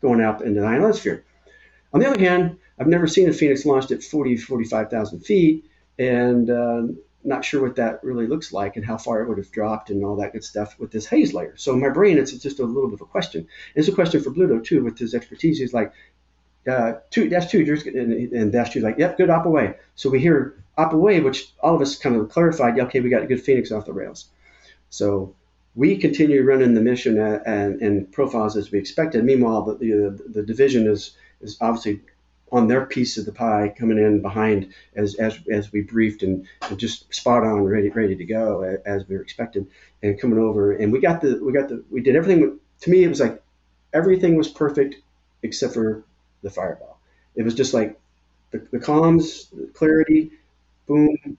going 0.00 0.20
out 0.20 0.42
into 0.42 0.60
the 0.60 0.66
ionosphere. 0.66 1.24
On 1.92 2.00
the 2.00 2.08
other 2.08 2.18
hand, 2.18 2.56
I've 2.78 2.86
never 2.86 3.06
seen 3.06 3.28
a 3.28 3.32
Phoenix 3.32 3.64
launched 3.64 3.90
at 3.90 4.02
40, 4.02 4.36
45,000 4.36 5.20
feet, 5.20 5.64
and 5.98 6.50
uh, 6.50 6.82
not 7.22 7.44
sure 7.44 7.62
what 7.62 7.76
that 7.76 8.02
really 8.02 8.26
looks 8.26 8.52
like 8.52 8.76
and 8.76 8.84
how 8.84 8.98
far 8.98 9.22
it 9.22 9.28
would 9.28 9.38
have 9.38 9.50
dropped 9.50 9.90
and 9.90 10.04
all 10.04 10.16
that 10.16 10.32
good 10.32 10.44
stuff 10.44 10.78
with 10.78 10.90
this 10.90 11.06
haze 11.06 11.32
layer. 11.32 11.54
So 11.56 11.72
in 11.72 11.80
my 11.80 11.88
brain, 11.88 12.18
it's 12.18 12.32
just 12.32 12.58
a 12.58 12.64
little 12.64 12.88
bit 12.88 12.94
of 12.94 13.00
a 13.00 13.06
question. 13.06 13.46
It's 13.74 13.88
a 13.88 13.92
question 13.92 14.22
for 14.22 14.30
Bluto 14.30 14.62
too, 14.62 14.84
with 14.84 14.98
his 14.98 15.14
expertise. 15.14 15.58
He's 15.58 15.72
like, 15.72 15.92
uh, 16.68 16.94
two 17.10 17.28
dash 17.28 17.50
two, 17.50 17.60
and, 17.86 18.32
and 18.32 18.52
dash 18.52 18.70
two's 18.70 18.82
like, 18.82 18.98
yep, 18.98 19.16
good 19.16 19.30
op 19.30 19.46
away. 19.46 19.74
So 19.94 20.10
we 20.10 20.20
hear 20.20 20.54
op 20.76 20.92
away, 20.92 21.20
which 21.20 21.52
all 21.60 21.74
of 21.74 21.80
us 21.80 21.96
kind 21.96 22.16
of 22.16 22.28
clarified, 22.28 22.78
okay, 22.78 23.00
we 23.00 23.10
got 23.10 23.22
a 23.22 23.26
good 23.26 23.42
Phoenix 23.42 23.70
off 23.70 23.86
the 23.86 23.92
rails. 23.92 24.26
So 24.90 25.34
we 25.74 25.96
continue 25.96 26.42
running 26.42 26.74
the 26.74 26.80
mission 26.80 27.18
and, 27.18 27.42
and, 27.46 27.82
and 27.82 28.12
profiles 28.12 28.56
as 28.56 28.70
we 28.70 28.78
expected. 28.78 29.24
Meanwhile, 29.24 29.62
the, 29.62 29.74
the, 29.74 30.40
the 30.40 30.42
division 30.42 30.88
is 30.88 31.16
is 31.40 31.58
obviously 31.60 32.00
on 32.54 32.68
their 32.68 32.86
piece 32.86 33.18
of 33.18 33.26
the 33.26 33.32
pie, 33.32 33.74
coming 33.76 33.98
in 33.98 34.22
behind 34.22 34.72
as 34.94 35.16
as, 35.16 35.38
as 35.50 35.72
we 35.72 35.82
briefed 35.82 36.22
and, 36.22 36.46
and 36.62 36.78
just 36.78 37.12
spot 37.12 37.42
on, 37.42 37.64
ready 37.64 37.88
ready 37.88 38.14
to 38.14 38.24
go 38.24 38.62
as 38.86 39.06
we 39.08 39.16
were 39.16 39.22
expected, 39.22 39.66
and 40.02 40.20
coming 40.20 40.38
over. 40.38 40.72
And 40.72 40.92
we 40.92 41.00
got 41.00 41.20
the 41.20 41.40
we 41.42 41.52
got 41.52 41.68
the 41.68 41.84
we 41.90 42.00
did 42.00 42.14
everything. 42.14 42.60
To 42.82 42.90
me, 42.90 43.02
it 43.02 43.08
was 43.08 43.20
like 43.20 43.42
everything 43.92 44.36
was 44.36 44.48
perfect 44.48 44.94
except 45.42 45.74
for 45.74 46.04
the 46.42 46.50
fireball. 46.50 47.00
It 47.34 47.42
was 47.42 47.54
just 47.54 47.74
like 47.74 47.98
the, 48.52 48.66
the 48.70 48.78
comms, 48.78 49.50
the 49.50 49.66
clarity, 49.74 50.30
boom, 50.86 51.36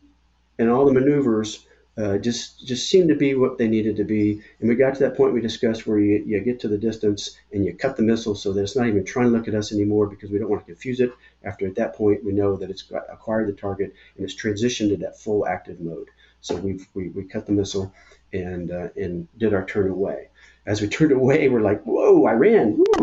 and 0.60 0.69
all 0.69 0.86
the 0.86 0.93
maneuvers 0.93 1.65
uh, 1.97 2.17
just 2.17 2.65
just 2.65 2.89
seemed 2.89 3.10
to 3.10 3.15
be 3.15 3.36
what 3.36 3.58
they 3.58 3.67
needed 3.67 3.95
to 3.97 4.03
be. 4.03 4.41
And 4.60 4.67
we 4.67 4.75
got 4.75 4.95
to 4.95 5.03
that 5.03 5.15
point 5.15 5.34
we 5.34 5.41
discussed 5.41 5.88
where 5.88 5.99
you, 5.99 6.23
you 6.25 6.41
get 6.41 6.60
to 6.62 6.67
the 6.67 6.77
distance 6.77 7.38
and 7.53 7.63
you 7.63 7.73
cut 7.73 7.95
the 7.95 8.03
missile 8.03 8.36
so 8.36 8.51
that 8.53 8.62
it's 8.62 8.75
not 8.75 8.88
even 8.88 9.05
trying 9.05 9.27
to 9.27 9.38
look 9.38 9.47
at 9.47 9.55
us 9.55 9.71
anymore 9.71 10.08
because 10.08 10.29
we 10.29 10.38
don't 10.38 10.49
want 10.49 10.62
to 10.62 10.71
confuse 10.71 10.99
it. 10.99 11.12
After 11.43 11.65
at 11.67 11.75
that 11.75 11.95
point 11.95 12.23
we 12.23 12.34
know 12.34 12.58
that 12.58 12.69
it's 12.69 12.91
acquired 13.10 13.47
the 13.47 13.53
target 13.53 13.93
and 14.17 14.25
it's 14.25 14.36
transitioned 14.36 14.89
to 14.89 14.97
that 14.97 15.19
full 15.19 15.47
active 15.47 15.79
mode. 15.79 16.10
So 16.41 16.55
we've, 16.55 16.86
we 16.93 17.10
we 17.10 17.23
cut 17.23 17.47
the 17.47 17.53
missile 17.53 17.93
and 18.34 18.71
uh, 18.71 18.89
and 18.95 19.27
did 19.38 19.53
our 19.53 19.65
turn 19.65 19.89
away. 19.89 20.29
As 20.65 20.81
we 20.81 20.88
turned 20.88 21.12
away, 21.12 21.47
we're 21.47 21.61
like, 21.61 21.84
"Whoa, 21.84 22.28
Iran!" 22.28 22.84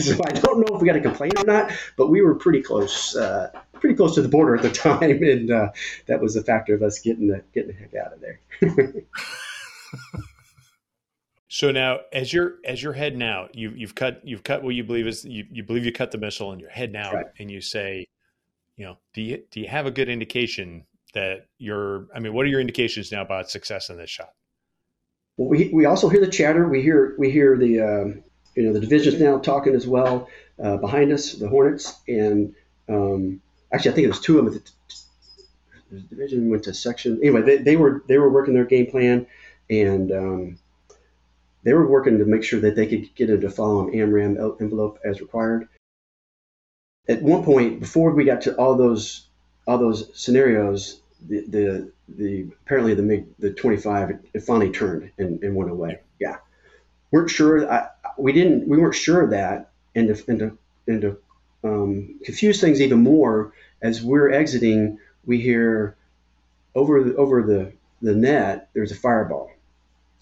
So 0.00 0.18
I 0.24 0.32
don't 0.32 0.60
know 0.60 0.76
if 0.76 0.80
we 0.80 0.86
got 0.88 0.96
a 0.96 1.00
complaint 1.00 1.38
or 1.38 1.44
not, 1.44 1.70
but 1.96 2.08
we 2.08 2.22
were 2.22 2.34
pretty 2.34 2.62
close, 2.62 3.14
uh, 3.14 3.50
pretty 3.80 3.96
close 3.96 4.14
to 4.14 4.22
the 4.22 4.28
border 4.28 4.56
at 4.56 4.62
the 4.62 4.70
time, 4.72 5.22
and 5.22 5.50
uh, 5.50 5.70
that 6.06 6.20
was 6.20 6.36
a 6.36 6.42
factor 6.42 6.74
of 6.74 6.82
us 6.82 6.98
getting 6.98 7.28
the 7.28 7.42
getting 7.54 7.72
the 7.72 7.74
heck 7.74 7.94
out 7.94 8.12
of 8.12 8.20
there. 8.20 8.40
So 11.50 11.72
now, 11.72 12.00
as 12.12 12.30
you're 12.32 12.56
as 12.64 12.82
you're 12.82 12.92
heading 12.92 13.22
out, 13.22 13.54
you 13.54 13.72
you've 13.74 13.94
cut 13.94 14.20
you've 14.22 14.44
cut 14.44 14.62
what 14.62 14.74
you 14.74 14.84
believe 14.84 15.06
is 15.06 15.24
you, 15.24 15.46
you 15.50 15.62
believe 15.62 15.84
you 15.84 15.92
cut 15.92 16.10
the 16.10 16.18
missile, 16.18 16.52
and 16.52 16.60
you're 16.60 16.70
heading 16.70 16.96
out, 16.96 17.14
Right. 17.14 17.26
and 17.38 17.50
you 17.50 17.62
say, 17.62 18.06
you 18.76 18.84
know, 18.84 18.98
do 19.14 19.22
you 19.22 19.42
do 19.50 19.60
you 19.60 19.66
have 19.66 19.86
a 19.86 19.90
good 19.90 20.10
indication 20.10 20.84
that 21.14 21.46
you're? 21.56 22.06
I 22.14 22.20
mean, 22.20 22.34
what 22.34 22.44
are 22.44 22.48
your 22.50 22.60
indications 22.60 23.10
now 23.10 23.22
about 23.22 23.50
success 23.50 23.88
in 23.88 23.96
this 23.96 24.10
shot? 24.10 24.34
Well, 25.38 25.48
we 25.48 25.70
we 25.72 25.86
also 25.86 26.10
hear 26.10 26.20
the 26.20 26.30
chatter. 26.30 26.68
We 26.68 26.82
hear 26.82 27.14
we 27.18 27.30
hear 27.30 27.56
the 27.56 27.80
um, 27.80 28.22
you 28.54 28.64
know 28.64 28.74
the 28.74 28.80
divisions 28.80 29.18
now 29.18 29.38
talking 29.38 29.74
as 29.74 29.86
well 29.86 30.28
uh, 30.62 30.76
behind 30.76 31.12
us, 31.12 31.32
the 31.32 31.48
Hornets, 31.48 31.98
and 32.06 32.54
um, 32.90 33.40
actually 33.72 33.90
I 33.90 33.94
think 33.94 34.04
it 34.04 34.08
was 34.08 34.20
two 34.20 34.38
of 34.38 34.44
them. 34.46 34.62
The 35.90 36.00
division 36.00 36.50
went 36.50 36.64
to 36.64 36.74
section. 36.74 37.18
Anyway, 37.22 37.42
they, 37.42 37.56
they 37.58 37.76
were 37.76 38.02
they 38.08 38.18
were 38.18 38.30
working 38.30 38.54
their 38.54 38.66
game 38.66 38.90
plan, 38.90 39.26
and 39.70 40.12
um, 40.12 40.58
they 41.62 41.72
were 41.72 41.86
working 41.86 42.18
to 42.18 42.24
make 42.24 42.44
sure 42.44 42.60
that 42.60 42.76
they 42.76 42.86
could 42.86 43.14
get 43.14 43.30
into 43.30 43.50
follow 43.50 43.90
AMRAAM 43.90 44.60
envelope 44.60 44.98
as 45.04 45.20
required. 45.20 45.68
At 47.08 47.22
one 47.22 47.42
point, 47.42 47.80
before 47.80 48.10
we 48.10 48.24
got 48.24 48.42
to 48.42 48.54
all 48.56 48.76
those 48.76 49.26
all 49.66 49.78
those 49.78 50.10
scenarios, 50.14 51.00
the 51.26 51.40
the, 51.48 51.92
the 52.08 52.46
apparently 52.64 52.94
the 52.94 53.02
MiG 53.02 53.26
the 53.38 53.50
25 53.50 54.10
it, 54.32 54.40
finally 54.40 54.70
turned 54.70 55.10
and, 55.18 55.42
and 55.42 55.54
went 55.54 55.70
away. 55.70 56.00
Yeah, 56.18 56.36
weren't 57.10 57.30
sure. 57.30 57.70
I, 57.70 57.88
we 58.18 58.32
didn't. 58.32 58.68
We 58.68 58.78
weren't 58.78 58.94
sure 58.94 59.22
of 59.22 59.30
that, 59.30 59.70
and 59.94 60.08
to, 60.08 60.30
and 60.30 60.38
to, 60.38 60.58
and 60.86 61.00
to 61.02 61.18
um, 61.64 62.18
confuse 62.24 62.60
things 62.60 62.80
even 62.80 63.00
more, 63.02 63.52
as 63.82 64.02
we're 64.02 64.30
exiting, 64.30 64.98
we 65.26 65.40
hear 65.40 65.96
over 66.74 67.02
the, 67.02 67.16
over 67.16 67.42
the 67.42 67.72
the 68.02 68.14
net. 68.14 68.68
There's 68.74 68.92
a 68.92 68.96
fireball, 68.96 69.50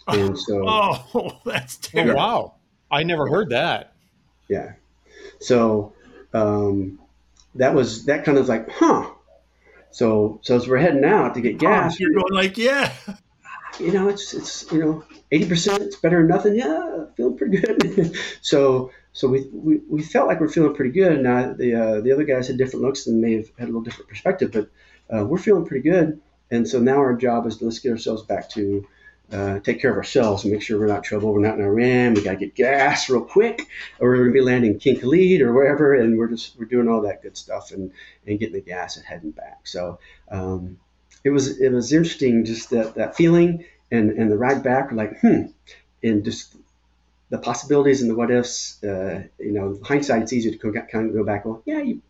and 0.09 0.39
so 0.39 0.65
oh, 0.69 1.41
that's 1.45 1.77
terrible. 1.77 2.13
Oh, 2.13 2.17
wow! 2.17 2.55
I 2.91 3.03
never 3.03 3.29
heard 3.29 3.51
that. 3.51 3.93
Yeah, 4.49 4.73
so 5.41 5.93
um, 6.33 6.99
that 7.55 7.75
was 7.75 8.07
that 8.07 8.25
kind 8.25 8.39
of 8.39 8.49
like, 8.49 8.71
huh? 8.71 9.11
So 9.91 10.41
so 10.43 10.57
as 10.57 10.69
we're 10.69 10.79
heading 10.79 11.05
out 11.05 11.35
to 11.35 11.41
get 11.41 11.59
gas, 11.59 11.95
oh, 11.95 11.97
you're 11.99 12.13
going 12.13 12.33
like, 12.33 12.59
yeah. 12.59 12.93
You 13.79 13.93
know, 13.93 14.09
it's 14.09 14.33
it's 14.33 14.73
you 14.73 14.79
know, 14.79 15.05
eighty 15.31 15.47
percent. 15.47 15.83
It's 15.83 15.97
better 15.97 16.19
than 16.19 16.29
nothing. 16.29 16.55
Yeah, 16.57 17.05
feeling 17.15 17.37
pretty 17.37 17.59
good. 17.59 18.17
so 18.41 18.91
so 19.17 19.29
we, 19.29 19.49
we, 19.51 19.81
we 19.89 20.03
felt 20.03 20.29
like 20.29 20.41
we're 20.41 20.49
feeling 20.51 20.75
pretty 20.75 20.91
good. 20.91 21.23
Now 21.23 21.55
the 21.55 21.75
uh, 21.75 22.01
the 22.03 22.13
other 22.13 22.25
guys 22.25 22.49
had 22.49 22.59
different 22.59 22.85
looks 22.85 23.07
and 23.07 23.19
may 23.19 23.37
have 23.37 23.51
had 23.59 23.65
a 23.65 23.73
little 23.73 23.81
different 23.81 24.11
perspective, 24.11 24.53
but 24.53 24.69
uh, 25.09 25.25
we're 25.25 25.39
feeling 25.39 25.65
pretty 25.65 25.89
good. 25.89 26.21
And 26.51 26.69
so 26.69 26.81
now 26.81 26.99
our 26.99 27.15
job 27.17 27.47
is 27.47 27.57
to 27.57 27.65
let's 27.65 27.79
get 27.79 27.93
ourselves 27.93 28.25
back 28.25 28.51
to 28.51 28.87
uh, 29.33 29.61
take 29.61 29.81
care 29.81 29.91
of 29.91 29.97
ourselves 29.97 30.45
and 30.45 30.53
make 30.53 30.61
sure 30.61 30.79
we're 30.79 30.87
not 30.87 30.99
in 30.99 31.03
trouble. 31.03 31.33
We're 31.33 31.41
not 31.41 31.59
in 31.59 31.65
Iran. 31.65 32.13
We 32.13 32.25
got 32.25 32.33
to 32.33 32.37
get 32.37 32.55
gas 32.55 33.09
real 33.09 33.25
quick, 33.25 33.67
or 33.99 34.11
we're 34.11 34.17
going 34.17 34.29
to 34.29 34.35
be 34.35 34.43
landing 34.43 34.79
King 34.79 35.01
Khalid 35.01 35.41
or 35.41 35.55
wherever. 35.55 35.95
And 35.95 36.19
we're 36.19 36.29
just 36.29 36.59
we're 36.59 36.67
doing 36.67 36.87
all 36.87 37.01
that 37.01 37.23
good 37.23 37.39
stuff 37.39 37.71
and 37.71 37.93
and 38.27 38.39
getting 38.39 38.55
the 38.55 38.61
gas 38.61 38.99
and 38.99 39.07
heading 39.07 39.31
back. 39.31 39.67
So 39.67 39.99
um, 40.31 40.79
it 41.25 41.31
was 41.31 41.59
it 41.59 41.73
was 41.73 41.91
interesting 41.91 42.45
just 42.45 42.69
that 42.69 42.97
that 42.97 43.17
feeling 43.17 43.65
and 43.91 44.11
and 44.11 44.31
the 44.31 44.37
ride 44.37 44.63
back. 44.63 44.93
Like 44.93 45.19
hmm, 45.21 45.45
and 46.03 46.23
just 46.23 46.55
the 47.31 47.39
possibilities 47.39 48.03
and 48.03 48.11
the 48.11 48.15
what 48.15 48.31
ifs. 48.31 48.83
Uh, 48.83 49.25
you 49.39 49.53
know, 49.53 49.79
hindsight, 49.83 50.23
it's 50.23 50.33
easy 50.33 50.57
to 50.57 50.73
kind 50.73 51.09
of 51.09 51.15
go 51.15 51.25
back. 51.25 51.45
Well, 51.45 51.63
yeah, 51.65 51.81
you 51.81 52.03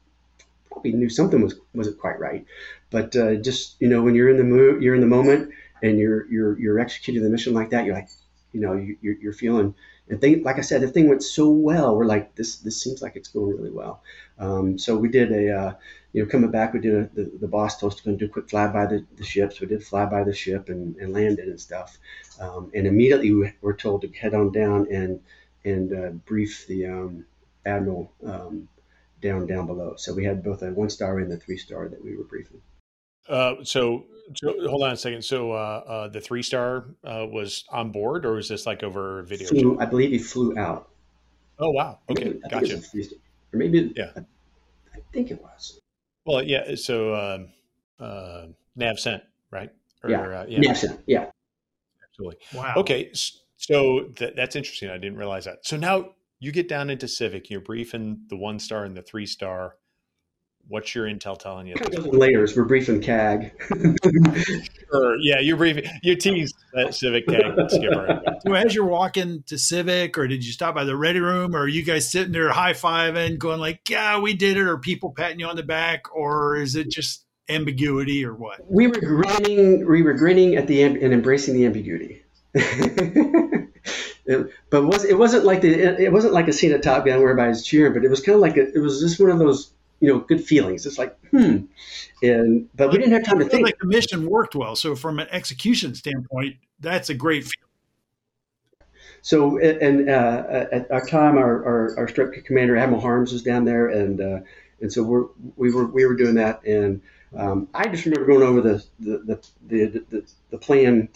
probably 0.70 0.92
knew 0.92 1.08
something 1.08 1.40
was 1.40 1.54
wasn't 1.74 1.98
quite 1.98 2.18
right, 2.18 2.44
but 2.90 3.16
uh, 3.16 3.36
just 3.36 3.76
you 3.80 3.88
know, 3.88 4.02
when 4.02 4.14
you're 4.14 4.30
in 4.30 4.36
the 4.36 4.44
mood, 4.44 4.82
you're 4.82 4.94
in 4.94 5.00
the 5.00 5.06
moment 5.06 5.50
and 5.82 5.98
you're 5.98 6.26
you're 6.30 6.58
you're 6.58 6.78
executing 6.78 7.22
the 7.22 7.30
mission 7.30 7.54
like 7.54 7.70
that, 7.70 7.84
you're 7.84 7.94
like, 7.94 8.08
you 8.52 8.60
know, 8.60 8.74
you, 8.74 8.96
you're, 9.00 9.16
you're 9.20 9.32
feeling. 9.32 9.74
And 10.08 10.20
thing, 10.20 10.44
like 10.44 10.58
I 10.58 10.60
said, 10.60 10.82
the 10.82 10.88
thing 10.88 11.08
went 11.08 11.24
so 11.24 11.48
well. 11.48 11.96
We're 11.96 12.04
like, 12.04 12.36
this 12.36 12.58
this 12.58 12.80
seems 12.80 13.02
like 13.02 13.16
it's 13.16 13.28
going 13.28 13.56
really 13.56 13.72
well. 13.72 14.02
Um, 14.38 14.78
so 14.78 14.96
we 14.96 15.08
did 15.08 15.32
a, 15.32 15.52
uh, 15.52 15.72
you 16.16 16.22
know, 16.22 16.30
coming 16.30 16.50
back, 16.50 16.72
we 16.72 16.80
did 16.80 16.94
a, 16.94 17.10
the, 17.14 17.30
the 17.40 17.46
boss 17.46 17.78
told 17.78 17.92
us 17.92 17.98
to 17.98 18.04
go 18.04 18.10
and 18.10 18.18
do 18.18 18.24
a 18.24 18.28
quick 18.28 18.46
flyby 18.46 18.88
the, 18.88 19.06
the 19.16 19.22
ships. 19.22 19.60
We 19.60 19.66
did 19.66 19.84
fly 19.84 20.06
by 20.06 20.24
the 20.24 20.32
ship 20.32 20.70
and, 20.70 20.96
and 20.96 21.12
landed 21.12 21.46
and 21.46 21.60
stuff. 21.60 21.98
Um, 22.40 22.70
and 22.74 22.86
immediately 22.86 23.32
we 23.32 23.52
were 23.60 23.74
told 23.74 24.00
to 24.00 24.08
head 24.08 24.32
on 24.32 24.50
down 24.50 24.90
and 24.90 25.20
and 25.66 25.92
uh, 25.92 26.10
brief 26.24 26.66
the 26.68 26.86
um, 26.86 27.26
admiral 27.66 28.14
um, 28.24 28.66
down 29.20 29.46
down 29.46 29.66
below. 29.66 29.96
So 29.98 30.14
we 30.14 30.24
had 30.24 30.42
both 30.42 30.62
a 30.62 30.72
one 30.72 30.88
star 30.88 31.18
and 31.18 31.30
the 31.30 31.36
three 31.36 31.58
star 31.58 31.86
that 31.86 32.02
we 32.02 32.16
were 32.16 32.24
briefing. 32.24 32.62
Uh, 33.28 33.56
so, 33.62 34.06
so, 34.34 34.54
hold 34.66 34.84
on 34.84 34.92
a 34.92 34.96
second. 34.96 35.22
So 35.22 35.52
uh, 35.52 35.82
uh, 35.86 36.08
the 36.08 36.22
three 36.22 36.42
star 36.42 36.86
uh, 37.04 37.26
was 37.30 37.66
on 37.68 37.92
board, 37.92 38.24
or 38.24 38.32
was 38.32 38.48
this 38.48 38.64
like 38.64 38.82
over 38.82 39.22
video? 39.24 39.48
Flew, 39.48 39.78
I 39.78 39.84
believe 39.84 40.12
he 40.12 40.18
flew 40.18 40.56
out. 40.56 40.88
Oh 41.58 41.72
wow! 41.72 41.98
Okay, 42.08 42.38
I 42.42 42.48
gotcha. 42.48 42.80
Or 43.52 43.58
maybe 43.58 43.92
yeah, 43.94 44.12
I, 44.16 44.20
I, 44.94 45.00
think 45.12 45.30
it 45.30 45.42
was. 45.42 45.78
Well, 46.26 46.42
yeah. 46.42 46.74
So 46.74 47.14
um, 47.14 47.48
uh, 47.98 48.46
NavCent, 48.78 49.22
right? 49.50 49.70
Or, 50.02 50.10
yeah. 50.10 50.20
Uh, 50.20 50.46
yeah. 50.48 50.58
NavCent. 50.58 51.02
Yeah. 51.06 51.30
Absolutely. 52.08 52.38
Wow. 52.54 52.74
Okay, 52.78 53.12
so 53.56 54.08
th- 54.16 54.34
that's 54.36 54.56
interesting. 54.56 54.90
I 54.90 54.98
didn't 54.98 55.18
realize 55.18 55.44
that. 55.44 55.66
So 55.66 55.76
now 55.76 56.10
you 56.40 56.52
get 56.52 56.68
down 56.68 56.90
into 56.90 57.06
CVIC. 57.06 57.50
You're 57.50 57.60
briefing 57.60 58.20
the 58.28 58.36
one 58.36 58.58
star 58.58 58.84
and 58.84 58.96
the 58.96 59.02
three 59.02 59.26
star 59.26 59.76
What's 60.68 60.94
your 60.96 61.06
intel 61.06 61.38
telling 61.38 61.68
you? 61.68 61.76
Layers. 61.96 62.56
We're 62.56 62.64
briefing 62.64 63.00
CAG. 63.00 63.52
sure. 63.68 65.16
Yeah, 65.20 65.38
you're 65.38 65.56
briefing. 65.56 65.84
You 66.02 66.16
tease 66.16 66.52
that 66.72 66.88
CVIC 66.88 67.26
CAG 67.26 67.70
skipper. 67.70 68.22
So 68.44 68.52
as 68.54 68.74
you're 68.74 68.84
walking 68.84 69.44
to 69.46 69.54
CVIC, 69.54 70.16
or 70.18 70.26
did 70.26 70.44
you 70.44 70.50
stop 70.50 70.74
by 70.74 70.82
the 70.82 70.96
ready 70.96 71.20
room, 71.20 71.54
or 71.54 71.60
are 71.60 71.68
you 71.68 71.84
guys 71.84 72.10
sitting 72.10 72.32
there 72.32 72.50
high 72.50 72.72
fiving, 72.72 73.38
going 73.38 73.60
like, 73.60 73.88
"Yeah, 73.88 74.18
we 74.18 74.34
did 74.34 74.56
it," 74.56 74.62
or 74.62 74.78
people 74.78 75.12
patting 75.12 75.38
you 75.38 75.46
on 75.46 75.54
the 75.54 75.62
back, 75.62 76.14
or 76.14 76.56
is 76.56 76.74
it 76.74 76.90
just 76.90 77.24
ambiguity, 77.48 78.24
or 78.24 78.34
what? 78.34 78.60
We 78.68 78.88
were 78.88 79.00
grinning. 79.00 79.86
We 79.86 80.02
were 80.02 80.14
grinning 80.14 80.56
at 80.56 80.66
the 80.66 80.82
and 80.82 80.98
embracing 80.98 81.54
the 81.54 81.66
ambiguity. 81.66 82.24
It, 84.28 84.50
but 84.70 84.82
it 84.82 84.86
was 84.86 85.04
it 85.04 85.16
wasn't 85.16 85.44
like 85.44 85.60
the 85.60 86.02
it 86.02 86.12
wasn't 86.12 86.34
like 86.34 86.48
a 86.48 86.52
scene 86.52 86.72
at 86.72 86.82
Top 86.82 87.06
Gun 87.06 87.20
where 87.20 87.30
everybody's 87.30 87.62
cheering, 87.62 87.92
but 87.92 88.04
it 88.04 88.10
was 88.10 88.20
kind 88.20 88.34
of 88.34 88.40
like 88.40 88.56
a, 88.56 88.66
it 88.74 88.80
was 88.80 89.00
just 89.00 89.20
one 89.20 89.30
of 89.30 89.38
those 89.38 89.72
you 90.00 90.08
know 90.08 90.20
good 90.20 90.44
feelings. 90.44 90.86
It's 90.86 90.98
like 90.98 91.16
hmm, 91.30 91.64
and 92.22 92.68
but 92.74 92.92
we 92.92 92.98
didn't 92.98 93.12
have 93.12 93.24
time 93.24 93.38
to 93.38 93.44
think. 93.44 93.64
Like 93.64 93.78
the 93.78 93.86
mission 93.86 94.26
worked 94.26 94.54
well, 94.54 94.76
so 94.76 94.94
from 94.94 95.18
an 95.18 95.28
execution 95.30 95.94
standpoint, 95.94 96.56
that's 96.80 97.08
a 97.08 97.14
great 97.14 97.44
feeling. 97.44 97.66
So 99.22 99.58
and 99.58 100.08
uh, 100.08 100.66
at 100.70 100.88
our 100.90 101.04
time, 101.04 101.36
our, 101.36 101.64
our, 101.64 101.98
our 101.98 102.08
strike 102.08 102.44
commander 102.44 102.76
Admiral 102.76 103.00
Harms 103.00 103.32
was 103.32 103.42
down 103.42 103.64
there, 103.64 103.88
and 103.88 104.20
uh, 104.20 104.40
and 104.80 104.92
so 104.92 105.02
we're, 105.02 105.24
we 105.56 105.72
were 105.72 105.86
we 105.86 106.06
were 106.06 106.14
doing 106.14 106.36
that, 106.36 106.64
and 106.64 107.02
um, 107.36 107.68
I 107.74 107.88
just 107.88 108.04
remember 108.04 108.26
going 108.26 108.44
over 108.44 108.60
the 108.60 108.84
the 109.00 109.18
the, 109.18 109.40
the, 109.66 110.04
the, 110.10 110.32
the 110.50 110.58
plan. 110.58 111.08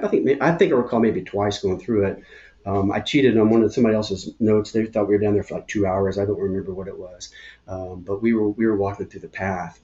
I 0.00 0.06
think 0.06 0.42
I 0.42 0.52
think 0.52 0.72
I 0.72 0.76
recall 0.76 1.00
maybe 1.00 1.22
twice 1.22 1.60
going 1.60 1.80
through 1.80 2.06
it, 2.06 2.22
um, 2.66 2.92
I 2.92 3.00
cheated 3.00 3.36
on 3.36 3.50
one 3.50 3.62
of 3.62 3.72
somebody 3.72 3.94
else's 3.94 4.30
notes. 4.40 4.72
They 4.72 4.86
thought 4.86 5.08
we 5.08 5.14
were 5.14 5.20
down 5.20 5.34
there 5.34 5.42
for 5.42 5.56
like 5.56 5.68
two 5.68 5.86
hours. 5.86 6.18
I 6.18 6.24
don't 6.24 6.40
remember 6.40 6.72
what 6.72 6.88
it 6.88 6.98
was, 6.98 7.30
um, 7.68 8.00
but 8.00 8.22
we 8.22 8.32
were 8.32 8.50
we 8.50 8.66
were 8.66 8.76
walking 8.76 9.06
through 9.06 9.20
the 9.20 9.28
path. 9.28 9.80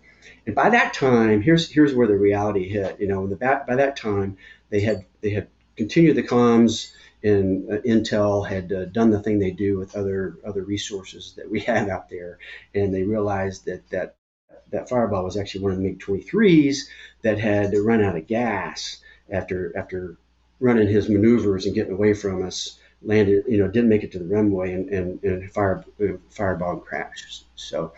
And 0.47 0.55
by 0.55 0.71
that 0.71 0.95
time, 0.95 1.43
here's 1.43 1.71
here's 1.71 1.95
where 1.95 2.07
the 2.07 2.17
reality 2.17 2.69
hit. 2.69 3.01
You 3.01 3.09
know, 3.09 3.27
the 3.27 3.37
back, 3.37 3.67
by 3.67 3.77
that 3.77 3.97
time 3.97 4.37
they 4.71 4.81
had 4.81 5.05
they 5.21 5.31
had 5.31 5.49
continued 5.77 6.17
the 6.17 6.23
comms, 6.23 6.93
and 7.23 7.71
uh, 7.71 7.79
Intel 7.79 8.49
had 8.49 8.73
uh, 8.73 8.87
done 8.87 9.11
the 9.11 9.23
thing 9.23 9.39
they 9.39 9.51
do 9.51 9.79
with 9.79 9.95
other 9.95 10.39
other 10.45 10.63
resources 10.63 11.35
that 11.37 11.51
we 11.51 11.61
had 11.73 11.89
out 11.89 12.09
there, 12.09 12.39
and 12.75 12.95
they 12.95 13.03
realized 13.03 13.67
that 13.67 13.89
that 13.91 14.17
that 14.71 14.89
fireball 14.89 15.25
was 15.25 15.37
actually 15.37 15.63
one 15.63 15.73
of 15.73 15.79
the 15.79 15.85
MiG 15.85 16.01
23s 16.01 16.83
that 17.23 17.39
had 17.39 17.75
run 17.75 18.03
out 18.03 18.17
of 18.17 18.27
gas 18.27 19.03
after 19.29 19.77
after 19.77 20.17
running 20.61 20.89
his 20.89 21.09
maneuvers 21.09 21.67
and 21.67 21.75
getting 21.75 21.93
away 21.93 22.15
from 22.15 22.45
us, 22.45 22.79
landed, 23.03 23.45
you 23.49 23.59
know, 23.59 23.69
didn't 23.69 23.89
make 23.89 24.05
it 24.05 24.13
to 24.13 24.19
the 24.19 24.27
runway 24.27 24.73
and, 24.73 24.89
and, 24.91 25.23
and 25.25 25.53
fire, 25.53 25.85
firebomb 25.99 26.85
crashed. 26.85 27.45
So 27.57 27.93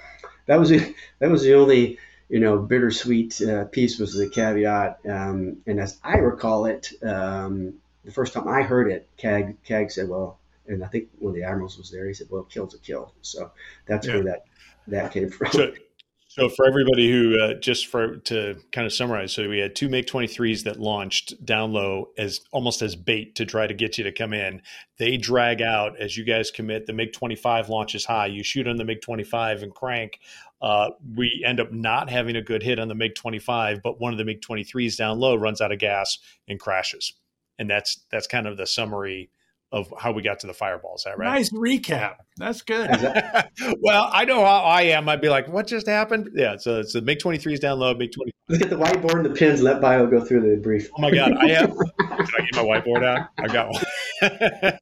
that 0.47 0.59
was, 0.59 0.71
the, 0.71 0.95
that 1.19 1.31
was 1.31 1.43
the 1.43 1.55
only, 1.55 1.99
you 2.29 2.41
know, 2.41 2.59
bittersweet 2.59 3.41
uh, 3.43 3.65
piece 3.65 3.99
was 3.99 4.15
the 4.15 4.29
caveat. 4.29 5.01
Um, 5.09 5.59
and 5.67 5.81
as 5.81 5.99
I 6.03 6.19
recall 6.19 6.67
it, 6.67 6.93
um, 7.03 7.75
the 8.05 8.13
first 8.13 8.33
time 8.33 8.49
I 8.49 8.63
heard 8.63 8.91
it, 8.91 9.09
CAG, 9.17 9.63
CAG 9.65 9.91
said, 9.91 10.09
well, 10.09 10.39
and 10.67 10.85
I 10.85 10.87
think 10.89 11.09
one 11.19 11.31
of 11.31 11.37
the 11.37 11.43
admirals 11.45 11.79
was 11.79 11.91
there. 11.91 12.07
He 12.07 12.15
said, 12.15 12.29
"Well, 12.31 12.45
kill's 12.45 12.75
a 12.75 12.79
kill." 12.79 13.13
So 13.23 13.51
that's 13.87 14.07
yeah. 14.07 14.15
where 14.15 14.25
that 14.25 14.45
that 14.89 15.13
came 15.13 15.31
from. 15.31 15.51
So, 15.53 15.73
so 16.35 16.49
for 16.49 16.67
everybody 16.67 17.13
who 17.13 17.39
uh, 17.39 17.53
just 17.53 17.89
for 17.89 18.17
to 18.17 18.57
kind 18.73 18.87
of 18.87 18.93
summarize, 18.95 19.35
so 19.35 19.47
we 19.51 19.59
had 19.59 19.77
two 19.77 19.91
MiG 19.91 20.07
23s 20.07 20.65
that 20.65 20.81
launched 20.81 21.45
down 21.45 21.75
low 21.75 22.09
as 22.17 22.41
almost 22.53 22.81
as 22.81 22.97
bait 22.97 23.35
to 23.35 23.45
try 23.45 23.67
to 23.67 23.75
get 23.75 23.99
you 23.99 24.05
to 24.05 24.13
come 24.13 24.33
in. 24.33 24.63
They 24.97 25.19
drag 25.19 25.61
out 25.61 26.01
as 26.01 26.17
you 26.17 26.25
guys 26.25 26.51
commit. 26.51 26.87
The 26.87 26.95
MiG 26.95 27.13
25 27.13 27.69
launches 27.69 28.07
high. 28.07 28.29
You 28.29 28.43
shoot 28.43 28.67
on 28.67 28.79
the 28.79 28.85
MiG 28.87 29.03
25 29.03 29.63
and 29.63 29.75
crank. 29.75 30.21
Uh, 30.63 30.93
we 31.17 31.45
end 31.47 31.61
up 31.61 31.71
not 31.71 32.09
having 32.09 32.37
a 32.37 32.43
good 32.43 32.63
hit 32.63 32.79
on 32.79 32.89
the 32.89 32.95
MiG 32.95 33.15
25, 33.15 33.83
but 33.83 34.01
one 34.01 34.13
of 34.13 34.19
the 34.19 34.25
MiG 34.25 34.41
23s 34.41 34.97
down 34.97 35.21
low 35.21 35.35
runs 35.35 35.61
out 35.61 35.71
of 35.71 35.81
gas 35.81 36.17
and 36.49 36.59
crashes. 36.59 37.13
And 37.59 37.69
that's 37.69 38.07
that's 38.11 38.27
kind 38.27 38.47
of 38.47 38.57
the 38.57 38.67
summary 38.67 39.29
of 39.73 39.93
how 39.99 40.13
we 40.13 40.23
got 40.23 40.39
to 40.41 40.47
the 40.47 40.53
fireball. 40.53 40.97
Is 40.97 41.05
that 41.05 41.19
right? 41.19 41.35
Nice 41.35 41.51
recap. 41.51 42.17
That's 42.37 42.61
good. 42.63 42.91
well, 43.81 44.11
I 44.13 44.25
know 44.27 44.45
how 44.45 44.59
I 44.59 44.83
am. 44.83 45.09
I'd 45.09 45.23
be 45.23 45.31
like, 45.31 45.49
what 45.49 45.67
just 45.67 45.87
happened? 45.87 46.31
Yeah, 46.35 46.57
so 46.59 46.81
it's 46.81 46.93
the 46.93 47.01
MiG 47.01 47.21
23 47.21 47.55
is 47.55 47.61
down 47.61 47.79
low, 47.79 47.95
MiG 47.95 48.13
20. 48.13 48.33
Look 48.49 48.63
at 48.63 48.71
the 48.71 48.77
whiteboard 48.77 49.17
and 49.17 49.25
the 49.25 49.31
pins 49.31 49.63
let 49.63 49.81
Bio 49.81 50.07
go 50.07 50.23
through 50.23 50.43
the 50.43 50.61
brief. 50.61 50.91
Oh 50.97 51.03
my 51.03 51.11
God. 51.11 51.33
I 51.39 51.49
have, 51.49 51.71
can 51.99 52.09
I 52.09 52.47
get 52.51 52.55
my 52.55 52.63
whiteboard 52.63 53.05
out? 53.05 53.29
I 53.39 53.47
got 53.47 53.71
one. 53.73 54.79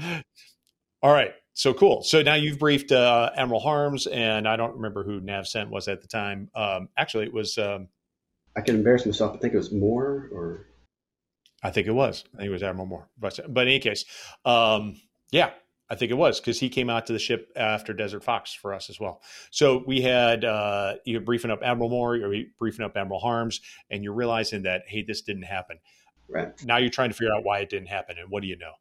All 1.02 1.12
right. 1.12 1.32
So 1.54 1.72
cool. 1.74 2.02
So 2.02 2.22
now 2.22 2.34
you've 2.34 2.58
briefed 2.58 2.90
uh, 2.90 3.30
Admiral 3.36 3.60
Harms, 3.60 4.06
and 4.06 4.48
I 4.48 4.56
don't 4.56 4.76
remember 4.76 5.04
who 5.04 5.20
NavCent 5.20 5.68
was 5.68 5.88
at 5.88 6.00
the 6.00 6.08
time. 6.08 6.50
Um, 6.54 6.88
actually, 6.96 7.26
it 7.26 7.34
was. 7.34 7.58
Um, 7.58 7.88
I 8.56 8.62
can 8.62 8.76
embarrass 8.76 9.04
myself. 9.04 9.36
I 9.36 9.38
think 9.38 9.52
it 9.54 9.58
was 9.58 9.70
Moore 9.70 10.30
or. 10.32 10.66
I 11.62 11.70
think 11.70 11.86
it 11.86 11.92
was. 11.92 12.24
I 12.34 12.38
think 12.38 12.48
it 12.48 12.52
was 12.52 12.62
Admiral 12.62 12.86
Moore. 12.86 13.08
But, 13.18 13.38
but 13.48 13.62
in 13.62 13.68
any 13.68 13.80
case, 13.80 14.04
um, 14.44 15.00
yeah, 15.30 15.50
I 15.90 15.96
think 15.96 16.12
it 16.12 16.16
was 16.16 16.40
because 16.40 16.60
he 16.60 16.68
came 16.68 16.88
out 16.88 17.06
to 17.06 17.12
the 17.12 17.18
ship 17.18 17.50
after 17.56 17.92
Desert 17.92 18.22
Fox 18.22 18.54
for 18.54 18.72
us 18.72 18.88
as 18.88 19.00
well. 19.00 19.20
So 19.50 19.82
we 19.86 20.00
had 20.00 20.44
uh, 20.44 20.94
you're 21.04 21.20
briefing 21.20 21.50
up 21.50 21.62
Admiral 21.62 21.90
Moore, 21.90 22.16
you're 22.16 22.44
briefing 22.58 22.84
up 22.84 22.96
Admiral 22.96 23.18
Harms, 23.18 23.60
and 23.90 24.04
you're 24.04 24.14
realizing 24.14 24.62
that 24.62 24.82
hey, 24.86 25.02
this 25.02 25.22
didn't 25.22 25.42
happen. 25.42 25.78
Right. 26.28 26.52
Now 26.64 26.76
you're 26.76 26.90
trying 26.90 27.10
to 27.10 27.16
figure 27.16 27.34
out 27.34 27.44
why 27.44 27.58
it 27.58 27.70
didn't 27.70 27.88
happen, 27.88 28.16
and 28.18 28.30
what 28.30 28.42
do 28.42 28.48
you 28.48 28.56
know? 28.56 28.72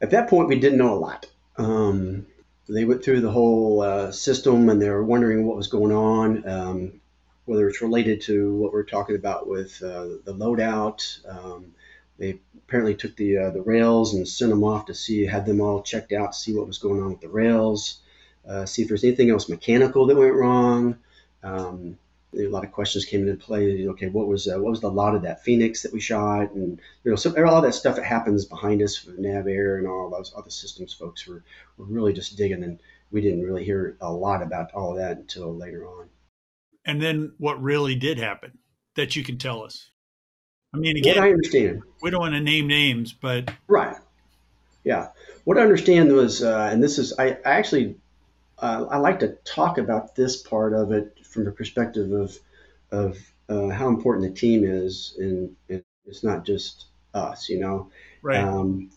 At 0.00 0.10
that 0.10 0.28
point, 0.28 0.48
we 0.48 0.58
didn't 0.58 0.78
know 0.78 0.92
a 0.92 0.98
lot. 0.98 1.26
Um, 1.58 2.26
they 2.68 2.84
went 2.84 3.04
through 3.04 3.20
the 3.20 3.30
whole 3.30 3.82
uh, 3.82 4.10
system, 4.10 4.68
and 4.68 4.82
they 4.82 4.90
were 4.90 5.04
wondering 5.04 5.46
what 5.46 5.56
was 5.56 5.68
going 5.68 5.92
on. 5.92 6.48
Um, 6.48 7.00
whether 7.44 7.68
it's 7.68 7.82
related 7.82 8.20
to 8.22 8.54
what 8.54 8.72
we're 8.72 8.84
talking 8.84 9.16
about 9.16 9.48
with 9.48 9.82
uh, 9.82 10.04
the 10.24 10.34
loadout. 10.34 11.26
Um, 11.28 11.74
they 12.18 12.38
apparently 12.56 12.94
took 12.94 13.16
the 13.16 13.36
uh, 13.38 13.50
the 13.50 13.62
rails 13.62 14.14
and 14.14 14.26
sent 14.28 14.50
them 14.50 14.64
off 14.64 14.86
to 14.86 14.94
see, 14.94 15.26
had 15.26 15.46
them 15.46 15.60
all 15.60 15.82
checked 15.82 16.12
out, 16.12 16.32
to 16.32 16.38
see 16.38 16.54
what 16.54 16.66
was 16.66 16.78
going 16.78 17.02
on 17.02 17.10
with 17.10 17.20
the 17.20 17.28
rails, 17.28 18.00
uh, 18.48 18.64
see 18.64 18.82
if 18.82 18.88
there's 18.88 19.04
anything 19.04 19.30
else 19.30 19.48
mechanical 19.48 20.06
that 20.06 20.16
went 20.16 20.34
wrong. 20.34 20.98
Um, 21.42 21.98
a 22.34 22.46
lot 22.46 22.64
of 22.64 22.72
questions 22.72 23.04
came 23.04 23.28
into 23.28 23.44
play. 23.44 23.86
Okay, 23.88 24.08
what 24.08 24.28
was 24.28 24.46
uh, 24.46 24.58
what 24.58 24.70
was 24.70 24.80
the 24.80 24.90
lot 24.90 25.14
of 25.14 25.22
that 25.22 25.42
Phoenix 25.42 25.82
that 25.82 25.92
we 25.92 26.00
shot, 26.00 26.52
and 26.52 26.80
you 27.02 27.10
know, 27.10 27.16
so 27.16 27.34
all 27.44 27.60
that 27.60 27.74
stuff 27.74 27.96
that 27.96 28.04
happens 28.04 28.44
behind 28.44 28.82
us 28.82 29.04
with 29.04 29.18
NavAir 29.18 29.78
and 29.78 29.86
all 29.86 30.08
those 30.08 30.32
other 30.36 30.50
systems 30.50 30.94
folks 30.94 31.26
were 31.26 31.42
were 31.76 31.86
really 31.86 32.12
just 32.12 32.36
digging, 32.36 32.62
and 32.62 32.78
we 33.10 33.20
didn't 33.20 33.42
really 33.42 33.64
hear 33.64 33.96
a 34.00 34.12
lot 34.12 34.42
about 34.42 34.72
all 34.72 34.92
of 34.92 34.98
that 34.98 35.18
until 35.18 35.54
later 35.54 35.86
on 35.86 36.08
and 36.84 37.00
then 37.00 37.32
what 37.38 37.62
really 37.62 37.94
did 37.94 38.18
happen 38.18 38.58
that 38.96 39.16
you 39.16 39.24
can 39.24 39.38
tell 39.38 39.62
us. 39.62 39.90
I 40.74 40.78
mean, 40.78 40.96
again, 40.96 41.16
what 41.16 41.24
I 41.24 41.30
understand, 41.30 41.82
we 42.00 42.10
don't 42.10 42.20
want 42.20 42.34
to 42.34 42.40
name 42.40 42.66
names, 42.66 43.12
but 43.12 43.50
right, 43.68 43.96
yeah. 44.84 45.08
What 45.44 45.58
I 45.58 45.62
understand 45.62 46.12
was, 46.12 46.42
uh, 46.42 46.70
and 46.72 46.82
this 46.82 46.98
is, 46.98 47.12
I, 47.18 47.32
I 47.44 47.52
actually, 47.52 47.96
uh, 48.58 48.86
I 48.90 48.98
like 48.98 49.20
to 49.20 49.36
talk 49.44 49.78
about 49.78 50.14
this 50.14 50.36
part 50.36 50.72
of 50.72 50.92
it 50.92 51.26
from 51.26 51.44
the 51.44 51.52
perspective 51.52 52.12
of, 52.12 52.38
of 52.90 53.18
uh, 53.48 53.68
how 53.68 53.88
important 53.88 54.32
the 54.32 54.40
team 54.40 54.64
is, 54.64 55.16
and, 55.18 55.54
and, 55.68 55.84
it's 56.04 56.24
not 56.24 56.44
just 56.44 56.86
us, 57.14 57.48
you 57.48 57.60
know. 57.60 57.88
Right. 58.22 58.40
Um, 58.40 58.90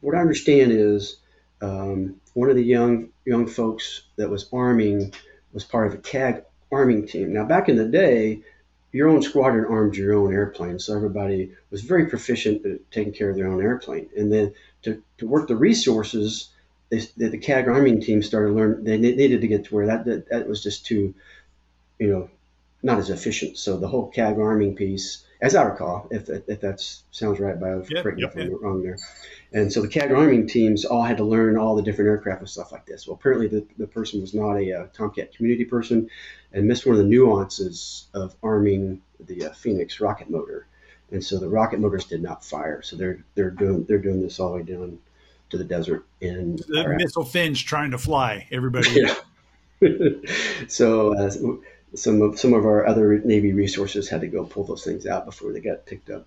what 0.00 0.14
I 0.14 0.20
understand 0.20 0.70
is 0.70 1.16
um, 1.60 2.20
one 2.34 2.50
of 2.50 2.54
the 2.54 2.62
young 2.62 3.08
young 3.24 3.48
folks 3.48 4.02
that 4.16 4.30
was 4.30 4.48
arming 4.52 5.12
was 5.52 5.64
part 5.64 5.88
of 5.88 5.94
a 5.94 5.98
CAG 5.98 6.44
arming 6.70 7.06
team. 7.06 7.32
Now, 7.32 7.44
back 7.44 7.68
in 7.68 7.76
the 7.76 7.86
day, 7.86 8.42
your 8.92 9.08
own 9.08 9.22
squadron 9.22 9.66
armed 9.66 9.96
your 9.96 10.14
own 10.14 10.32
airplane, 10.32 10.78
so 10.78 10.96
everybody 10.96 11.52
was 11.70 11.82
very 11.82 12.06
proficient 12.06 12.64
at 12.64 12.90
taking 12.90 13.12
care 13.12 13.30
of 13.30 13.36
their 13.36 13.48
own 13.48 13.62
airplane. 13.62 14.08
And 14.16 14.32
then 14.32 14.54
to, 14.82 15.02
to 15.18 15.26
work 15.26 15.48
the 15.48 15.56
resources, 15.56 16.50
they, 16.88 17.00
the, 17.16 17.28
the 17.28 17.38
CAG 17.38 17.68
arming 17.68 18.00
team 18.00 18.22
started 18.22 18.54
learn 18.54 18.84
they 18.84 18.96
needed 18.96 19.42
to 19.42 19.48
get 19.48 19.64
to 19.66 19.74
where 19.74 19.86
that, 19.86 20.06
that 20.06 20.30
that 20.30 20.48
was 20.48 20.62
just 20.62 20.86
too, 20.86 21.14
you 21.98 22.08
know, 22.08 22.30
not 22.82 22.98
as 22.98 23.10
efficient. 23.10 23.58
So 23.58 23.76
the 23.76 23.88
whole 23.88 24.08
CAG 24.08 24.38
arming 24.38 24.74
piece, 24.74 25.24
as 25.40 25.54
I 25.54 25.62
recall, 25.62 26.08
if 26.10 26.28
if 26.28 26.60
that 26.60 26.80
sounds 27.10 27.38
right, 27.38 27.58
by 27.58 27.76
yep, 27.76 28.02
correct 28.02 28.18
yep, 28.18 28.36
if 28.36 28.46
I'm 28.46 28.62
wrong 28.62 28.82
there. 28.82 28.96
And 29.52 29.72
so 29.72 29.80
the 29.80 29.88
CAG 29.88 30.12
arming 30.12 30.46
teams 30.46 30.84
all 30.84 31.02
had 31.02 31.16
to 31.18 31.24
learn 31.24 31.56
all 31.56 31.74
the 31.74 31.82
different 31.82 32.08
aircraft 32.08 32.40
and 32.40 32.48
stuff 32.48 32.72
like 32.72 32.86
this. 32.86 33.06
Well, 33.06 33.14
apparently 33.14 33.46
the, 33.46 33.66
the 33.78 33.86
person 33.86 34.20
was 34.20 34.34
not 34.34 34.56
a, 34.56 34.72
uh, 34.72 34.86
Tomcat 34.92 35.34
community 35.34 35.64
person 35.64 36.10
and 36.52 36.66
missed 36.66 36.84
one 36.84 36.96
of 36.96 37.02
the 37.02 37.08
nuances 37.08 38.06
of 38.12 38.34
arming 38.42 39.00
the 39.20 39.46
uh, 39.46 39.52
Phoenix 39.52 40.00
rocket 40.00 40.28
motor. 40.28 40.66
And 41.10 41.24
so 41.24 41.38
the 41.38 41.48
rocket 41.48 41.80
motors 41.80 42.04
did 42.04 42.22
not 42.22 42.44
fire. 42.44 42.82
So 42.82 42.96
they're 42.96 43.24
they're 43.34 43.50
doing 43.50 43.84
they're 43.84 43.98
doing 43.98 44.20
this 44.20 44.38
all 44.38 44.50
the 44.50 44.56
way 44.56 44.62
down 44.62 44.98
to 45.50 45.56
the 45.56 45.64
desert 45.64 46.04
and 46.20 46.58
the 46.58 46.96
missile 46.98 47.24
fins 47.24 47.62
trying 47.62 47.92
to 47.92 47.98
fly. 47.98 48.46
Everybody. 48.50 48.90
Yeah. 49.00 49.14
so 50.68 51.14
uh, 51.16 51.30
some 51.94 52.22
of 52.22 52.38
some 52.38 52.54
of 52.54 52.64
our 52.64 52.86
other 52.86 53.18
Navy 53.18 53.52
resources 53.52 54.08
had 54.08 54.20
to 54.20 54.26
go 54.26 54.44
pull 54.44 54.64
those 54.64 54.84
things 54.84 55.06
out 55.06 55.24
before 55.24 55.52
they 55.52 55.60
got 55.60 55.86
picked 55.86 56.10
up. 56.10 56.26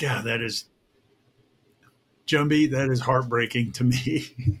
God, 0.00 0.24
that 0.24 0.40
is 0.40 0.66
Jumbie, 2.26 2.70
that 2.70 2.90
is 2.90 3.00
heartbreaking 3.00 3.72
to 3.72 3.84
me. 3.84 4.60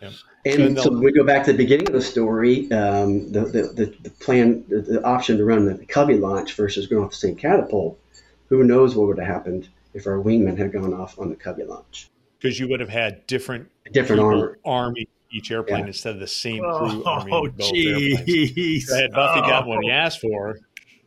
Yep. 0.00 0.12
And 0.46 0.80
so 0.80 0.90
we 0.90 1.12
go 1.12 1.24
back 1.24 1.44
to 1.44 1.52
the 1.52 1.58
beginning 1.58 1.86
of 1.88 1.92
the 1.92 2.00
story. 2.00 2.72
Um, 2.72 3.30
the, 3.32 3.40
the, 3.40 3.62
the, 3.62 3.96
the, 4.02 4.10
plan, 4.10 4.64
the, 4.66 4.80
the, 4.80 5.04
option 5.04 5.36
to 5.36 5.44
run 5.44 5.66
the 5.66 5.84
Cubby 5.84 6.16
launch 6.16 6.54
versus 6.54 6.86
going 6.86 7.04
off 7.04 7.10
the 7.10 7.16
same 7.16 7.36
catapult. 7.36 7.98
Who 8.48 8.64
knows 8.64 8.96
what 8.96 9.08
would 9.08 9.18
have 9.18 9.26
happened 9.26 9.68
if 9.92 10.06
our 10.06 10.16
wingman 10.16 10.56
had 10.56 10.72
gone 10.72 10.94
off 10.94 11.18
on 11.18 11.28
the 11.28 11.36
Cubby 11.36 11.64
launch? 11.64 12.08
Because 12.38 12.58
you 12.58 12.66
would 12.70 12.80
have 12.80 12.88
had 12.88 13.26
different 13.26 13.68
different 13.92 14.22
armor. 14.22 14.58
army 14.64 15.06
each 15.30 15.50
airplane 15.50 15.80
yeah. 15.80 15.86
instead 15.88 16.14
of 16.14 16.20
the 16.20 16.26
same 16.26 16.60
crew 16.60 17.02
oh, 17.04 17.04
army 17.04 17.30
both 17.30 17.56
geez. 17.56 18.88
So 18.88 18.96
had 18.96 19.12
Buffy 19.12 19.40
oh. 19.40 19.48
got 19.48 19.66
what 19.66 19.78
he 19.82 19.90
asked 19.90 20.20
for, 20.20 20.58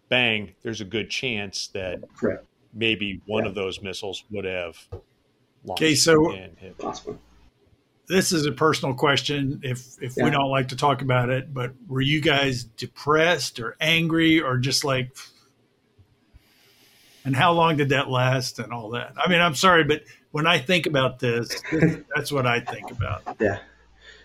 bang, 0.09 0.53
there's 0.61 0.81
a 0.81 0.85
good 0.85 1.09
chance 1.09 1.67
that 1.69 2.01
Correct. 2.17 2.45
maybe 2.73 3.21
one 3.25 3.43
yeah. 3.43 3.49
of 3.49 3.55
those 3.55 3.81
missiles 3.81 4.23
would 4.31 4.45
have 4.45 4.77
Okay, 5.69 5.95
so 5.95 6.35
possible. 6.77 7.19
This 8.07 8.31
is 8.33 8.45
a 8.45 8.51
personal 8.51 8.93
question. 8.95 9.61
If 9.63 9.95
if 10.01 10.17
yeah. 10.17 10.25
we 10.25 10.29
don't 10.29 10.49
like 10.49 10.69
to 10.69 10.75
talk 10.75 11.01
about 11.01 11.29
it, 11.29 11.53
but 11.53 11.71
were 11.87 12.01
you 12.01 12.19
guys 12.19 12.65
depressed 12.65 13.59
or 13.59 13.77
angry 13.79 14.41
or 14.41 14.57
just 14.57 14.83
like? 14.83 15.15
And 17.25 17.33
how 17.33 17.53
long 17.53 17.77
did 17.77 17.89
that 17.89 18.09
last 18.09 18.59
and 18.59 18.73
all 18.73 18.89
that? 18.91 19.13
I 19.17 19.29
mean, 19.29 19.39
I'm 19.39 19.55
sorry, 19.55 19.85
but 19.85 20.03
when 20.31 20.45
I 20.45 20.57
think 20.57 20.85
about 20.85 21.19
this, 21.19 21.61
that's 22.13 22.33
what 22.33 22.45
I 22.45 22.59
think 22.59 22.91
about. 22.91 23.37
Yeah. 23.39 23.59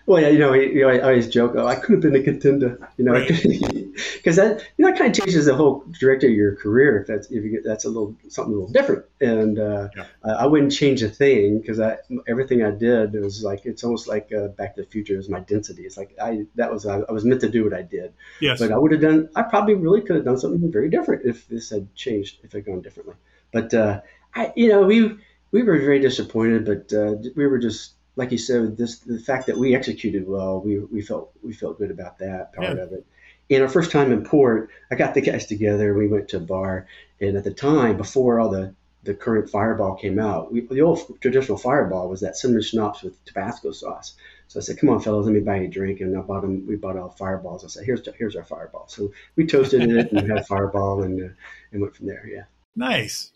Well, 0.09 0.23
yeah, 0.23 0.29
you 0.29 0.39
know, 0.39 0.55
you 0.55 0.81
know, 0.81 0.89
I 0.89 1.01
always 1.01 1.29
joke, 1.29 1.53
oh, 1.55 1.67
I 1.67 1.75
could 1.75 1.97
have 1.97 2.01
been 2.01 2.17
a 2.17 2.23
contender, 2.23 2.81
you 2.97 3.05
know, 3.05 3.13
because 3.13 3.45
right. 3.45 4.25
that 4.25 4.65
you 4.79 4.87
know 4.87 4.91
that 4.91 4.99
kind 4.99 5.11
of 5.11 5.23
changes 5.23 5.45
the 5.45 5.55
whole 5.55 5.85
trajectory 5.93 6.31
of 6.31 6.37
your 6.37 6.57
career. 6.57 7.03
If 7.03 7.09
that's 7.09 7.27
if 7.27 7.45
you 7.45 7.51
get 7.51 7.63
that's 7.63 7.85
a 7.85 7.89
little 7.89 8.17
something 8.27 8.55
a 8.55 8.57
little 8.57 8.73
different, 8.73 9.05
and 9.21 9.59
uh, 9.59 9.89
yeah. 9.95 10.07
I, 10.25 10.31
I, 10.31 10.47
wouldn't 10.47 10.73
change 10.73 11.03
a 11.03 11.11
thing 11.11 11.61
because 11.61 11.79
I 11.79 11.99
everything 12.27 12.65
I 12.65 12.71
did 12.71 13.15
it 13.15 13.21
was 13.21 13.43
like 13.45 13.67
it's 13.67 13.85
almost 13.85 14.09
like 14.09 14.33
uh, 14.33 14.49
Back 14.49 14.77
to 14.77 14.83
the 14.83 14.89
Future 14.89 15.19
is 15.19 15.29
my 15.29 15.41
density. 15.41 15.83
It's 15.83 15.99
like 15.99 16.17
I 16.19 16.47
that 16.55 16.73
was 16.73 16.87
I, 16.87 17.01
I, 17.01 17.13
was 17.13 17.27
meant 17.27 17.43
to 17.43 17.51
do 17.51 17.65
what 17.65 17.75
I 17.75 17.83
did. 17.83 18.15
Yes, 18.41 18.61
but 18.61 18.73
I 18.73 18.79
would 18.79 18.93
have 18.93 19.03
done. 19.03 19.29
I 19.37 19.43
probably 19.43 19.75
really 19.75 20.01
could 20.01 20.17
have 20.17 20.25
done 20.25 20.39
something 20.39 20.73
very 20.73 20.89
different 20.89 21.27
if 21.27 21.47
this 21.49 21.69
had 21.69 21.95
changed, 21.95 22.39
if 22.45 22.55
it 22.55 22.57
had 22.57 22.65
gone 22.65 22.81
differently. 22.81 23.17
But 23.53 23.75
uh, 23.75 24.01
I, 24.35 24.55
you 24.57 24.69
know, 24.69 24.85
we 24.85 25.19
we 25.51 25.63
were 25.65 25.77
very 25.77 26.01
disappointed, 26.01 26.65
but 26.65 26.97
uh, 26.97 27.17
we 27.37 27.47
were 27.47 27.59
just 27.59 27.93
like 28.19 28.33
you 28.33 28.39
said, 28.39 28.77
this 28.77 28.99
the 28.99 29.21
fact 29.21 29.47
that 29.47 29.57
we 29.57 29.77
executed 29.77 30.27
well, 30.27 30.61
we, 30.61 30.81
we 30.81 31.01
felt 31.01 31.31
we 31.41 31.53
felt 31.53 31.79
good 31.79 31.93
about 31.93 32.19
that 32.19 32.53
part 32.53 32.77
yeah. 32.77 32.83
of 32.83 32.93
it. 32.93 33.07
In 33.49 33.63
our 33.63 33.69
first 33.69 33.93
time 33.93 34.11
in 34.13 34.25
port, 34.25 34.71
I 34.91 34.97
got 34.97 35.15
the 35.15 35.21
guys 35.21 35.47
together. 35.47 35.95
We 35.95 36.09
went 36.09 36.29
to 36.31 36.39
a 36.39 36.41
bar, 36.41 36.89
and 37.21 37.37
at 37.37 37.45
the 37.45 37.55
time, 37.55 37.97
before 37.97 38.41
all 38.41 38.51
the 38.51 38.75
the 39.05 39.15
current 39.15 39.49
Fireball 39.49 39.95
came 39.95 40.19
out, 40.19 40.53
we, 40.53 40.63
the 40.63 40.83
old 40.83 41.21
traditional 41.21 41.57
Fireball 41.57 42.09
was 42.09 42.21
that 42.21 42.37
cinnamon 42.37 42.63
schnapps 42.63 43.03
with 43.03 43.25
Tabasco 43.25 43.71
sauce. 43.71 44.17
So 44.49 44.59
I 44.59 44.65
said, 44.65 44.79
"Come 44.79 44.91
on, 44.91 45.01
fellas, 45.01 45.27
let 45.27 45.33
me 45.33 45.41
buy 45.41 45.61
you 45.61 45.67
a 45.67 45.71
drink." 45.71 46.01
And 46.01 46.19
I 46.19 46.21
bought 46.21 46.43
them. 46.43 46.67
We 46.67 46.75
bought 46.75 46.97
all 46.97 47.11
Fireballs. 47.11 47.65
I 47.65 47.69
said, 47.69 47.85
"Here's 47.85 48.07
here's 48.19 48.35
our 48.35 48.45
Fireball." 48.45 48.89
So 48.89 49.13
we 49.37 49.47
toasted 49.47 49.89
it 49.89 50.11
and 50.11 50.29
had 50.29 50.45
Fireball, 50.49 51.05
and 51.05 51.23
uh, 51.23 51.35
and 51.71 51.81
went 51.81 51.95
from 51.95 52.07
there. 52.07 52.27
Yeah. 52.27 52.45
Nice, 52.75 53.31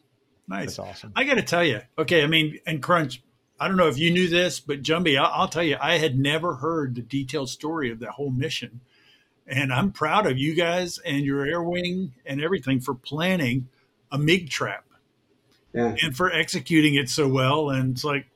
nice, 0.48 0.76
That's 0.76 0.78
awesome. 0.80 1.12
I 1.14 1.22
got 1.22 1.34
to 1.34 1.42
tell 1.42 1.64
you, 1.64 1.82
okay. 1.96 2.24
I 2.24 2.26
mean, 2.26 2.58
and 2.66 2.82
Crunch 2.82 3.22
I 3.60 3.68
don't 3.68 3.76
know 3.76 3.88
if 3.88 3.98
you 3.98 4.10
knew 4.10 4.28
this, 4.28 4.60
but 4.60 4.82
Jumbie, 4.82 5.18
I'll, 5.18 5.30
I'll, 5.32 5.48
tell 5.48 5.62
you, 5.62 5.76
I 5.80 5.98
had 5.98 6.18
never 6.18 6.56
heard 6.56 6.94
the 6.94 7.02
detailed 7.02 7.48
story 7.48 7.90
of 7.90 8.00
that 8.00 8.10
whole 8.10 8.30
mission. 8.30 8.80
And 9.46 9.72
I'm 9.72 9.92
proud 9.92 10.26
of 10.26 10.38
you 10.38 10.54
guys 10.54 10.98
and 10.98 11.24
your 11.24 11.44
air 11.44 11.62
wing 11.62 12.14
and 12.24 12.42
everything 12.42 12.80
for 12.80 12.94
planning 12.94 13.68
a 14.10 14.18
MiG 14.18 14.50
trap 14.50 14.84
yeah. 15.72 15.96
and 16.02 16.16
for 16.16 16.30
executing 16.30 16.94
it 16.94 17.08
so 17.08 17.28
well. 17.28 17.70
And 17.70 17.92
it's 17.92 18.04
like, 18.04 18.26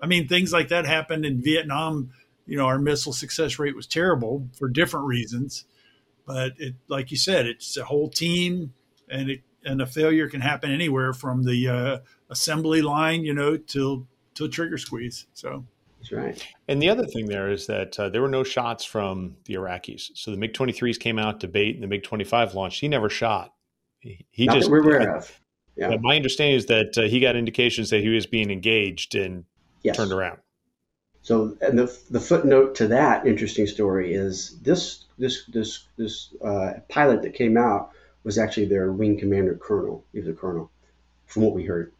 I 0.00 0.06
mean, 0.06 0.28
things 0.28 0.52
like 0.52 0.68
that 0.68 0.86
happened 0.86 1.24
in 1.24 1.42
Vietnam. 1.42 2.10
You 2.46 2.56
know, 2.56 2.66
our 2.66 2.78
missile 2.78 3.12
success 3.12 3.58
rate 3.58 3.74
was 3.74 3.86
terrible 3.86 4.48
for 4.58 4.68
different 4.68 5.06
reasons. 5.06 5.64
But 6.26 6.54
it, 6.58 6.74
like 6.88 7.10
you 7.10 7.16
said, 7.16 7.46
it's 7.46 7.76
a 7.76 7.84
whole 7.84 8.08
team 8.08 8.74
and 9.08 9.30
it, 9.30 9.40
and 9.64 9.80
a 9.80 9.86
failure 9.86 10.28
can 10.28 10.40
happen 10.40 10.70
anywhere 10.70 11.12
from 11.12 11.44
the 11.44 11.68
uh, 11.68 11.98
assembly 12.30 12.82
line, 12.82 13.24
you 13.24 13.34
know, 13.34 13.56
till 13.56 14.06
till 14.36 14.48
trigger 14.48 14.78
squeeze. 14.78 15.26
So 15.34 15.64
That's 15.98 16.12
right. 16.12 16.46
And 16.68 16.80
the 16.80 16.88
other 16.88 17.04
thing 17.06 17.26
there 17.26 17.50
is 17.50 17.66
that 17.66 17.98
uh, 17.98 18.08
there 18.08 18.22
were 18.22 18.28
no 18.28 18.44
shots 18.44 18.84
from 18.84 19.36
the 19.46 19.54
Iraqis. 19.54 20.10
So 20.14 20.30
the 20.30 20.36
MiG 20.36 20.52
23s 20.52 21.00
came 21.00 21.18
out 21.18 21.40
to 21.40 21.48
bait 21.48 21.74
and 21.74 21.82
the 21.82 21.88
MiG 21.88 22.04
25 22.04 22.54
launched. 22.54 22.80
He 22.80 22.86
never 22.88 23.10
shot. 23.10 23.52
He, 23.98 24.24
he 24.30 24.46
Not 24.46 24.54
just. 24.56 24.66
that 24.66 24.72
we're 24.72 24.82
aware 24.84 25.16
of. 25.16 25.40
Yeah. 25.76 25.88
but 25.88 26.00
my 26.00 26.16
understanding 26.16 26.56
is 26.56 26.66
that 26.66 26.96
uh, 26.96 27.02
he 27.02 27.20
got 27.20 27.36
indications 27.36 27.90
that 27.90 28.00
he 28.00 28.08
was 28.08 28.24
being 28.26 28.50
engaged 28.50 29.14
and 29.14 29.44
Yes. 29.82 29.96
turned 29.96 30.10
around. 30.12 30.38
So, 31.22 31.56
and 31.60 31.78
the, 31.78 31.96
the 32.10 32.18
footnote 32.20 32.74
to 32.76 32.88
that 32.88 33.26
interesting 33.26 33.66
story 33.66 34.14
is 34.14 34.58
this 34.62 35.04
this 35.18 35.44
this 35.46 35.84
this 35.96 36.34
uh, 36.44 36.74
pilot 36.88 37.22
that 37.22 37.34
came 37.34 37.56
out 37.56 37.90
was 38.24 38.38
actually 38.38 38.66
their 38.66 38.90
wing 38.92 39.18
commander 39.18 39.54
colonel. 39.54 40.04
He 40.12 40.18
was 40.18 40.28
a 40.28 40.32
colonel, 40.32 40.70
from 41.26 41.42
what 41.42 41.54
we 41.54 41.64
heard 41.64 41.92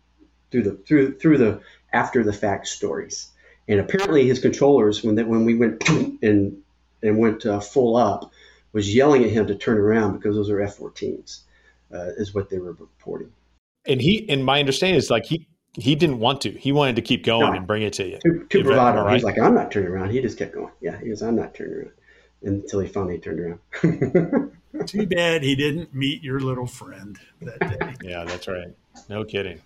through 0.51 0.63
the 0.65 0.73
through 0.87 1.19
through 1.19 1.39
the 1.39 1.61
after 1.93 2.23
the 2.23 2.33
fact 2.33 2.67
stories. 2.67 3.29
And 3.69 3.81
apparently, 3.81 4.27
his 4.27 4.39
controllers 4.39 5.03
when 5.03 5.17
that 5.17 5.27
when 5.29 5.45
we 5.45 5.55
went 5.55 5.89
and 6.23 6.63
and 7.03 7.19
went 7.19 7.45
uh, 7.47 7.61
full 7.61 7.97
up 7.97 8.31
was 8.73 8.95
yelling 8.95 9.25
at 9.25 9.31
him 9.31 9.47
to 9.47 9.55
turn 9.55 9.79
around 9.79 10.17
because 10.17 10.37
those 10.37 10.51
are 10.51 10.61
F-14s, 10.61 11.41
uh, 11.95 12.11
is 12.19 12.35
what 12.35 12.51
they 12.51 12.59
were 12.59 12.73
reporting. 12.73 13.33
And 13.87 14.01
he, 14.03 14.29
and 14.29 14.45
my 14.45 14.61
understanding 14.61 14.99
is 14.99 15.09
like 15.11 15.25
he 15.25 15.47
he 15.75 15.95
didn't 15.95 16.19
want 16.19 16.41
to. 16.43 16.51
He 16.51 16.73
wanted 16.73 16.97
to 16.97 17.03
keep 17.03 17.25
going 17.25 17.41
No. 17.51 17.53
and 17.53 17.67
bring 17.67 17.83
it 17.83 17.93
to 17.95 18.09
you. 18.09 18.19
Too, 18.23 18.47
too 18.49 18.65
bravado. 18.65 19.05
right? 19.05 19.15
He's 19.15 19.25
like, 19.25 19.39
I'm 19.39 19.55
not 19.55 19.71
turning 19.71 19.91
around. 19.91 20.11
He 20.11 20.21
just 20.21 20.39
kept 20.39 20.55
going. 20.55 20.73
Yeah, 20.81 20.99
he 20.99 21.09
goes, 21.09 21.23
I'm 21.23 21.37
not 21.37 21.55
turning 21.55 21.75
around 21.75 21.93
until 22.43 22.81
he 22.81 22.89
finally 22.89 23.19
turned 23.19 23.41
around. 23.41 24.53
too 24.87 25.07
bad 25.07 25.43
he 25.43 25.55
didn't 25.55 25.95
meet 25.95 26.23
your 26.23 26.41
little 26.41 26.67
friend 26.67 27.19
that 27.41 27.59
day. 27.79 27.95
Yeah, 28.03 28.25
that's 28.25 28.49
right. 28.49 28.75
No 29.09 29.25
kidding. 29.25 29.61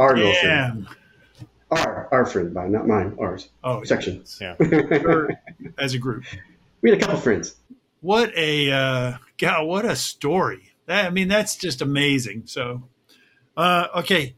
Our 0.00 0.16
little 0.16 0.32
friend. 0.34 0.86
Damn. 0.86 0.96
Our, 1.70 2.08
our 2.10 2.26
friend, 2.26 2.52
by 2.52 2.66
not 2.66 2.88
mine, 2.88 3.16
ours. 3.20 3.50
Oh, 3.62 3.84
Section. 3.84 4.24
Yeah. 4.40 4.56
Or 4.60 5.30
as 5.78 5.94
a 5.94 5.98
group. 5.98 6.24
we 6.82 6.90
had 6.90 6.98
a 7.00 7.02
couple 7.04 7.20
friends. 7.20 7.56
What 8.00 8.36
a 8.36 8.72
uh, 8.72 9.12
God! 9.38 9.66
What 9.66 9.84
a 9.84 9.94
story. 9.94 10.72
That, 10.86 11.04
I 11.04 11.10
mean, 11.10 11.28
that's 11.28 11.54
just 11.56 11.80
amazing. 11.82 12.44
So, 12.46 12.88
uh, 13.56 13.86
okay, 13.98 14.34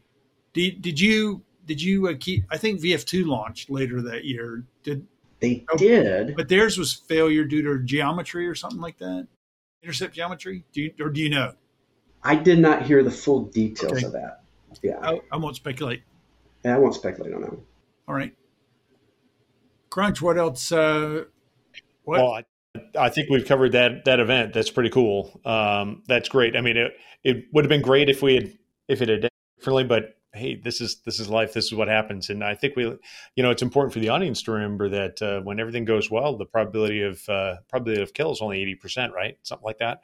did 0.53 0.81
did 0.81 0.99
you 0.99 1.41
did 1.65 1.81
you 1.81 2.07
uh, 2.09 2.13
keep? 2.19 2.43
I 2.51 2.57
think 2.57 2.81
VF 2.81 3.05
two 3.05 3.25
launched 3.25 3.69
later 3.71 4.01
that 4.03 4.25
year. 4.25 4.63
Did 4.83 5.07
They 5.39 5.65
Oh. 5.71 5.77
did. 5.77 6.35
but 6.35 6.49
theirs 6.49 6.77
was 6.77 6.93
failure 6.93 7.45
due 7.45 7.61
to 7.63 7.79
geometry 7.83 8.47
or 8.47 8.53
something 8.53 8.81
like 8.81 8.97
that. 8.99 9.27
Intercept 9.81 10.13
geometry? 10.13 10.65
Do 10.73 10.81
you 10.83 10.93
or 10.99 11.09
do 11.09 11.21
you 11.21 11.29
know? 11.29 11.53
I 12.21 12.35
did 12.35 12.59
not 12.59 12.83
hear 12.83 13.01
the 13.03 13.11
full 13.11 13.45
details 13.45 13.93
Okay. 13.93 14.05
of 14.05 14.11
that. 14.11 14.42
Yeah, 14.81 14.99
I, 15.01 15.19
I 15.31 15.37
won't 15.37 15.55
speculate. 15.55 16.03
Yeah, 16.63 16.75
I 16.75 16.79
won't 16.79 16.95
speculate 16.95 17.33
on 17.33 17.41
that 17.41 17.51
one. 17.51 17.63
All 18.07 18.15
right, 18.15 18.33
Crunch. 19.89 20.21
What 20.21 20.37
else? 20.37 20.71
Uh, 20.71 21.25
what? 22.03 22.19
Well, 22.19 22.33
I, 22.33 22.43
I 22.97 23.09
think 23.09 23.29
we've 23.29 23.45
covered 23.45 23.73
that 23.73 24.05
that 24.05 24.19
event. 24.19 24.53
That's 24.53 24.71
pretty 24.71 24.89
cool. 24.89 25.39
Um, 25.45 26.03
that's 26.07 26.29
great. 26.29 26.55
I 26.55 26.61
mean, 26.61 26.77
it 26.77 26.93
it 27.23 27.45
would 27.53 27.65
have 27.65 27.69
been 27.69 27.81
great 27.81 28.09
if 28.09 28.21
we 28.21 28.35
had 28.35 28.53
if 28.87 29.01
it 29.01 29.09
had 29.09 29.29
differently, 29.57 29.83
but 29.83 30.15
hey, 30.33 30.55
this 30.55 30.81
is 30.81 31.01
this 31.05 31.19
is 31.19 31.29
life. 31.29 31.53
This 31.53 31.65
is 31.65 31.73
what 31.73 31.87
happens, 31.87 32.29
and 32.29 32.43
I 32.43 32.55
think 32.55 32.75
we, 32.75 32.83
you 33.35 33.43
know, 33.43 33.51
it's 33.51 33.61
important 33.61 33.93
for 33.93 33.99
the 33.99 34.09
audience 34.09 34.41
to 34.43 34.51
remember 34.51 34.89
that 34.89 35.21
uh, 35.21 35.41
when 35.41 35.59
everything 35.59 35.85
goes 35.85 36.09
well, 36.09 36.35
the 36.37 36.45
probability 36.45 37.03
of 37.03 37.27
uh, 37.29 37.57
probability 37.69 38.01
of 38.01 38.13
kill 38.13 38.31
is 38.31 38.41
only 38.41 38.59
eighty 38.61 38.75
percent, 38.75 39.13
right? 39.13 39.37
Something 39.43 39.65
like 39.65 39.77
that. 39.77 40.01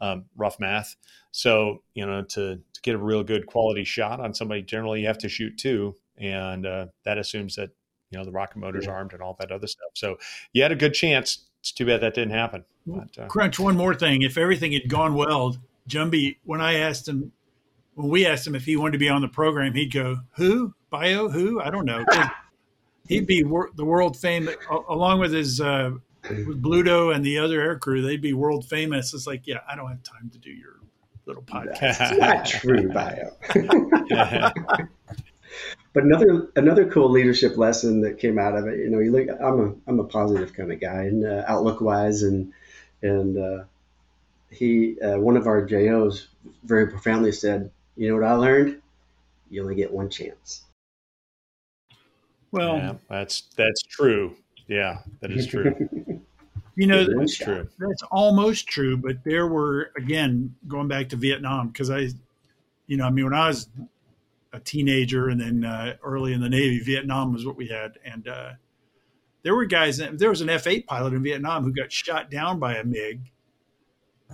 Um, 0.00 0.26
rough 0.36 0.60
math. 0.60 0.94
So 1.30 1.82
you 1.94 2.06
know, 2.06 2.22
to 2.22 2.56
to 2.56 2.80
get 2.82 2.94
a 2.94 2.98
real 2.98 3.22
good 3.22 3.46
quality 3.46 3.84
shot 3.84 4.20
on 4.20 4.34
somebody, 4.34 4.62
generally 4.62 5.00
you 5.00 5.06
have 5.06 5.18
to 5.18 5.28
shoot 5.28 5.56
two, 5.56 5.96
and 6.18 6.66
uh, 6.66 6.86
that 7.04 7.18
assumes 7.18 7.56
that 7.56 7.70
you 8.10 8.18
know 8.18 8.24
the 8.24 8.32
rocket 8.32 8.58
motor's 8.58 8.86
armed 8.86 9.12
and 9.12 9.22
all 9.22 9.36
that 9.40 9.50
other 9.50 9.66
stuff. 9.66 9.90
So 9.94 10.18
you 10.52 10.62
had 10.62 10.72
a 10.72 10.76
good 10.76 10.94
chance. 10.94 11.46
It's 11.60 11.72
too 11.72 11.86
bad 11.86 12.00
that 12.02 12.14
didn't 12.14 12.34
happen. 12.34 12.64
But, 12.86 13.18
uh, 13.18 13.26
Crunch. 13.26 13.58
One 13.58 13.76
more 13.76 13.94
thing. 13.94 14.22
If 14.22 14.38
everything 14.38 14.72
had 14.72 14.88
gone 14.88 15.14
well, 15.14 15.56
Jumby, 15.88 16.36
when 16.44 16.60
I 16.60 16.74
asked 16.74 17.08
him, 17.08 17.32
when 17.94 18.08
we 18.08 18.26
asked 18.26 18.46
him 18.46 18.54
if 18.54 18.64
he 18.64 18.76
wanted 18.76 18.92
to 18.92 18.98
be 18.98 19.08
on 19.08 19.22
the 19.22 19.28
program, 19.28 19.74
he'd 19.74 19.92
go, 19.92 20.18
"Who? 20.36 20.74
Bio? 20.90 21.28
Who? 21.28 21.60
I 21.60 21.70
don't 21.70 21.86
know." 21.86 22.04
He'd 23.08 23.26
be 23.28 23.44
wor- 23.44 23.70
the 23.76 23.84
world 23.84 24.16
famous, 24.16 24.56
along 24.88 25.20
with 25.20 25.32
his 25.32 25.60
uh, 25.60 25.92
with 26.30 26.62
Bluto 26.62 27.14
and 27.14 27.24
the 27.24 27.38
other 27.38 27.60
air 27.60 27.78
crew. 27.78 28.02
They'd 28.02 28.22
be 28.22 28.32
world 28.32 28.68
famous. 28.68 29.14
It's 29.14 29.26
like, 29.26 29.46
yeah, 29.46 29.60
I 29.68 29.76
don't 29.76 29.88
have 29.88 30.02
time 30.02 30.30
to 30.30 30.38
do 30.38 30.50
your 30.50 30.76
little 31.26 31.42
podcast. 31.42 31.96
It's 32.00 32.18
not 32.18 32.46
true, 32.46 32.88
bio. 32.92 33.30
but 35.92 36.04
another 36.04 36.48
another 36.56 36.90
cool 36.90 37.10
leadership 37.10 37.56
lesson 37.56 38.00
that 38.02 38.18
came 38.18 38.38
out 38.38 38.56
of 38.56 38.66
it, 38.66 38.78
you 38.78 38.90
know, 38.90 38.98
you 38.98 39.12
look. 39.12 39.28
I'm 39.40 39.60
a 39.60 39.74
I'm 39.90 40.00
a 40.00 40.04
positive 40.04 40.54
kind 40.54 40.72
of 40.72 40.80
guy, 40.80 41.04
and 41.04 41.24
uh, 41.24 41.44
outlook 41.46 41.80
wise, 41.80 42.22
and 42.22 42.52
and 43.02 43.38
uh, 43.38 43.64
he 44.50 45.00
uh, 45.00 45.18
one 45.18 45.36
of 45.36 45.46
our 45.46 45.64
JOs 45.64 46.28
very 46.64 46.88
profoundly 46.88 47.32
said, 47.32 47.70
"You 47.96 48.08
know 48.08 48.14
what 48.14 48.24
I 48.24 48.34
learned? 48.34 48.80
You 49.50 49.62
only 49.62 49.74
get 49.74 49.92
one 49.92 50.10
chance." 50.10 50.62
Well, 52.50 52.76
yeah, 52.76 52.94
that's 53.08 53.42
that's 53.56 53.82
true. 53.82 54.36
Yeah, 54.68 54.98
that 55.20 55.30
is 55.30 55.46
true. 55.46 55.74
you 56.76 56.86
know, 56.86 57.06
That's 57.18 57.36
true. 57.36 57.68
That's 57.78 58.02
almost 58.10 58.68
true, 58.68 58.96
but 58.96 59.16
there 59.24 59.46
were 59.46 59.90
again 59.96 60.54
going 60.68 60.88
back 60.88 61.08
to 61.10 61.16
Vietnam 61.16 61.68
because 61.68 61.90
I, 61.90 62.08
you 62.86 62.96
know, 62.96 63.04
I 63.06 63.10
mean 63.10 63.24
when 63.24 63.34
I 63.34 63.48
was 63.48 63.68
a 64.52 64.60
teenager 64.60 65.28
and 65.28 65.40
then 65.40 65.64
uh, 65.64 65.96
early 66.04 66.32
in 66.32 66.40
the 66.40 66.48
Navy, 66.48 66.78
Vietnam 66.80 67.32
was 67.32 67.44
what 67.44 67.56
we 67.56 67.66
had, 67.68 67.98
and 68.04 68.28
uh, 68.28 68.52
there 69.42 69.54
were 69.54 69.64
guys. 69.64 69.98
There 69.98 70.30
was 70.30 70.40
an 70.40 70.48
F 70.50 70.66
eight 70.66 70.86
pilot 70.86 71.12
in 71.14 71.22
Vietnam 71.22 71.64
who 71.64 71.72
got 71.72 71.90
shot 71.90 72.30
down 72.30 72.58
by 72.58 72.76
a 72.76 72.84
MiG, 72.84 73.20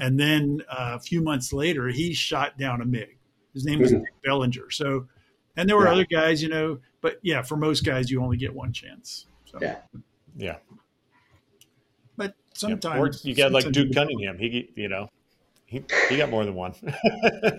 and 0.01 0.19
then 0.19 0.63
uh, 0.69 0.93
a 0.97 1.01
few 1.01 1.23
months 1.23 1.53
later 1.53 1.89
he 1.89 2.13
shot 2.13 2.59
down 2.59 2.81
a 2.81 2.85
MiG. 2.85 3.17
His 3.55 3.65
name 3.65 3.81
was 3.81 3.93
Mhm. 3.93 4.01
Dick 4.01 4.15
Bellinger. 4.25 4.71
So, 4.71 5.07
and 5.57 5.69
there 5.69 5.77
were 5.77 5.85
Yeah. 5.85 5.93
other 5.93 6.07
guys, 6.07 6.43
you 6.43 6.49
know, 6.49 6.79
but 7.03 7.19
yeah, 7.23 7.43
for 7.43 7.57
most 7.57 7.85
guys 7.85 8.11
you 8.11 8.23
only 8.23 8.37
get 8.39 8.55
one 8.55 8.73
chance. 8.73 9.27
So, 9.45 9.59
Yeah. 9.61 9.77
Yeah, 9.93 10.01
Yeah. 10.37 10.72
Sometimes 12.55 13.25
Or 13.25 13.29
you 13.29 13.35
got 13.35 13.53
like 13.53 13.71
Duke 13.71 13.95
Cunningham. 13.95 14.39
He, 14.39 14.71
you 14.75 14.89
know, 14.89 15.09
he 15.67 15.83
he 16.09 16.17
got 16.17 16.31
more 16.31 16.45
than 16.45 16.55
one. 16.55 16.75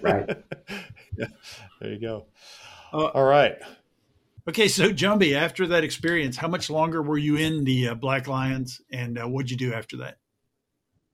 Right. 0.02 0.38
Yeah, 1.16 1.28
there 1.80 1.92
you 1.92 2.00
go. 2.00 2.26
Uh, 2.92 3.06
All 3.06 3.24
right. 3.24 3.56
Okay, 4.50 4.68
so 4.68 4.90
Jumby, 4.90 5.36
after 5.36 5.68
that 5.68 5.84
experience, 5.84 6.38
how 6.38 6.48
much 6.48 6.72
longer 6.72 7.04
were 7.04 7.20
you 7.20 7.36
in 7.36 7.66
the 7.66 7.90
uh, 7.90 7.94
Black 7.94 8.28
Lions, 8.28 8.82
and 8.92 9.20
uh, 9.20 9.28
what'd 9.28 9.52
you 9.52 9.58
do 9.58 9.74
after 9.74 9.98
that? 9.98 10.18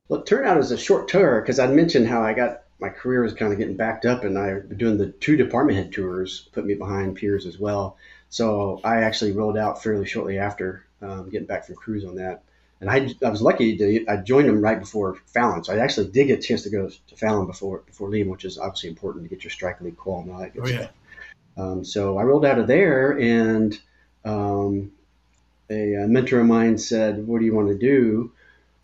Well, 0.07 0.21
it 0.21 0.25
turned 0.25 0.47
out 0.47 0.57
as 0.57 0.71
a 0.71 0.77
short 0.77 1.09
tour 1.09 1.41
because 1.41 1.59
I 1.59 1.67
mentioned 1.67 2.07
how 2.07 2.23
I 2.23 2.33
got 2.33 2.61
my 2.79 2.89
career 2.89 3.21
was 3.21 3.33
kind 3.33 3.51
of 3.51 3.59
getting 3.59 3.75
backed 3.75 4.05
up, 4.05 4.23
and 4.23 4.37
I 4.37 4.53
been 4.59 4.77
doing 4.77 4.97
the 4.97 5.11
two 5.11 5.35
department 5.35 5.77
head 5.77 5.91
tours 5.91 6.49
put 6.53 6.65
me 6.65 6.73
behind 6.73 7.17
peers 7.17 7.45
as 7.45 7.59
well. 7.59 7.97
So 8.29 8.79
I 8.83 9.03
actually 9.03 9.33
rolled 9.33 9.57
out 9.57 9.83
fairly 9.83 10.05
shortly 10.05 10.39
after 10.39 10.85
um, 11.01 11.29
getting 11.29 11.47
back 11.47 11.65
from 11.65 11.75
cruise 11.75 12.05
on 12.05 12.15
that, 12.15 12.43
and 12.81 12.89
I, 12.89 13.09
I 13.25 13.29
was 13.29 13.41
lucky 13.41 13.77
to 13.77 14.05
I 14.07 14.17
joined 14.17 14.47
them 14.47 14.61
right 14.61 14.79
before 14.79 15.17
Fallon, 15.27 15.63
so 15.63 15.73
I 15.73 15.77
actually 15.79 16.07
did 16.11 16.27
get 16.27 16.39
a 16.39 16.41
chance 16.41 16.63
to 16.63 16.69
go 16.69 16.89
to 16.89 17.15
Fallon 17.15 17.45
before 17.47 17.79
before 17.85 18.09
leaving, 18.09 18.31
which 18.31 18.45
is 18.45 18.57
obviously 18.57 18.89
important 18.89 19.25
to 19.25 19.29
get 19.29 19.43
your 19.43 19.51
strike 19.51 19.81
league 19.81 19.97
call 19.97 20.21
and 20.21 20.31
all 20.31 20.39
that 20.39 20.53
good 20.53 20.63
Oh, 20.65 20.67
yeah. 20.67 20.87
Um, 21.57 21.83
so 21.83 22.17
I 22.17 22.23
rolled 22.23 22.45
out 22.45 22.57
of 22.57 22.67
there, 22.67 23.19
and 23.19 23.77
um, 24.23 24.91
a, 25.69 26.03
uh 26.03 26.07
mentor 26.07 26.39
of 26.39 26.45
mine 26.47 26.77
said, 26.77 27.27
"What 27.27 27.39
do 27.39 27.45
you 27.45 27.53
want 27.53 27.67
to 27.69 27.77
do?" 27.77 28.31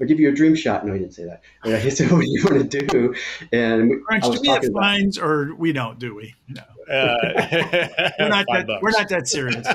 I'll 0.02 0.08
give 0.08 0.20
you 0.20 0.28
a 0.28 0.34
dream 0.34 0.56
shot. 0.56 0.86
No, 0.86 0.92
he 0.92 1.00
didn't 1.00 1.14
say 1.14 1.24
that. 1.24 1.42
Uh, 1.64 1.78
He 1.78 1.90
said, 1.98 2.12
"What 2.12 2.20
do 2.22 2.28
you 2.30 2.44
want 2.44 2.70
to 2.70 2.86
do?" 2.86 3.16
And 3.54 3.90
we- 3.90 3.98
Crunch, 4.02 4.24
I 4.24 4.28
do 4.28 4.32
was 4.32 4.42
we 4.42 4.48
have 4.50 4.56
talking 4.58 4.70
about 4.72 4.82
fines, 4.82 5.18
or 5.18 5.56
we 5.56 5.72
don't? 5.72 5.98
Do 6.00 6.14
we? 6.16 6.36
No, 6.50 6.62
Uh, 6.94 7.18
we're 8.20 8.28
not 8.28 8.46
that. 8.52 8.80
We're 8.82 8.92
not 8.92 9.08
that 9.08 9.28
serious. 9.30 9.66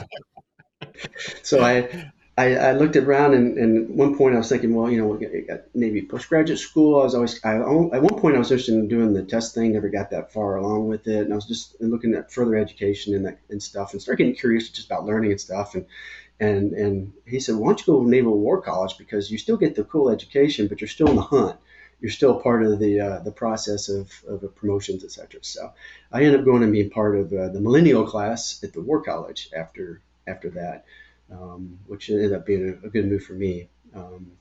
so 1.42 1.62
I, 1.64 2.12
I, 2.41 2.55
I 2.68 2.72
looked 2.72 2.97
around 2.97 3.34
and, 3.34 3.59
and 3.59 3.91
at 3.91 3.91
one 3.91 4.16
point 4.16 4.34
I 4.34 4.38
was 4.38 4.49
thinking, 4.49 4.74
well, 4.74 4.91
you 4.91 4.99
know, 4.99 5.61
maybe 5.74 6.01
postgraduate 6.03 6.59
school. 6.59 7.01
I 7.01 7.05
was 7.05 7.14
always, 7.14 7.45
I, 7.45 7.57
at 7.57 8.03
one 8.09 8.18
point 8.18 8.36
I 8.36 8.38
was 8.38 8.51
interested 8.51 8.76
in 8.76 8.88
doing 8.88 9.12
the 9.12 9.24
test 9.24 9.55
thing, 9.55 9.72
never 9.72 9.91
got 9.91 10.11
that 10.11 10.32
far 10.32 10.57
along 10.57 10.88
with 10.88 11.07
it. 11.07 11.24
And 11.24 11.32
I 11.32 11.36
was 11.36 11.47
just 11.47 11.78
looking 11.80 12.14
at 12.14 12.32
further 12.32 12.57
education 12.57 13.14
and 13.14 13.26
that 13.26 13.41
and 13.51 13.62
stuff 13.62 13.93
and 13.93 14.01
started 14.01 14.22
getting 14.22 14.41
curious 14.41 14.70
just 14.70 14.86
about 14.86 15.05
learning 15.05 15.32
and 15.32 15.41
stuff. 15.41 15.74
And, 15.74 15.84
and, 16.38 16.72
and 16.72 17.12
he 17.26 17.41
said, 17.41 17.57
why 17.57 17.68
don't 17.68 17.80
you 17.80 17.93
go 17.93 18.03
to 18.03 18.09
Naval 18.09 18.38
War 18.38 18.62
College 18.62 18.97
because 18.97 19.30
you 19.30 19.36
still 19.36 19.59
get 19.59 19.74
the 19.74 19.84
cool 19.84 20.09
education, 20.09 20.66
but 20.66 20.80
you're 20.80 20.88
still 20.88 21.11
in 21.11 21.16
the 21.16 21.22
hunt. 21.22 21.59
You're 22.01 22.11
still 22.11 22.41
part 22.41 22.62
of 22.64 22.78
the 22.78 23.01
uh, 23.01 23.18
the 23.18 23.30
process 23.32 23.91
of, 23.91 24.11
of 24.26 24.57
promotions, 24.57 25.05
et 25.05 25.11
cetera. 25.11 25.45
So 25.45 25.70
I 26.11 26.22
ended 26.22 26.41
up 26.41 26.47
going 26.47 26.62
and 26.62 26.72
being 26.72 26.88
part 26.88 27.14
of 27.14 27.30
uh, 27.30 27.49
the 27.51 27.61
millennial 27.61 28.07
class 28.07 28.64
at 28.64 28.72
the 28.72 28.80
War 28.80 29.03
College 29.03 29.51
after 29.55 30.01
after 30.26 30.49
that 30.61 30.86
um, 31.33 31.78
which 31.87 32.11
ended 32.11 32.33
up 32.33 32.47
being 32.47 32.68
a, 32.83 32.87
a 32.87 32.91
good 32.91 33.07
move 33.07 33.24
for 33.24 33.35
me. 33.35 33.68
Um, 33.95 34.33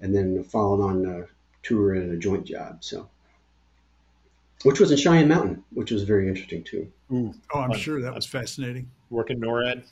and 0.00 0.14
then 0.14 0.42
followed 0.44 0.82
on 0.82 1.06
a 1.06 1.26
tour 1.62 1.94
and 1.94 2.12
a 2.12 2.16
joint 2.16 2.44
job. 2.44 2.78
So 2.84 3.08
which 4.64 4.80
was 4.80 4.90
in 4.90 4.96
Cheyenne 4.96 5.28
Mountain, 5.28 5.64
which 5.72 5.90
was 5.90 6.02
very 6.02 6.28
interesting 6.28 6.62
too. 6.62 6.90
Ooh, 7.12 7.34
oh, 7.54 7.60
I'm 7.60 7.74
sure 7.74 8.00
that 8.00 8.14
was 8.14 8.26
fascinating. 8.26 8.90
Working 9.10 9.40
NORAD. 9.40 9.84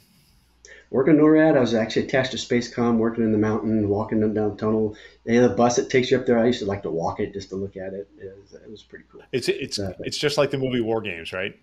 Working 0.90 1.16
NORAD, 1.16 1.56
I 1.56 1.60
was 1.60 1.74
actually 1.74 2.06
attached 2.06 2.32
to 2.32 2.36
Spacecom, 2.36 2.96
working 2.96 3.24
in 3.24 3.32
the 3.32 3.38
mountain, 3.38 3.88
walking 3.88 4.20
down 4.20 4.50
the 4.50 4.56
tunnel. 4.56 4.96
And 5.26 5.44
the 5.44 5.48
bus 5.48 5.76
that 5.76 5.90
takes 5.90 6.10
you 6.10 6.18
up 6.18 6.26
there, 6.26 6.38
I 6.38 6.46
used 6.46 6.60
to 6.60 6.66
like 6.66 6.82
to 6.82 6.90
walk 6.90 7.20
it 7.20 7.32
just 7.32 7.48
to 7.50 7.56
look 7.56 7.76
at 7.76 7.92
it. 7.92 8.08
It 8.18 8.36
was, 8.40 8.60
it 8.60 8.70
was 8.70 8.82
pretty 8.82 9.04
cool. 9.10 9.22
It's 9.32 9.48
it's 9.48 9.78
uh, 9.78 9.92
it's 10.00 10.18
just 10.18 10.38
like 10.38 10.50
the 10.50 10.58
movie 10.58 10.80
War 10.80 11.00
Games, 11.00 11.32
right? 11.32 11.58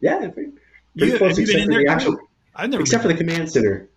Yeah, 0.00 0.18
pretty, 0.28 0.52
pretty 0.96 1.12
you, 1.12 1.18
close, 1.18 1.36
have 1.36 1.46
you 1.48 1.52
been 1.52 1.62
in 1.64 1.70
there? 1.70 1.84
The 1.84 1.90
actual, 1.90 2.16
I've 2.54 2.70
never 2.70 2.82
except 2.82 3.02
for 3.02 3.08
the 3.08 3.14
command 3.14 3.50
center. 3.50 3.88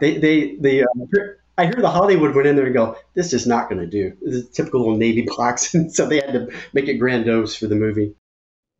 They 0.00 0.18
they 0.18 0.56
the 0.56 0.82
uh, 0.82 1.20
I 1.56 1.66
hear 1.66 1.76
the 1.76 1.90
Hollywood 1.90 2.34
went 2.34 2.48
in 2.48 2.56
there 2.56 2.66
and 2.66 2.74
go, 2.74 2.96
this 3.14 3.32
is 3.32 3.46
not 3.46 3.68
going 3.68 3.80
to 3.80 3.86
do. 3.86 4.16
This 4.22 4.34
is 4.34 4.50
typical 4.50 4.80
little 4.80 4.96
Navy 4.96 5.26
box, 5.36 5.74
and 5.74 5.92
so 5.92 6.06
they 6.06 6.16
had 6.16 6.32
to 6.32 6.48
make 6.72 6.88
it 6.88 6.98
grandiose 6.98 7.54
for 7.54 7.66
the 7.66 7.76
movie. 7.76 8.14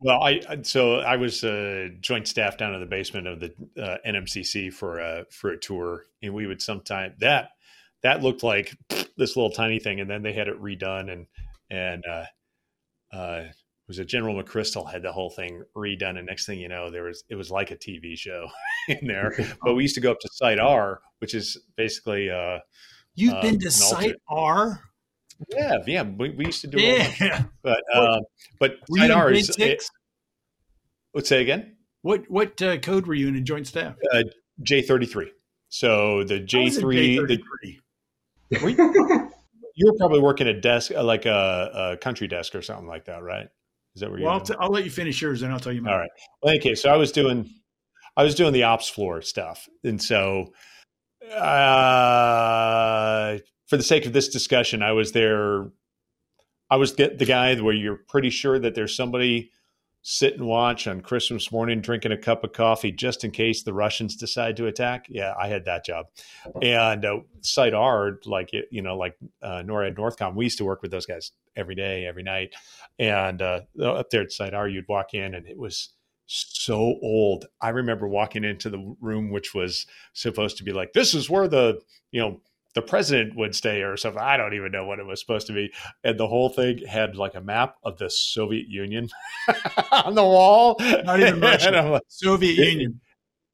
Well, 0.01 0.21
I 0.21 0.41
so 0.63 0.99
I 0.99 1.15
was 1.15 1.43
uh, 1.43 1.87
joint 2.01 2.27
staff 2.27 2.57
down 2.57 2.73
in 2.73 2.81
the 2.81 2.85
basement 2.85 3.27
of 3.27 3.39
the 3.39 3.53
uh, 3.81 3.97
NMCC 4.05 4.73
for 4.73 4.99
a 4.99 5.25
for 5.31 5.51
a 5.51 5.57
tour, 5.57 6.03
and 6.21 6.33
we 6.33 6.47
would 6.47 6.61
sometimes 6.61 7.15
that 7.19 7.51
that 8.03 8.21
looked 8.21 8.43
like 8.43 8.77
this 9.17 9.35
little 9.35 9.51
tiny 9.51 9.79
thing, 9.79 9.99
and 10.01 10.09
then 10.09 10.21
they 10.21 10.33
had 10.33 10.47
it 10.47 10.61
redone, 10.61 11.11
and 11.11 11.27
and 11.71 12.03
uh, 12.05 12.25
uh, 13.15 13.43
was 13.87 13.99
it 13.99 14.05
General 14.05 14.41
McChrystal 14.41 14.91
had 14.91 15.01
the 15.01 15.11
whole 15.11 15.29
thing 15.29 15.63
redone, 15.75 16.17
and 16.17 16.25
next 16.25 16.45
thing 16.45 16.59
you 16.59 16.67
know, 16.67 16.91
there 16.91 17.03
was 17.03 17.23
it 17.29 17.35
was 17.35 17.49
like 17.49 17.71
a 17.71 17.77
TV 17.77 18.17
show 18.17 18.47
in 18.89 19.07
there. 19.07 19.33
but 19.63 19.75
we 19.75 19.83
used 19.83 19.95
to 19.95 20.01
go 20.01 20.11
up 20.11 20.19
to 20.19 20.29
Site 20.33 20.59
R, 20.59 20.99
which 21.25 21.33
is 21.33 21.57
basically 21.75 22.29
uh, 22.29 22.59
you've 23.15 23.33
uh, 23.33 23.41
been 23.41 23.59
to 23.59 23.71
Site 23.71 24.13
R. 24.29 24.79
Yeah, 25.49 25.77
yeah, 25.87 26.03
we, 26.03 26.29
we 26.29 26.45
used 26.45 26.61
to 26.61 26.67
do 26.67 26.77
it. 26.77 27.19
Yeah, 27.19 27.45
but 27.63 27.81
uh, 27.91 28.19
but 28.59 28.75
Site 28.95 29.09
R 29.09 29.31
is. 29.31 29.49
It, 29.57 29.81
let's 31.15 31.27
say 31.27 31.41
again. 31.41 31.77
What 32.03 32.29
what 32.29 32.61
uh, 32.61 32.77
code 32.77 33.07
were 33.07 33.15
you 33.15 33.27
in 33.27 33.35
in 33.35 33.43
joint 33.43 33.65
staff? 33.65 33.95
Uh, 34.13 34.21
J 34.61 34.83
thirty 34.83 35.07
three. 35.07 35.31
So 35.69 36.23
the 36.25 36.39
J 36.39 36.69
three. 36.69 37.19
You 39.77 39.91
were 39.91 39.97
probably 39.97 40.21
working 40.21 40.47
a 40.47 40.53
desk, 40.53 40.93
uh, 40.95 41.03
like 41.03 41.25
a, 41.25 41.89
a 41.95 41.97
country 41.97 42.29
desk 42.29 42.55
or 42.55 42.61
something 42.61 42.87
like 42.87 43.05
that, 43.05 43.21
right? 43.23 43.47
Is 43.93 43.99
that 43.99 44.09
where 44.09 44.19
you? 44.19 44.23
Well, 44.23 44.35
I'll, 44.35 44.39
t- 44.39 44.55
I'll, 44.57 44.69
let 44.69 44.85
you 44.85 44.89
finish 44.89 45.21
yours, 45.21 45.41
and 45.41 45.51
I'll 45.51 45.59
tell 45.59 45.73
you. 45.73 45.81
Mine. 45.81 45.91
All 45.91 45.99
right. 45.99 46.09
Well, 46.41 46.55
okay. 46.55 46.75
So 46.75 46.89
I 46.89 46.95
was 46.95 47.11
doing, 47.11 47.49
I 48.15 48.23
was 48.23 48.35
doing 48.35 48.53
the 48.53 48.63
ops 48.63 48.87
floor 48.87 49.21
stuff, 49.21 49.67
and 49.83 50.01
so, 50.01 50.53
uh, 51.33 53.15
for 53.67 53.77
the 53.77 53.83
sake 53.83 54.05
of 54.05 54.13
this 54.13 54.29
discussion, 54.29 54.81
I 54.83 54.91
was 54.91 55.11
there. 55.11 55.71
I 56.69 56.77
was 56.77 56.95
the, 56.95 57.25
guy 57.27 57.55
where 57.55 57.73
you're 57.73 57.99
pretty 58.07 58.29
sure 58.29 58.57
that 58.59 58.75
there's 58.75 58.95
somebody 58.95 59.51
sit 60.07 60.35
and 60.35 60.45
watch 60.45 60.87
on 60.87 61.01
Christmas 61.01 61.51
morning, 61.51 61.81
drinking 61.81 62.11
a 62.11 62.17
cup 62.17 62.43
of 62.43 62.53
coffee 62.53 62.91
just 62.91 63.23
in 63.23 63.31
case 63.31 63.63
the 63.63 63.73
Russians 63.73 64.15
decide 64.15 64.55
to 64.57 64.67
attack. 64.67 65.07
Yeah, 65.09 65.33
I 65.39 65.47
had 65.47 65.65
that 65.65 65.83
job. 65.83 66.05
And 66.61 67.03
uh, 67.03 67.19
Site 67.41 67.73
R, 67.73 68.19
like 68.25 68.51
you 68.71 68.81
know, 68.81 68.97
like 68.97 69.17
uh, 69.41 69.63
NORAD 69.65 69.95
Northcom, 69.95 70.35
we 70.35 70.45
used 70.45 70.59
to 70.59 70.65
work 70.65 70.81
with 70.81 70.91
those 70.91 71.07
guys 71.07 71.31
every 71.55 71.75
day, 71.75 72.05
every 72.05 72.23
night. 72.23 72.53
And 72.99 73.41
uh, 73.41 73.61
up 73.83 74.09
there 74.11 74.21
at 74.21 74.31
Site 74.31 74.53
R, 74.53 74.67
you'd 74.67 74.87
walk 74.87 75.13
in, 75.13 75.33
and 75.33 75.47
it 75.47 75.57
was 75.57 75.89
so 76.27 76.97
old. 77.01 77.45
I 77.61 77.69
remember 77.69 78.07
walking 78.07 78.43
into 78.43 78.69
the 78.69 78.95
room, 78.99 79.31
which 79.31 79.53
was 79.53 79.85
supposed 80.13 80.57
to 80.57 80.63
be 80.63 80.73
like, 80.73 80.93
this 80.93 81.13
is 81.13 81.29
where 81.29 81.47
the 81.47 81.81
you 82.11 82.21
know 82.21 82.41
the 82.75 82.81
president 82.81 83.35
would 83.35 83.55
stay 83.55 83.81
or 83.81 83.95
something. 83.97 84.21
I 84.21 84.37
don't 84.37 84.53
even 84.53 84.71
know 84.71 84.85
what 84.85 84.99
it 84.99 85.05
was 85.05 85.21
supposed 85.21 85.47
to 85.47 85.53
be. 85.53 85.71
And 86.03 86.19
the 86.19 86.27
whole 86.27 86.49
thing 86.49 86.85
had 86.85 87.15
like 87.15 87.33
a 87.33 87.41
map 87.41 87.75
of 87.83 87.97
the 87.97 88.09
Soviet 88.09 88.67
Union 88.67 89.09
on 89.91 90.13
the 90.13 90.23
wall. 90.23 90.75
Not 90.79 91.19
even 91.19 91.39
Russia. 91.41 91.71
Like, 91.71 92.03
Soviet 92.07 92.57
Union. 92.57 92.99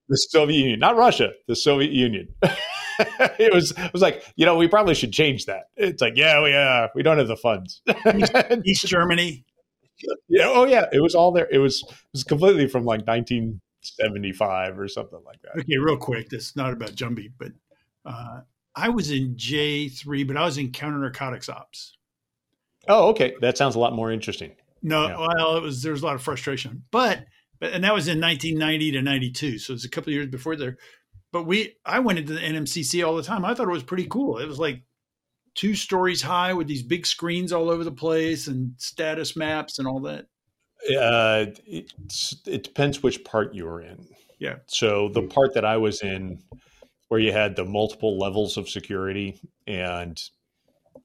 The 0.09 0.17
Soviet 0.17 0.57
Union, 0.57 0.79
not 0.79 0.97
Russia, 0.97 1.31
the 1.47 1.55
Soviet 1.55 1.91
Union. 1.91 2.27
it 3.39 3.53
was 3.53 3.71
it 3.77 3.93
was 3.93 4.01
like, 4.01 4.25
you 4.35 4.45
know, 4.45 4.57
we 4.57 4.67
probably 4.67 4.93
should 4.93 5.13
change 5.13 5.45
that. 5.45 5.69
It's 5.77 6.01
like, 6.01 6.17
yeah, 6.17 6.43
we 6.43 6.53
uh 6.53 6.87
we 6.95 7.03
don't 7.03 7.17
have 7.17 7.27
the 7.27 7.37
funds. 7.37 7.81
East, 8.15 8.33
East 8.65 8.87
Germany. 8.87 9.45
Yeah, 10.27 10.45
oh 10.47 10.65
yeah. 10.65 10.85
It 10.91 11.01
was 11.01 11.15
all 11.15 11.31
there. 11.31 11.47
It 11.51 11.59
was 11.59 11.83
it 11.87 11.95
was 12.13 12.23
completely 12.23 12.67
from 12.67 12.85
like 12.85 13.05
nineteen 13.05 13.61
seventy 13.81 14.31
five 14.31 14.79
or 14.79 14.87
something 14.87 15.19
like 15.25 15.41
that. 15.43 15.61
Okay, 15.61 15.77
real 15.77 15.97
quick. 15.97 16.29
This 16.29 16.49
is 16.49 16.55
not 16.55 16.73
about 16.73 16.91
Jumbie, 16.91 17.31
but 17.37 17.51
uh, 18.05 18.41
I 18.75 18.89
was 18.89 19.11
in 19.11 19.35
J3, 19.35 20.27
but 20.27 20.37
I 20.37 20.45
was 20.45 20.57
in 20.57 20.71
counter 20.71 20.99
narcotics 20.99 21.49
ops. 21.49 21.97
Oh, 22.87 23.09
okay. 23.09 23.35
That 23.41 23.57
sounds 23.57 23.75
a 23.75 23.79
lot 23.79 23.93
more 23.93 24.11
interesting. 24.11 24.53
No, 24.81 25.07
yeah. 25.07 25.17
well, 25.17 25.57
it 25.57 25.61
was 25.61 25.83
there 25.83 25.91
was 25.91 26.01
a 26.01 26.05
lot 26.05 26.15
of 26.15 26.23
frustration, 26.23 26.83
but 26.89 27.25
but 27.59 27.73
and 27.73 27.83
that 27.83 27.93
was 27.93 28.07
in 28.07 28.19
1990 28.19 28.91
to 28.93 29.01
92, 29.01 29.59
so 29.59 29.73
it's 29.73 29.85
a 29.85 29.89
couple 29.89 30.11
years 30.11 30.27
before 30.27 30.55
there. 30.55 30.77
But 31.31 31.43
we, 31.43 31.75
I 31.85 31.99
went 31.99 32.19
into 32.19 32.33
the 32.33 32.39
NMCC 32.39 33.05
all 33.05 33.15
the 33.15 33.23
time. 33.23 33.45
I 33.45 33.53
thought 33.53 33.67
it 33.67 33.71
was 33.71 33.83
pretty 33.83 34.07
cool. 34.07 34.39
It 34.39 34.47
was 34.47 34.59
like 34.59 34.81
two 35.55 35.75
stories 35.75 36.21
high 36.21 36.53
with 36.53 36.67
these 36.67 36.83
big 36.83 37.05
screens 37.05 37.51
all 37.51 37.69
over 37.69 37.83
the 37.83 37.91
place 37.91 38.47
and 38.47 38.73
status 38.77 39.35
maps 39.35 39.79
and 39.79 39.87
all 39.87 39.99
that. 40.01 40.25
Uh, 40.89 41.45
it, 41.65 41.91
it 42.47 42.63
depends 42.63 43.03
which 43.03 43.23
part 43.23 43.53
you 43.53 43.65
were 43.65 43.81
in. 43.81 44.07
Yeah. 44.39 44.55
So 44.67 45.09
the 45.09 45.23
part 45.23 45.53
that 45.53 45.65
I 45.65 45.77
was 45.77 46.01
in 46.01 46.41
where 47.09 47.19
you 47.19 47.31
had 47.31 47.55
the 47.55 47.65
multiple 47.65 48.17
levels 48.17 48.57
of 48.57 48.69
security 48.69 49.39
and 49.67 50.19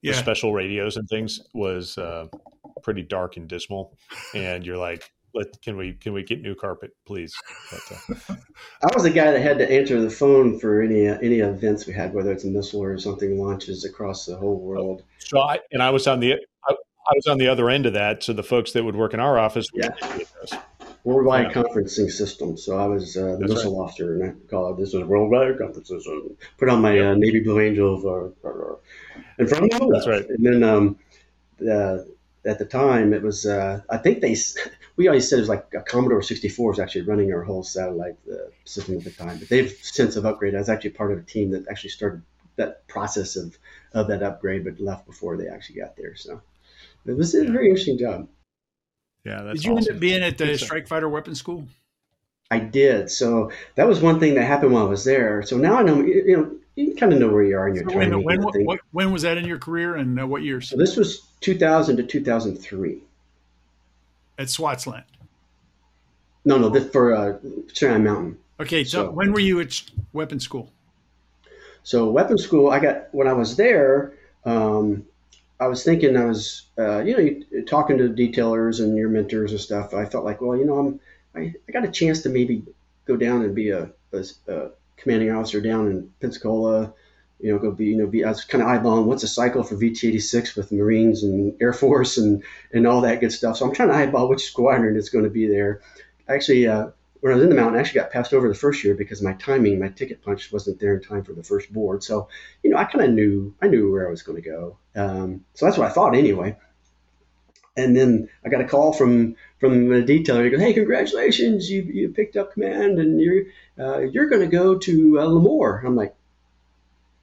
yeah. 0.03 0.13
the 0.13 0.19
special 0.19 0.53
radios 0.53 0.97
and 0.97 1.09
things 1.09 1.41
was 1.53 1.99
uh, 1.99 2.27
pretty 2.83 3.03
dark 3.03 3.37
and 3.37 3.49
dismal. 3.49 3.97
And 4.35 4.65
you're 4.65 4.79
like, 4.79 5.11
Let, 5.37 5.61
can 5.63 5.77
we 5.77 5.93
can 5.93 6.13
we 6.13 6.23
get 6.23 6.41
new 6.41 6.55
carpet, 6.55 6.93
please? 7.07 7.33
But, 7.71 7.97
uh, 7.97 8.35
I 8.83 8.95
was 8.95 9.03
the 9.03 9.11
guy 9.11 9.31
that 9.31 9.41
had 9.41 9.59
to 9.59 9.71
answer 9.71 10.01
the 10.01 10.11
phone 10.11 10.59
for 10.59 10.83
any 10.83 11.09
uh, 11.09 11.19
any 11.23 11.41
events 11.41 11.87
we 11.87 11.93
had, 11.93 12.15
whether 12.15 12.33
it's 12.33 12.45
a 12.45 12.49
missile 12.49 12.83
or 12.83 12.99
something 12.99 13.39
launches 13.39 13.85
across 13.85 14.27
the 14.27 14.37
whole 14.37 14.59
world. 14.59 15.03
So 15.19 15.41
I 15.41 15.61
and 15.73 15.83
I 15.83 15.91
was 15.91 16.07
on 16.07 16.21
the 16.21 16.35
I, 16.35 16.73
I 16.73 17.13
was 17.15 17.27
on 17.29 17.39
the 17.39 17.49
other 17.49 17.71
end 17.71 17.87
of 17.87 17.93
that. 17.93 18.23
So 18.23 18.33
the 18.33 18.43
folks 18.43 18.73
that 18.73 18.85
would 18.85 18.97
work 18.97 19.15
in 19.15 19.21
our 19.21 19.39
office, 19.39 19.67
yeah 19.75 19.91
worldwide 21.07 21.47
yeah. 21.47 21.63
conferencing 21.63 22.11
system. 22.11 22.57
So 22.57 22.77
I 22.77 22.87
was 22.87 23.17
uh, 23.17 23.21
the 23.21 23.39
That's 23.39 23.55
missile 23.55 23.79
right. 23.79 23.85
officer, 23.85 24.15
and 24.15 24.25
I 24.25 24.51
call 24.51 24.73
it 24.73 24.79
this 24.79 24.93
is 24.93 25.05
worldwide 25.05 25.57
conference 25.57 25.89
system. 25.89 26.37
Put 26.59 26.69
on 26.69 26.83
my 26.83 26.99
uh, 26.99 27.15
Navy 27.15 27.41
Blue 27.41 27.61
Angel 27.61 27.99
for, 28.01 28.33
in 29.39 29.47
front 29.47 29.73
of 29.73 29.79
them. 29.79 29.91
That's 29.93 30.09
right. 30.09 30.29
And 30.29 30.45
then 30.45 30.63
um, 30.65 30.99
uh, 31.63 31.99
at 32.45 32.59
the 32.59 32.65
time, 32.65 33.15
it 33.15 33.23
was 33.23 33.47
uh, 33.47 33.81
I 33.89 33.97
think 33.99 34.21
they 34.21 34.37
we 34.97 35.09
always 35.09 35.29
said 35.29 35.39
it 35.39 35.43
was 35.43 35.49
like 35.49 35.67
a 35.75 35.83
Commodore 35.83 36.23
64 36.23 36.71
was 36.71 36.79
actually 36.79 37.03
running 37.03 37.33
our 37.33 37.43
whole 37.43 37.63
satellite 37.63 38.17
uh, 38.31 38.51
system 38.65 38.97
at 38.97 39.05
the 39.05 39.11
time, 39.11 39.39
but 39.39 39.49
they've 39.49 39.71
since 39.83 40.15
have 40.15 40.25
upgraded. 40.25 40.55
I 40.55 40.59
was 40.59 40.69
actually 40.69 40.91
part 40.91 41.13
of 41.13 41.19
a 41.19 41.23
team 41.23 41.51
that 41.51 41.69
actually 41.69 41.91
started 41.91 42.23
that 42.57 42.87
process 42.89 43.37
of 43.37 43.57
of 43.93 44.09
that 44.09 44.23
upgrade, 44.23 44.65
but 44.65 44.81
left 44.81 45.07
before 45.07 45.37
they 45.37 45.49
actually 45.49 45.81
got 45.81 45.97
there. 45.97 46.17
So 46.17 46.41
it 47.05 47.17
was 47.17 47.35
a 47.35 47.45
very 47.45 47.69
interesting 47.69 47.99
job. 47.99 48.29
Yeah, 49.25 49.43
did 49.43 49.65
you 49.65 49.73
awesome. 49.73 49.89
end 49.89 49.97
up 49.97 50.01
being 50.01 50.23
at 50.23 50.39
the 50.39 50.57
Strike 50.57 50.87
Fighter 50.87 51.09
Weapons 51.09 51.39
School? 51.39 51.67
I 52.51 52.61
did. 52.61 53.11
So 53.11 53.51
that 53.75 53.89
was 53.89 54.01
one 54.01 54.21
thing 54.21 54.35
that 54.35 54.45
happened 54.45 54.73
while 54.73 54.87
I 54.87 54.89
was 54.89 55.05
there. 55.05 55.43
So 55.43 55.57
now 55.57 55.79
I 55.79 55.83
know, 55.83 56.01
you 56.01 56.37
know, 56.37 56.57
you 56.77 56.95
kind 56.95 57.13
of 57.13 57.19
know 57.19 57.29
where 57.29 57.43
you 57.43 57.59
are 57.59 57.69
in 57.69 57.75
your 57.75 57.85
so 57.85 57.91
training. 57.91 58.23
When, 58.23 58.41
when, 58.41 58.65
what, 58.65 58.81
when, 58.93 59.13
was 59.13 59.23
that 59.23 59.37
in 59.37 59.47
your 59.47 59.59
career 59.59 59.97
and 59.97 60.21
uh, 60.21 60.27
what 60.27 60.43
years? 60.43 60.69
So 60.69 60.77
this 60.77 60.97
was 60.97 61.23
2000 61.41 61.97
to 61.97 62.03
2003. 62.05 63.03
At 64.39 64.49
Swatsland? 64.49 65.05
No, 66.45 66.59
no, 66.59 66.69
this 66.69 66.89
for 66.91 67.15
uh, 67.15 67.39
Cheyenne 67.73 68.05
Mountain. 68.05 68.39
Okay, 68.61 68.85
so, 68.85 69.07
so 69.07 69.11
when 69.11 69.33
were 69.33 69.41
you 69.41 69.61
at 69.61 69.83
weapons 70.13 70.45
school? 70.45 70.71
So 71.83 72.11
weapons 72.11 72.45
school, 72.45 72.71
I 72.71 72.81
got 72.81 73.09
when 73.13 73.29
I 73.29 73.33
was 73.33 73.57
there. 73.57 74.15
Um, 74.45 75.05
I 75.59 75.69
was 75.69 75.85
thinking, 75.85 76.17
I 76.17 76.27
was, 76.27 76.67
uh, 76.79 76.99
you 76.99 77.17
know, 77.17 77.63
talking 77.63 77.99
to 77.99 78.09
detailers 78.09 78.81
and 78.81 78.97
your 78.97 79.09
mentors 79.09 79.53
and 79.53 79.61
stuff. 79.61 79.95
I 79.95 80.05
felt 80.05 80.25
like, 80.25 80.41
well, 80.41 80.57
you 80.57 80.67
know, 80.67 80.79
I'm, 80.79 81.01
I, 81.35 81.55
I 81.69 81.73
got 81.73 81.85
a 81.85 81.91
chance 81.91 82.23
to 82.23 82.29
maybe 82.29 82.63
go 83.07 83.17
down 83.17 83.43
and 83.43 83.55
be 83.55 83.71
a, 83.71 83.91
a, 84.13 84.25
a 84.49 84.71
commanding 84.97 85.31
officer 85.31 85.61
down 85.61 85.87
in 85.89 86.11
Pensacola. 86.21 86.93
You 87.41 87.53
know, 87.53 87.59
go 87.59 87.71
be, 87.71 87.87
you 87.87 87.97
know, 87.97 88.07
be. 88.07 88.25
I 88.25 88.29
was 88.29 88.45
kind 88.45 88.63
of 88.63 88.69
eyeballing 88.69 89.05
what's 89.05 89.23
a 89.23 89.29
cycle 89.29 89.63
for 89.63 89.77
VT86 89.77 90.57
with 90.57 90.73
Marines 90.73 91.23
and 91.23 91.55
Air 91.61 91.73
Force 91.73 92.17
and 92.17 92.43
and 92.73 92.87
all 92.87 93.03
that 93.03 93.21
good 93.21 93.33
stuff. 93.33 93.59
So 93.59 93.67
I'm 93.67 93.75
trying 93.75 93.89
to 93.89 93.95
eyeball 93.95 94.29
which 94.29 94.45
squadron 94.45 94.97
is 94.97 95.11
going 95.11 95.25
to 95.25 95.31
be 95.31 95.47
there. 95.47 95.83
Actually, 96.29 96.67
uh, 96.67 96.89
when 97.21 97.33
I 97.33 97.37
was 97.37 97.45
in 97.45 97.51
the 97.51 97.57
mountain, 97.57 97.77
I 97.77 97.81
actually 97.81 98.01
got 98.01 98.11
passed 98.11 98.33
over 98.33 98.49
the 98.49 98.55
first 98.55 98.85
year 98.85 98.95
because 98.95 99.23
my 99.23 99.33
timing, 99.35 99.79
my 99.79 99.89
ticket 99.89 100.23
punch 100.23 100.53
wasn't 100.53 100.79
there 100.81 100.95
in 100.95 101.03
time 101.03 101.25
for 101.25 101.33
the 101.33 101.43
first 101.43 101.73
board. 101.73 102.03
So, 102.05 102.29
you 102.63 102.71
know, 102.71 102.77
I 102.77 102.85
kind 102.85 103.05
of 103.05 103.11
knew, 103.11 103.55
I 103.61 103.69
knew 103.69 103.91
where 103.91 104.07
I 104.07 104.11
was 104.11 104.23
going 104.23 104.41
to 104.43 104.49
go. 104.49 104.79
Um, 104.95 105.45
so 105.55 105.67
that's 105.67 105.79
what 105.79 105.91
I 105.91 105.93
thought 105.93 106.15
anyway. 106.15 106.57
And 107.77 107.97
then 107.97 108.29
I 108.45 108.49
got 108.49 108.63
a 108.63 108.69
call 108.69 108.93
from 108.95 109.37
from 109.59 109.89
the 109.89 110.03
detailer. 110.03 110.45
He 110.45 110.51
goes, 110.51 110.61
"Hey, 110.61 110.73
congratulations! 110.73 111.71
You 111.71 111.83
you 111.83 112.09
picked 112.09 112.37
up 112.37 112.55
command, 112.55 112.99
and 112.99 113.21
you're 113.21 113.43
uh, 113.79 113.99
you're 113.99 114.31
going 114.31 114.41
to 114.41 114.49
go 114.49 114.79
to 114.79 115.21
uh, 115.21 115.27
Lemoore." 115.27 115.85
I'm 115.85 115.95
like, 115.95 116.16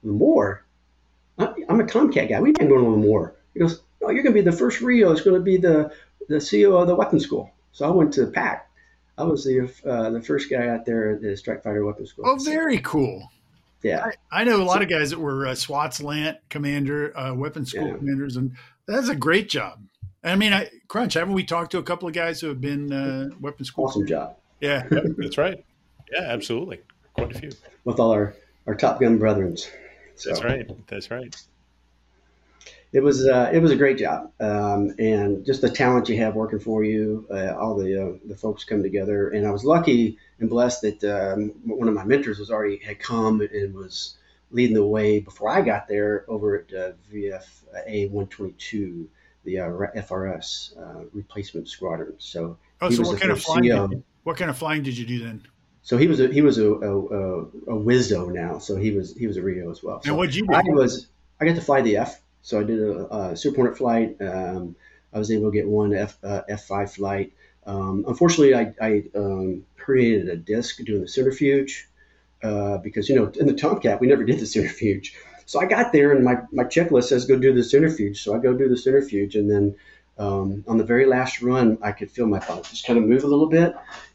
"Lemoore? 0.04 0.60
I'm 1.38 1.80
a 1.80 1.86
Tomcat 1.86 2.28
guy. 2.28 2.40
We 2.40 2.50
ain't 2.50 2.58
going 2.58 2.84
to 2.84 2.96
more. 2.96 3.34
He 3.54 3.60
goes, 3.60 3.80
"No, 4.00 4.10
you're 4.10 4.22
going 4.22 4.34
to 4.34 4.42
be 4.42 4.48
the 4.48 4.56
first 4.56 4.80
Rio. 4.80 5.10
It's 5.12 5.22
going 5.22 5.36
to 5.36 5.42
be 5.42 5.56
the 5.56 5.92
the 6.28 6.40
CO 6.40 6.76
of 6.78 6.86
the 6.86 6.94
weapons 6.94 7.24
school. 7.24 7.50
So 7.72 7.86
I 7.86 7.90
went 7.90 8.12
to 8.14 8.24
the 8.26 8.32
PAC. 8.32 8.70
I 9.18 9.24
was 9.24 9.44
the 9.44 9.70
uh, 9.84 10.10
the 10.10 10.22
first 10.22 10.50
guy 10.50 10.68
out 10.68 10.84
there 10.86 11.12
at 11.12 11.22
the 11.22 11.36
Strike 11.36 11.62
Fighter 11.62 11.84
Weapons 11.84 12.10
School. 12.10 12.24
Oh, 12.28 12.36
very 12.36 12.78
cool. 12.78 13.30
Yeah, 13.82 14.06
I, 14.32 14.40
I 14.40 14.44
know 14.44 14.62
a 14.62 14.64
lot 14.64 14.80
of 14.82 14.88
guys 14.88 15.10
that 15.10 15.18
were 15.20 15.46
uh, 15.46 15.54
SWAT's 15.54 16.02
LANT 16.02 16.38
commander, 16.48 17.16
uh, 17.16 17.34
weapons 17.34 17.70
school 17.70 17.88
Yeah. 17.88 17.96
commanders, 17.96 18.36
and 18.36 18.52
that's 18.86 19.08
a 19.08 19.14
great 19.14 19.48
job. 19.48 19.78
I 20.24 20.36
mean, 20.36 20.54
I, 20.54 20.70
Crunch, 20.88 21.14
haven't 21.14 21.34
we 21.34 21.44
talked 21.44 21.72
to 21.72 21.78
a 21.78 21.82
couple 21.82 22.08
of 22.08 22.14
guys 22.14 22.40
who 22.40 22.48
have 22.48 22.62
been 22.62 22.90
uh, 22.92 23.28
weapons 23.40 23.68
school? 23.68 23.84
awesome 23.84 24.06
job 24.06 24.36
Yeah. 24.60 24.86
Yep, 24.90 25.04
that's 25.18 25.36
right. 25.36 25.62
Yeah, 26.10 26.22
absolutely. 26.22 26.80
Quite 27.12 27.36
a 27.36 27.38
few. 27.38 27.50
with 27.84 28.00
all 28.00 28.10
our 28.10 28.34
our 28.66 28.74
Top 28.74 29.00
Gun 29.00 29.18
brethren. 29.18 29.56
So 30.16 30.30
That's 30.30 30.44
right. 30.44 30.86
That's 30.86 31.10
right. 31.10 31.34
It 32.92 33.02
was 33.02 33.26
uh, 33.26 33.50
it 33.52 33.58
was 33.58 33.72
a 33.72 33.76
great 33.76 33.98
job, 33.98 34.30
um, 34.38 34.94
and 35.00 35.44
just 35.44 35.62
the 35.62 35.68
talent 35.68 36.08
you 36.08 36.16
have 36.18 36.36
working 36.36 36.60
for 36.60 36.84
you, 36.84 37.26
uh, 37.28 37.52
all 37.58 37.74
the 37.76 38.00
uh, 38.00 38.18
the 38.24 38.36
folks 38.36 38.62
come 38.62 38.84
together, 38.84 39.30
and 39.30 39.44
I 39.44 39.50
was 39.50 39.64
lucky 39.64 40.16
and 40.38 40.48
blessed 40.48 40.82
that 40.82 41.02
um, 41.02 41.48
one 41.64 41.88
of 41.88 41.94
my 41.94 42.04
mentors 42.04 42.38
was 42.38 42.52
already 42.52 42.76
had 42.76 43.00
come 43.00 43.40
and 43.40 43.74
was 43.74 44.16
leading 44.52 44.76
the 44.76 44.86
way 44.86 45.18
before 45.18 45.50
I 45.50 45.60
got 45.62 45.88
there 45.88 46.24
over 46.28 46.58
at 46.60 46.72
uh, 46.72 46.92
VFA 47.12 48.10
122, 48.10 49.08
the 49.42 49.58
uh, 49.58 49.64
FRS 49.66 50.78
uh, 50.78 51.04
replacement 51.12 51.68
squadron. 51.68 52.14
So 52.18 52.58
Oh, 52.80 52.90
so 52.90 53.02
what 53.02 53.18
kind 53.18 53.32
of 53.32 53.42
flying? 53.42 53.62
Did 53.62 54.04
what 54.24 54.36
kind 54.36 54.50
of 54.50 54.58
flying 54.58 54.82
did 54.82 54.98
you 54.98 55.06
do 55.06 55.24
then? 55.24 55.46
So 55.84 55.98
he 55.98 56.08
was 56.08 56.18
a 56.18 56.28
he 56.28 56.40
was 56.42 56.58
a 56.58 56.72
a, 56.72 56.98
a, 56.98 57.40
a 57.42 57.76
WSO 57.78 58.32
now. 58.32 58.58
So 58.58 58.76
he 58.76 58.90
was 58.90 59.14
he 59.16 59.26
was 59.26 59.36
a 59.36 59.42
Rio 59.42 59.70
as 59.70 59.82
well. 59.82 60.02
So 60.02 60.08
and 60.08 60.18
what'd 60.18 60.34
you 60.34 60.46
do? 60.46 60.54
I 60.54 60.62
was 60.66 61.06
I 61.40 61.44
got 61.44 61.54
to 61.54 61.60
fly 61.60 61.82
the 61.82 61.98
F. 61.98 62.20
So 62.42 62.60
I 62.60 62.64
did 62.64 62.80
a, 62.80 63.14
a 63.14 63.36
Super 63.36 63.56
Hornet 63.56 63.76
flight. 63.76 64.16
Um, 64.20 64.76
I 65.12 65.18
was 65.18 65.30
able 65.30 65.50
to 65.50 65.56
get 65.56 65.68
one 65.68 65.94
F 65.94 66.18
uh, 66.24 66.42
F 66.48 66.64
five 66.64 66.92
flight. 66.92 67.32
Um, 67.66 68.04
unfortunately, 68.08 68.54
I, 68.54 68.74
I 68.80 69.04
um, 69.14 69.64
herniated 69.78 70.30
a 70.30 70.36
disc 70.36 70.82
doing 70.84 71.02
the 71.02 71.08
centrifuge 71.08 71.88
uh, 72.42 72.78
because 72.78 73.08
you 73.08 73.16
know 73.16 73.30
in 73.38 73.46
the 73.46 73.54
Tomcat 73.54 74.00
we 74.00 74.06
never 74.06 74.24
did 74.24 74.40
the 74.40 74.46
centrifuge. 74.46 75.14
So 75.46 75.60
I 75.60 75.66
got 75.66 75.92
there 75.92 76.12
and 76.12 76.24
my, 76.24 76.38
my 76.52 76.64
checklist 76.64 77.04
says 77.04 77.26
go 77.26 77.38
do 77.38 77.52
the 77.52 77.62
centrifuge. 77.62 78.22
So 78.22 78.34
I 78.34 78.38
go 78.38 78.54
do 78.54 78.68
the 78.68 78.78
centrifuge 78.78 79.36
and 79.36 79.50
then 79.50 79.76
um, 80.16 80.64
on 80.66 80.78
the 80.78 80.84
very 80.84 81.06
last 81.06 81.42
run 81.42 81.76
I 81.82 81.92
could 81.92 82.10
feel 82.10 82.26
my 82.26 82.38
body 82.38 82.62
just 82.62 82.86
kind 82.86 82.98
of 82.98 83.04
move 83.04 83.24
a 83.24 83.26
little 83.26 83.48
bit 83.48 83.74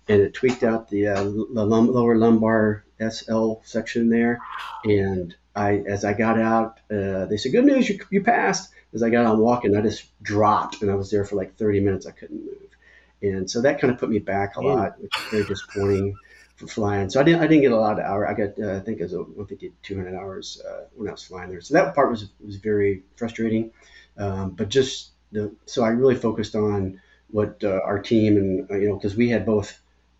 and 0.09 0.21
it 0.21 0.33
tweaked 0.33 0.63
out 0.63 0.89
the, 0.89 1.07
uh, 1.07 1.23
the 1.23 1.65
lum- 1.65 1.93
lower 1.93 2.17
lumbar 2.17 2.83
SL 2.99 3.61
section 3.63 4.09
there. 4.09 4.39
And 4.83 5.35
I, 5.55 5.83
as 5.87 6.03
I 6.03 6.13
got 6.13 6.39
out, 6.39 6.79
uh, 6.91 7.25
they 7.25 7.37
said, 7.37 7.51
"Good 7.51 7.65
news, 7.65 7.87
you, 7.89 7.99
you 8.09 8.23
passed." 8.23 8.71
As 8.93 9.03
I 9.03 9.11
got 9.11 9.25
on 9.25 9.39
walking, 9.39 9.75
I 9.75 9.81
just 9.81 10.05
dropped, 10.23 10.81
and 10.81 10.89
I 10.89 10.95
was 10.95 11.11
there 11.11 11.23
for 11.23 11.35
like 11.35 11.55
30 11.57 11.79
minutes. 11.79 12.07
I 12.07 12.11
couldn't 12.11 12.43
move, 12.43 12.75
and 13.21 13.49
so 13.49 13.61
that 13.61 13.79
kind 13.79 13.93
of 13.93 13.99
put 13.99 14.09
me 14.09 14.19
back 14.19 14.55
a 14.55 14.61
lot, 14.61 14.99
which 14.99 15.19
is 15.19 15.25
very 15.29 15.43
disappointing 15.43 16.15
for 16.55 16.67
flying. 16.67 17.09
So 17.09 17.19
I 17.19 17.23
didn't, 17.23 17.41
I 17.41 17.47
didn't 17.47 17.61
get 17.61 17.71
a 17.71 17.77
lot 17.77 17.99
of 17.99 18.05
hours. 18.05 18.27
I 18.29 18.33
got, 18.33 18.59
uh, 18.59 18.77
I 18.77 18.79
think, 18.79 18.99
it 18.99 19.03
was 19.03 19.13
150, 19.13 19.73
200 19.83 20.15
hours 20.15 20.61
uh, 20.67 20.85
when 20.95 21.07
I 21.07 21.11
was 21.11 21.23
flying 21.23 21.49
there. 21.49 21.61
So 21.61 21.75
that 21.75 21.93
part 21.93 22.09
was 22.09 22.29
was 22.43 22.55
very 22.55 23.03
frustrating, 23.15 23.71
um, 24.17 24.51
but 24.51 24.69
just 24.69 25.11
the 25.31 25.53
so 25.65 25.83
I 25.83 25.89
really 25.89 26.15
focused 26.15 26.55
on 26.55 26.99
what 27.29 27.63
uh, 27.63 27.79
our 27.83 27.99
team 27.99 28.37
and 28.37 28.71
uh, 28.71 28.75
you 28.75 28.87
know 28.89 28.95
because 28.95 29.15
we 29.15 29.29
had 29.29 29.45
both 29.45 29.79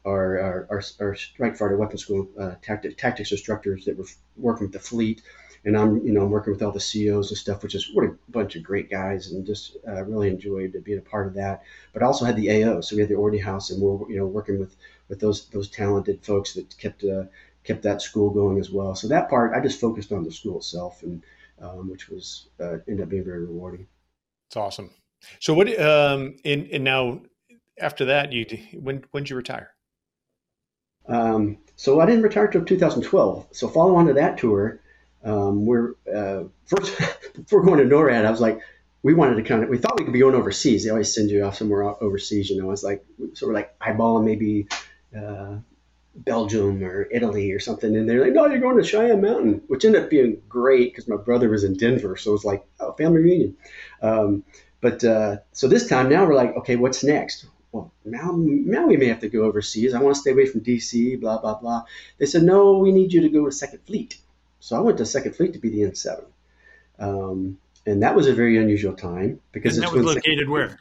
our 0.10 0.40
our, 0.40 0.68
our, 0.70 0.84
our 1.00 1.16
strike 1.16 1.58
fighter 1.58 1.78
weapons 1.78 2.02
school 2.02 2.30
uh, 2.40 2.56
tactic, 2.62 2.98
tactics 2.98 3.32
instructors 3.32 3.86
that 3.86 3.98
were 3.98 4.06
working 4.38 4.68
with 4.68 4.74
the 4.74 4.80
fleet, 4.80 5.22
and 5.66 5.78
I'm 5.78 6.06
you 6.06 6.12
know 6.12 6.24
I'm 6.24 6.32
working 6.32 6.54
with 6.54 6.62
all 6.62 6.72
the 6.72 6.80
COs 6.80 7.30
and 7.30 7.38
stuff, 7.38 7.64
which 7.64 7.76
is 7.76 7.90
what 7.94 8.06
a 8.06 8.16
bunch 8.30 8.56
of 8.56 8.64
great 8.64 8.90
guys, 8.90 9.32
and 9.32 9.46
just 9.46 9.78
uh, 9.88 10.04
really 10.04 10.30
enjoyed 10.30 10.76
being 10.84 11.00
a 11.00 11.02
part 11.02 11.28
of 11.28 11.34
that. 11.36 11.64
But 11.94 12.04
I 12.04 12.06
also 12.06 12.26
had 12.26 12.36
the 12.36 12.64
AO, 12.64 12.82
so 12.82 12.96
we 12.96 13.02
had 13.02 13.10
the 13.10 13.16
Ordy 13.16 13.42
House, 13.42 13.70
and 13.70 13.82
we're 13.82 14.10
you 14.10 14.18
know 14.18 14.26
working 14.26 14.60
with 14.60 14.76
with 15.08 15.20
those 15.20 15.48
those 15.50 15.70
talented 15.70 16.24
folks 16.24 16.54
that 16.54 16.76
kept 16.78 17.04
uh, 17.04 17.24
kept 17.64 17.84
that 17.84 18.02
school 18.02 18.30
going 18.30 18.60
as 18.60 18.70
well. 18.70 18.96
So 18.96 19.08
that 19.08 19.30
part 19.30 19.56
I 19.56 19.62
just 19.62 19.80
focused 19.80 20.12
on 20.12 20.24
the 20.24 20.32
school 20.32 20.58
itself, 20.58 21.04
and 21.04 21.24
um, 21.62 21.90
which 21.90 22.10
was 22.10 22.48
uh, 22.60 22.78
ended 22.88 23.02
up 23.02 23.10
being 23.10 23.26
very 23.26 23.46
rewarding. 23.46 23.88
It's 24.48 24.58
awesome. 24.58 24.92
So 25.40 25.54
what? 25.54 25.68
Um, 25.80 26.38
and 26.46 26.68
and 26.72 26.84
now 26.84 27.22
after 27.80 28.06
that, 28.06 28.32
you 28.32 28.46
when 28.74 29.04
when 29.12 29.24
did 29.24 29.32
you 29.32 29.36
retire? 29.36 29.72
Um, 31.10 31.58
so 31.76 32.00
I 32.00 32.06
didn't 32.06 32.24
retire 32.24 32.48
till 32.48 32.64
2012. 32.64 33.48
So 33.52 33.68
follow 33.68 33.96
on 33.96 34.08
to 34.08 34.14
that 34.14 34.38
tour, 34.38 34.80
um, 35.24 35.66
we're 35.66 35.94
uh, 36.14 36.44
first 36.66 36.98
before 37.34 37.64
going 37.64 37.80
to 37.80 37.96
NORAD, 37.96 38.26
I 38.26 38.32
was 38.32 38.42
like, 38.42 38.62
we 39.02 39.14
wanted 39.14 39.36
to 39.36 39.44
kind 39.44 39.64
of, 39.64 39.70
we 39.70 39.78
thought 39.78 39.98
we 39.98 40.04
could 40.04 40.14
be 40.14 40.20
going 40.20 40.36
overseas. 40.36 40.84
They 40.84 40.90
always 40.90 41.14
send 41.14 41.30
you 41.30 41.44
off 41.46 41.56
somewhere 41.56 41.84
overseas, 42.04 42.50
you 42.50 42.62
know. 42.62 42.72
It's 42.72 42.84
like 42.84 43.06
so 43.34 43.48
we're 43.48 43.54
like 43.54 43.78
eyeballing 43.80 44.26
maybe 44.26 44.68
uh, 45.18 45.58
Belgium 46.16 46.84
or 46.84 47.08
Italy 47.12 47.52
or 47.54 47.60
something, 47.60 47.96
and 47.96 48.10
they're 48.10 48.24
like, 48.24 48.34
no, 48.34 48.48
you're 48.48 48.60
going 48.60 48.78
to 48.78 48.84
Cheyenne 48.84 49.22
Mountain, 49.22 49.62
which 49.68 49.86
ended 49.86 50.04
up 50.04 50.10
being 50.10 50.42
great 50.50 50.92
because 50.92 51.08
my 51.08 51.16
brother 51.16 51.50
was 51.50 51.64
in 51.64 51.78
Denver, 51.78 52.18
so 52.18 52.32
it 52.32 52.34
was 52.34 52.46
like 52.46 52.66
oh, 52.82 52.92
family 52.94 53.22
reunion. 53.22 53.58
Um, 54.02 54.44
but 54.82 55.04
uh, 55.04 55.38
so 55.54 55.68
this 55.68 55.88
time 55.88 56.10
now 56.10 56.26
we're 56.26 56.36
like, 56.36 56.56
okay, 56.58 56.76
what's 56.76 57.04
next? 57.04 57.46
Well, 57.72 57.92
now, 58.04 58.32
now 58.36 58.88
we 58.88 58.98
may 58.98 59.08
have 59.08 59.20
to 59.20 59.30
go 59.30 59.44
overseas. 59.44 59.94
I 59.94 60.02
want 60.02 60.16
to 60.16 60.22
stay 60.22 60.32
away 60.32 60.46
from 60.48 60.62
DC, 60.62 61.20
blah, 61.20 61.40
blah, 61.40 61.56
blah. 61.56 61.84
They 62.18 62.26
said, 62.26 62.44
no, 62.44 62.78
we 62.78 62.92
need 62.92 63.14
you 63.14 63.22
to 63.22 63.30
go 63.30 63.46
to 63.46 63.52
Second 63.52 63.80
Fleet. 63.86 64.18
So 64.60 64.76
I 64.76 64.80
went 64.80 64.98
to 64.98 65.06
Second 65.06 65.36
Fleet 65.36 65.54
to 65.54 65.60
be 65.60 65.70
the 65.70 65.82
N7. 65.82 66.24
Um, 67.00 67.60
and 67.86 68.04
that 68.04 68.16
was 68.16 68.28
a 68.28 68.34
very 68.34 68.58
unusual 68.58 68.94
time 68.94 69.40
because 69.52 69.78
And 69.78 69.84
it's 69.84 69.94
that 69.94 69.98
was 69.98 70.16
located 70.16 70.50
where? 70.50 70.80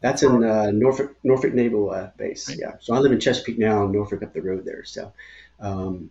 that's 0.00 0.22
in 0.22 0.42
uh, 0.42 0.70
Norfolk 0.70 1.16
Norfolk 1.22 1.54
Naval 1.54 1.90
uh, 1.90 2.10
Base. 2.16 2.48
Right. 2.48 2.58
Yeah. 2.58 2.72
So 2.80 2.94
I 2.94 2.98
live 2.98 3.12
in 3.12 3.20
Chesapeake 3.20 3.58
now, 3.58 3.86
Norfolk 3.86 4.22
up 4.22 4.32
the 4.32 4.40
road 4.40 4.64
there. 4.64 4.84
So 4.84 5.12
um, 5.60 6.10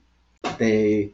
they 0.58 1.12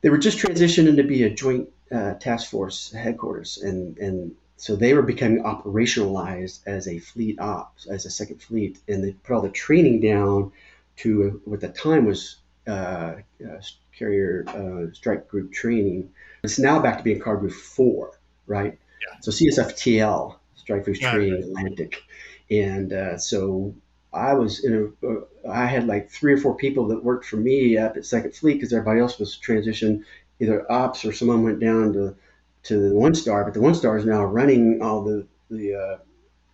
they 0.00 0.08
were 0.08 0.18
just 0.18 0.38
transitioning 0.38 0.96
to 0.96 1.02
be 1.02 1.24
a 1.24 1.30
joint 1.30 1.68
uh, 1.92 2.14
task 2.14 2.50
force 2.50 2.92
headquarters, 2.92 3.58
and 3.58 3.98
and 3.98 4.36
so 4.58 4.74
they 4.74 4.92
were 4.92 5.02
becoming 5.02 5.44
operationalized 5.44 6.60
as 6.66 6.88
a 6.88 6.98
fleet 6.98 7.38
ops, 7.38 7.86
as 7.86 8.06
a 8.06 8.10
second 8.10 8.42
fleet, 8.42 8.78
and 8.88 9.04
they 9.04 9.12
put 9.12 9.34
all 9.34 9.40
the 9.40 9.48
training 9.48 10.00
down 10.00 10.50
to 10.96 11.40
what 11.44 11.60
the 11.60 11.68
time 11.68 12.04
was 12.04 12.38
uh, 12.66 13.14
uh, 13.40 13.60
carrier 13.96 14.44
uh, 14.48 14.92
strike 14.92 15.28
group 15.28 15.52
training. 15.52 16.10
It's 16.42 16.58
now 16.58 16.80
back 16.80 16.98
to 16.98 17.04
being 17.04 17.20
Car 17.20 17.36
Group 17.36 17.52
Four, 17.52 18.18
right? 18.48 18.76
Yeah. 19.00 19.20
So 19.20 19.30
CSFTL, 19.30 20.36
Strike 20.56 20.84
Force 20.84 20.98
Got 20.98 21.14
it. 21.14 21.18
Training 21.18 21.42
Atlantic, 21.44 22.02
and 22.50 22.92
uh, 22.92 23.16
so 23.16 23.74
I 24.12 24.34
was 24.34 24.64
in 24.64 24.92
a. 25.02 25.06
Uh, 25.06 25.24
I 25.48 25.66
had 25.66 25.86
like 25.86 26.10
three 26.10 26.32
or 26.32 26.38
four 26.38 26.56
people 26.56 26.88
that 26.88 27.04
worked 27.04 27.26
for 27.26 27.36
me 27.36 27.78
up 27.78 27.96
at 27.96 28.04
Second 28.04 28.34
Fleet 28.34 28.54
because 28.54 28.72
everybody 28.72 29.00
else 29.00 29.20
was 29.20 29.38
transitioned 29.38 30.04
either 30.40 30.70
ops 30.70 31.04
or 31.04 31.12
someone 31.12 31.42
went 31.42 31.60
down 31.60 31.92
to 31.92 32.16
to 32.64 32.88
the 32.88 32.94
one 32.94 33.14
star, 33.14 33.44
but 33.44 33.54
the 33.54 33.60
one 33.60 33.74
star 33.74 33.96
is 33.96 34.04
now 34.04 34.24
running 34.24 34.80
all 34.82 35.02
the 35.02 35.26
the 35.50 35.74
uh, 35.74 35.98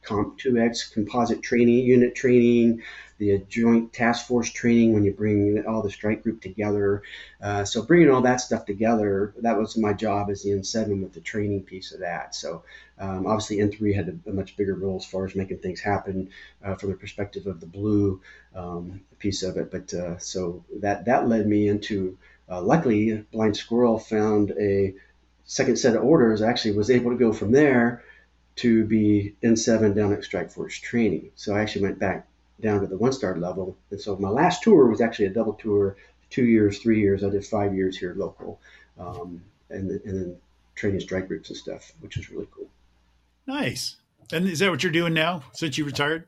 COMPTUEX 0.05 0.93
composite 0.93 1.43
training 1.43 1.85
unit 1.85 2.15
training, 2.15 2.83
the 3.19 3.39
joint 3.49 3.93
task 3.93 4.27
force 4.27 4.51
training 4.51 4.93
when 4.93 5.05
you 5.05 5.13
bring 5.13 5.65
all 5.67 5.83
the 5.83 5.91
strike 5.91 6.23
group 6.23 6.41
together. 6.41 7.03
Uh, 7.41 7.65
so 7.65 7.83
bringing 7.83 8.11
all 8.11 8.21
that 8.21 8.41
stuff 8.41 8.67
together, 8.67 9.35
that 9.39 9.59
was 9.59 9.77
my 9.77 9.93
job 9.93 10.31
as 10.31 10.43
the 10.43 10.51
N7 10.51 11.03
with 11.03 11.13
the 11.13 11.21
training 11.21 11.63
piece 11.63 11.93
of 11.93 12.01
that. 12.01 12.35
So 12.35 12.65
um, 12.99 13.27
obviously 13.27 13.59
N3 13.59 13.95
had 13.95 14.09
a, 14.09 14.31
a 14.31 14.33
much 14.33 14.57
bigger 14.57 14.75
role 14.75 14.97
as 14.97 15.07
far 15.07 15.25
as 15.25 15.35
making 15.35 15.59
things 15.59 15.81
happen 15.81 16.31
uh, 16.63 16.75
from 16.75 16.91
the 16.91 16.97
perspective 16.97 17.47
of 17.47 17.61
the 17.61 17.67
blue 17.67 18.21
um, 18.55 19.01
piece 19.19 19.43
of 19.43 19.57
it. 19.57 19.71
But 19.71 19.93
uh, 19.95 20.19
so 20.19 20.65
that 20.81 21.05
that 21.07 21.29
led 21.29 21.47
me 21.47 21.69
into. 21.69 22.19
Uh, 22.47 22.61
luckily, 22.61 23.25
Blind 23.33 23.57
Squirrel 23.57 23.99
found 23.99 24.51
a 24.61 24.95
second 25.45 25.77
set 25.77 25.97
of 25.97 26.03
orders. 26.03 26.43
Actually, 26.43 26.77
was 26.77 26.91
able 26.91 27.11
to 27.11 27.17
go 27.17 27.33
from 27.33 27.53
there 27.53 28.05
to 28.57 28.85
be 28.85 29.35
N7 29.43 29.95
down 29.95 30.13
at 30.13 30.25
Strike 30.25 30.51
Force 30.51 30.79
training. 30.79 31.31
So 31.35 31.55
I 31.55 31.61
actually 31.61 31.83
went 31.83 31.99
back 31.99 32.27
down 32.61 32.81
to 32.81 32.87
the 32.87 32.97
one 32.97 33.13
star 33.13 33.37
level. 33.37 33.77
And 33.91 34.01
so 34.01 34.17
my 34.17 34.29
last 34.29 34.63
tour 34.63 34.87
was 34.87 35.01
actually 35.01 35.27
a 35.27 35.31
double 35.31 35.55
tour, 35.55 35.97
two 36.31 36.45
years, 36.45 36.79
three 36.79 37.01
years. 37.01 37.25
I 37.25 37.31
did 37.31 37.45
five 37.45 37.75
years 37.75 37.97
here 37.97 38.15
local, 38.17 38.61
um, 38.99 39.43
and, 39.71 39.91
and 39.91 40.03
then 40.05 40.37
training 40.75 41.01
strike 41.01 41.29
groups 41.29 41.51
and 41.51 41.57
stuff, 41.57 41.93
which 42.01 42.17
was 42.17 42.31
really 42.31 42.49
cool. 42.51 42.69
Nice. 43.47 43.97
And 44.33 44.49
is 44.49 44.61
that 44.61 44.71
what 44.71 44.83
you're 44.83 44.93
doing 44.93 45.15
now 45.15 45.43
since 45.53 45.77
you 45.77 45.85
retired? 45.85 46.27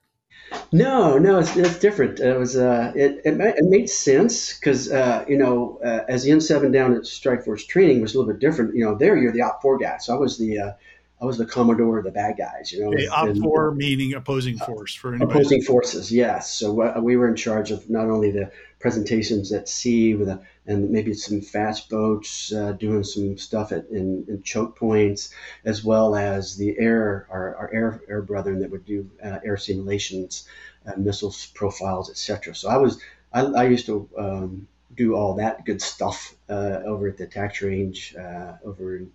No, 0.72 1.18
no, 1.18 1.38
it's, 1.38 1.56
it's 1.56 1.78
different. 1.78 2.20
It 2.20 2.38
was 2.38 2.56
uh, 2.56 2.92
it, 2.94 3.20
it, 3.24 3.36
ma- 3.36 3.44
it 3.46 3.64
made 3.64 3.88
sense 3.90 4.56
because 4.58 4.90
uh, 4.90 5.24
you 5.28 5.36
know 5.36 5.78
uh, 5.84 6.04
as 6.08 6.22
the 6.24 6.30
N7 6.30 6.70
down 6.72 6.94
at 6.94 7.06
Strike 7.06 7.44
Force 7.44 7.64
training 7.66 8.00
was 8.00 8.14
a 8.14 8.18
little 8.18 8.32
bit 8.32 8.40
different. 8.40 8.74
You 8.74 8.84
know, 8.84 8.94
there 8.94 9.16
you're 9.16 9.32
the 9.32 9.40
OPFOR 9.42 9.78
guy, 9.80 9.98
so 9.98 10.14
I 10.14 10.18
was 10.18 10.38
the 10.38 10.58
uh, 10.58 10.72
I 11.20 11.24
was 11.24 11.38
the 11.38 11.46
commodore 11.46 11.98
of 11.98 12.04
the 12.04 12.10
bad 12.10 12.36
guys. 12.36 12.70
You 12.70 12.82
know, 12.82 12.88
okay, 12.88 13.06
OPFOR 13.06 13.74
meaning 13.74 14.12
opposing 14.12 14.58
force 14.58 14.94
for 14.94 15.14
anybody. 15.14 15.30
opposing 15.30 15.62
forces. 15.62 16.12
Yes, 16.12 16.52
so 16.52 16.82
uh, 16.82 17.00
we 17.00 17.16
were 17.16 17.28
in 17.28 17.36
charge 17.36 17.70
of 17.70 17.88
not 17.88 18.06
only 18.06 18.30
the 18.30 18.50
presentations 18.78 19.50
at 19.50 19.66
sea 19.68 20.14
with 20.14 20.28
a, 20.28 20.42
and 20.66 20.90
maybe 20.90 21.14
some 21.14 21.40
fast 21.40 21.88
boats, 21.88 22.52
uh, 22.52 22.72
doing 22.72 23.02
some 23.02 23.38
stuff 23.38 23.72
at 23.72 23.86
in, 23.88 24.26
in, 24.28 24.42
choke 24.42 24.76
points, 24.76 25.32
as 25.64 25.82
well 25.82 26.14
as 26.14 26.56
the 26.56 26.78
air 26.78 27.26
our, 27.30 27.56
our 27.56 27.70
air 27.72 28.02
air 28.08 28.20
brethren 28.20 28.60
that 28.60 28.70
would 28.70 28.84
do 28.84 29.08
uh, 29.24 29.38
air 29.42 29.56
simulations, 29.56 30.46
uh, 30.86 30.96
missiles 30.98 31.46
profiles, 31.46 32.10
etc. 32.10 32.54
So 32.54 32.68
I 32.68 32.76
was 32.76 33.00
I, 33.32 33.40
I 33.42 33.64
used 33.64 33.86
to. 33.86 34.08
Um, 34.18 34.68
do 34.94 35.14
all 35.14 35.34
that 35.34 35.62
good 35.66 35.82
stuff 35.82 36.34
uh, 36.48 36.80
over 36.86 37.08
at 37.08 37.18
the 37.18 37.26
tax 37.26 37.60
range 37.60 38.14
uh, 38.18 38.54
over 38.64 38.96
in, 38.96 39.12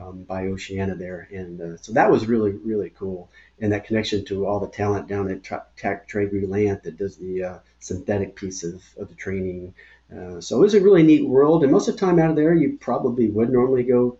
um, 0.00 0.22
by 0.24 0.46
Oceana 0.46 0.94
there, 0.94 1.28
and 1.30 1.60
uh, 1.60 1.76
so 1.76 1.92
that 1.92 2.10
was 2.10 2.26
really 2.26 2.52
really 2.52 2.90
cool. 2.90 3.30
And 3.60 3.72
that 3.72 3.84
connection 3.84 4.24
to 4.26 4.46
all 4.46 4.60
the 4.60 4.68
talent 4.68 5.08
down 5.08 5.30
at 5.30 5.42
Tra- 5.42 5.66
Tra- 5.76 6.02
TRAGRU 6.08 6.82
that 6.82 6.96
does 6.96 7.16
the 7.16 7.44
uh, 7.44 7.58
synthetic 7.78 8.34
piece 8.34 8.64
of, 8.64 8.82
of 8.98 9.08
the 9.08 9.14
training. 9.14 9.74
Uh, 10.12 10.40
so 10.40 10.56
it 10.56 10.60
was 10.60 10.74
a 10.74 10.80
really 10.80 11.02
neat 11.02 11.26
world, 11.26 11.62
and 11.62 11.72
most 11.72 11.88
of 11.88 11.94
the 11.94 12.00
time 12.00 12.18
out 12.18 12.30
of 12.30 12.36
there, 12.36 12.54
you 12.54 12.76
probably 12.80 13.28
would 13.28 13.50
normally 13.50 13.82
go 13.82 14.18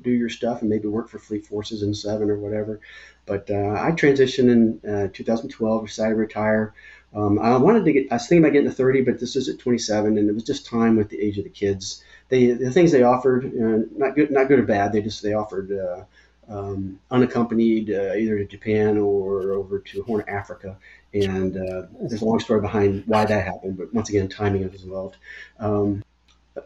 do 0.00 0.10
your 0.10 0.28
stuff 0.28 0.60
and 0.60 0.70
maybe 0.70 0.86
work 0.86 1.08
for 1.08 1.18
Fleet 1.18 1.44
Forces 1.44 1.82
N7 1.82 2.28
or 2.28 2.38
whatever. 2.38 2.80
But 3.26 3.50
uh, 3.50 3.76
I 3.78 3.90
transitioned 3.90 4.80
in 4.84 5.10
2012, 5.12 5.86
decided 5.86 6.10
to 6.10 6.16
retire. 6.16 6.72
Um, 7.14 7.38
I 7.38 7.56
wanted 7.56 7.84
to 7.84 7.92
get, 7.92 8.12
I 8.12 8.16
was 8.16 8.26
thinking 8.26 8.44
about 8.44 8.52
getting 8.52 8.70
to 8.70 8.74
30, 8.74 9.02
but 9.02 9.18
this 9.18 9.34
is 9.34 9.48
at 9.48 9.58
27, 9.58 10.18
and 10.18 10.28
it 10.28 10.32
was 10.32 10.44
just 10.44 10.66
time 10.66 10.96
with 10.96 11.08
the 11.08 11.20
age 11.20 11.38
of 11.38 11.44
the 11.44 11.50
kids. 11.50 12.02
They, 12.28 12.52
the 12.52 12.70
things 12.70 12.92
they 12.92 13.02
offered, 13.02 13.46
uh, 13.46 13.86
not 13.96 14.14
good, 14.14 14.30
not 14.30 14.48
good 14.48 14.58
or 14.58 14.64
bad. 14.64 14.92
They 14.92 15.00
just 15.00 15.22
they 15.22 15.32
offered 15.32 15.72
uh, 15.72 16.04
um, 16.48 16.98
unaccompanied 17.10 17.90
uh, 17.90 18.14
either 18.14 18.38
to 18.38 18.44
Japan 18.44 18.98
or 18.98 19.52
over 19.52 19.78
to 19.78 20.02
Horn 20.02 20.20
of 20.20 20.28
Africa. 20.28 20.76
And 21.14 21.56
uh, 21.56 21.86
there's 22.00 22.20
a 22.20 22.24
long 22.24 22.38
story 22.38 22.60
behind 22.60 23.04
why 23.06 23.24
that 23.24 23.44
happened, 23.44 23.78
but 23.78 23.92
once 23.94 24.10
again, 24.10 24.28
timing 24.28 24.62
is 24.62 24.84
involved. 24.84 25.16
Um, 25.58 26.04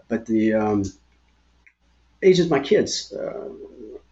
but 0.08 0.26
the 0.26 0.54
um, 0.54 0.84
ages 2.22 2.50
my 2.50 2.58
kids, 2.58 3.12
uh, 3.12 3.48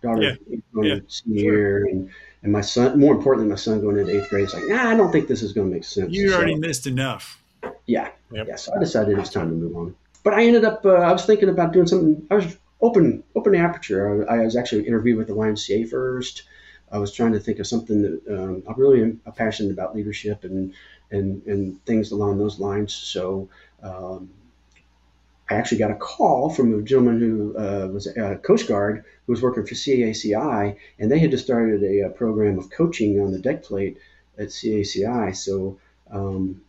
daughter 0.02 0.22
yeah. 0.22 0.56
going 0.72 0.88
yeah. 0.88 0.98
senior 1.08 1.42
year, 1.42 1.86
and 1.86 2.10
and 2.42 2.52
my 2.52 2.60
son, 2.60 2.98
more 2.98 3.14
importantly, 3.14 3.50
my 3.50 3.56
son 3.56 3.80
going 3.80 3.98
into 3.98 4.16
eighth 4.16 4.30
grade 4.30 4.44
is 4.44 4.54
like, 4.54 4.64
nah, 4.66 4.88
I 4.88 4.96
don't 4.96 5.12
think 5.12 5.28
this 5.28 5.42
is 5.42 5.52
going 5.52 5.68
to 5.68 5.74
make 5.74 5.84
sense. 5.84 6.12
You 6.12 6.30
So, 6.30 6.36
already 6.36 6.54
missed 6.54 6.86
enough. 6.86 7.42
yeah, 7.86 8.10
Yep. 8.32 8.46
yeah. 8.48 8.56
So 8.56 8.74
I 8.74 8.78
decided 8.78 9.12
it 9.12 9.20
was 9.20 9.30
time 9.30 9.48
to 9.48 9.54
move 9.54 9.76
on. 9.76 9.94
But 10.22 10.34
I 10.34 10.44
ended 10.44 10.64
up, 10.64 10.84
uh, 10.84 10.90
I 10.90 11.12
was 11.12 11.24
thinking 11.24 11.48
about 11.48 11.72
doing 11.72 11.86
something. 11.86 12.26
I 12.30 12.36
was 12.36 12.56
open, 12.80 13.24
open 13.34 13.54
aperture. 13.54 14.28
I, 14.28 14.36
I 14.36 14.44
was 14.44 14.56
actually 14.56 14.86
interviewed 14.86 15.18
with 15.18 15.28
the 15.28 15.34
YMCA 15.34 15.88
first. 15.88 16.42
I 16.92 16.98
was 16.98 17.12
trying 17.12 17.32
to 17.32 17.40
think 17.40 17.58
of 17.58 17.66
something 17.66 18.02
that 18.02 18.20
um, 18.28 18.62
I 18.68 18.72
really 18.76 19.16
passionate 19.36 19.72
about 19.72 19.94
leadership 19.94 20.44
and 20.44 20.74
and 21.10 21.44
and 21.46 21.84
things 21.86 22.10
along 22.10 22.38
those 22.38 22.58
lines. 22.58 22.92
So 22.92 23.48
um, 23.82 24.30
I 25.48 25.54
actually 25.54 25.78
got 25.78 25.90
a 25.90 25.96
call 25.96 26.50
from 26.50 26.78
a 26.78 26.82
gentleman 26.82 27.20
who 27.20 27.56
uh, 27.56 27.88
was 27.88 28.06
a 28.06 28.36
Coast 28.36 28.68
Guard 28.68 29.04
who 29.26 29.32
was 29.32 29.42
working 29.42 29.66
for 29.66 29.74
CACI, 29.74 30.76
and 30.98 31.10
they 31.10 31.18
had 31.18 31.30
just 31.30 31.44
started 31.44 31.82
a, 31.82 32.06
a 32.06 32.10
program 32.10 32.58
of 32.58 32.70
coaching 32.70 33.20
on 33.20 33.32
the 33.32 33.38
deck 33.38 33.62
plate 33.62 33.98
at 34.38 34.48
CACI. 34.48 35.36
So 35.36 35.78
um, 36.10 36.60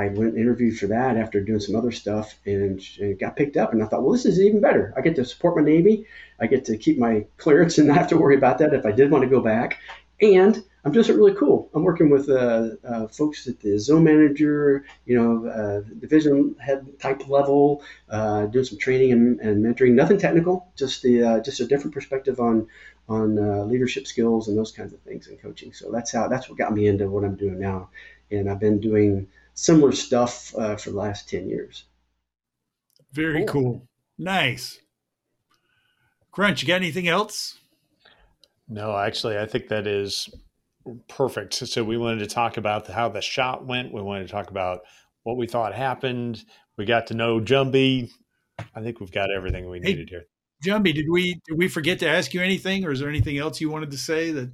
I 0.00 0.08
went 0.08 0.36
interviewed 0.36 0.78
for 0.78 0.86
that 0.86 1.18
after 1.18 1.42
doing 1.42 1.60
some 1.60 1.76
other 1.76 1.92
stuff 1.92 2.34
and, 2.46 2.80
and 2.98 3.18
got 3.18 3.36
picked 3.36 3.58
up. 3.58 3.72
And 3.72 3.82
I 3.82 3.86
thought, 3.86 4.02
well, 4.02 4.12
this 4.12 4.24
is 4.24 4.40
even 4.40 4.60
better. 4.60 4.94
I 4.96 5.02
get 5.02 5.14
to 5.16 5.24
support 5.26 5.56
my 5.56 5.62
Navy. 5.62 6.06
I 6.40 6.46
get 6.46 6.64
to 6.66 6.78
keep 6.78 6.98
my 6.98 7.26
clearance 7.36 7.76
and 7.76 7.88
not 7.88 7.98
have 7.98 8.08
to 8.08 8.16
worry 8.16 8.36
about 8.36 8.58
that 8.58 8.72
if 8.72 8.86
I 8.86 8.92
did 8.92 9.10
want 9.10 9.24
to 9.24 9.30
go 9.30 9.40
back. 9.40 9.76
And 10.22 10.62
I'm 10.84 10.92
doing 10.92 11.04
something 11.04 11.22
really 11.22 11.36
cool. 11.36 11.70
I'm 11.74 11.82
working 11.82 12.08
with 12.08 12.30
uh, 12.30 12.70
uh, 12.82 13.08
folks 13.08 13.46
at 13.46 13.60
the 13.60 13.78
zone 13.78 14.04
manager, 14.04 14.84
you 15.04 15.16
know, 15.18 15.46
uh, 15.46 15.80
division 15.98 16.56
head 16.58 16.86
type 16.98 17.28
level, 17.28 17.82
uh, 18.08 18.46
doing 18.46 18.64
some 18.64 18.78
training 18.78 19.12
and, 19.12 19.40
and 19.40 19.62
mentoring. 19.64 19.92
Nothing 19.92 20.18
technical, 20.18 20.68
just 20.76 21.02
the 21.02 21.22
uh, 21.22 21.40
just 21.40 21.60
a 21.60 21.66
different 21.66 21.92
perspective 21.92 22.40
on 22.40 22.66
on 23.08 23.38
uh, 23.38 23.64
leadership 23.64 24.06
skills 24.06 24.48
and 24.48 24.56
those 24.56 24.72
kinds 24.72 24.94
of 24.94 25.00
things 25.00 25.26
and 25.26 25.40
coaching. 25.40 25.72
So 25.74 25.90
that's 25.90 26.12
how 26.12 26.28
that's 26.28 26.48
what 26.48 26.56
got 26.56 26.72
me 26.72 26.86
into 26.86 27.10
what 27.10 27.24
I'm 27.24 27.36
doing 27.36 27.60
now. 27.60 27.90
And 28.30 28.48
I've 28.48 28.60
been 28.60 28.80
doing 28.80 29.26
similar 29.60 29.92
stuff 29.92 30.54
uh, 30.56 30.74
for 30.76 30.90
the 30.90 30.96
last 30.96 31.28
10 31.28 31.46
years. 31.46 31.84
Very 33.12 33.44
cool. 33.44 33.86
Nice. 34.16 34.80
Crunch, 36.32 36.62
you 36.62 36.68
got 36.68 36.76
anything 36.76 37.08
else? 37.08 37.58
No, 38.68 38.96
actually, 38.96 39.36
I 39.36 39.44
think 39.44 39.68
that 39.68 39.86
is 39.86 40.32
perfect. 41.08 41.54
So 41.54 41.84
we 41.84 41.98
wanted 41.98 42.20
to 42.20 42.26
talk 42.26 42.56
about 42.56 42.86
how 42.86 43.10
the 43.10 43.20
shot 43.20 43.66
went. 43.66 43.92
We 43.92 44.00
wanted 44.00 44.28
to 44.28 44.32
talk 44.32 44.48
about 44.50 44.80
what 45.24 45.36
we 45.36 45.46
thought 45.46 45.74
happened. 45.74 46.42
We 46.78 46.86
got 46.86 47.08
to 47.08 47.14
know 47.14 47.38
Jumbie. 47.38 48.10
I 48.74 48.80
think 48.80 48.98
we've 48.98 49.12
got 49.12 49.30
everything 49.30 49.68
we 49.68 49.80
Hey, 49.82 49.92
needed 49.92 50.08
here. 50.08 50.24
Jumbie, 50.64 50.94
did 50.94 51.06
we 51.10 51.38
did 51.46 51.58
we 51.58 51.68
forget 51.68 51.98
to 51.98 52.08
ask 52.08 52.32
you 52.32 52.40
anything, 52.40 52.84
or 52.84 52.92
is 52.92 53.00
there 53.00 53.08
anything 53.10 53.36
else 53.36 53.60
you 53.60 53.70
wanted 53.70 53.90
to 53.90 53.98
say 53.98 54.30
that? 54.30 54.52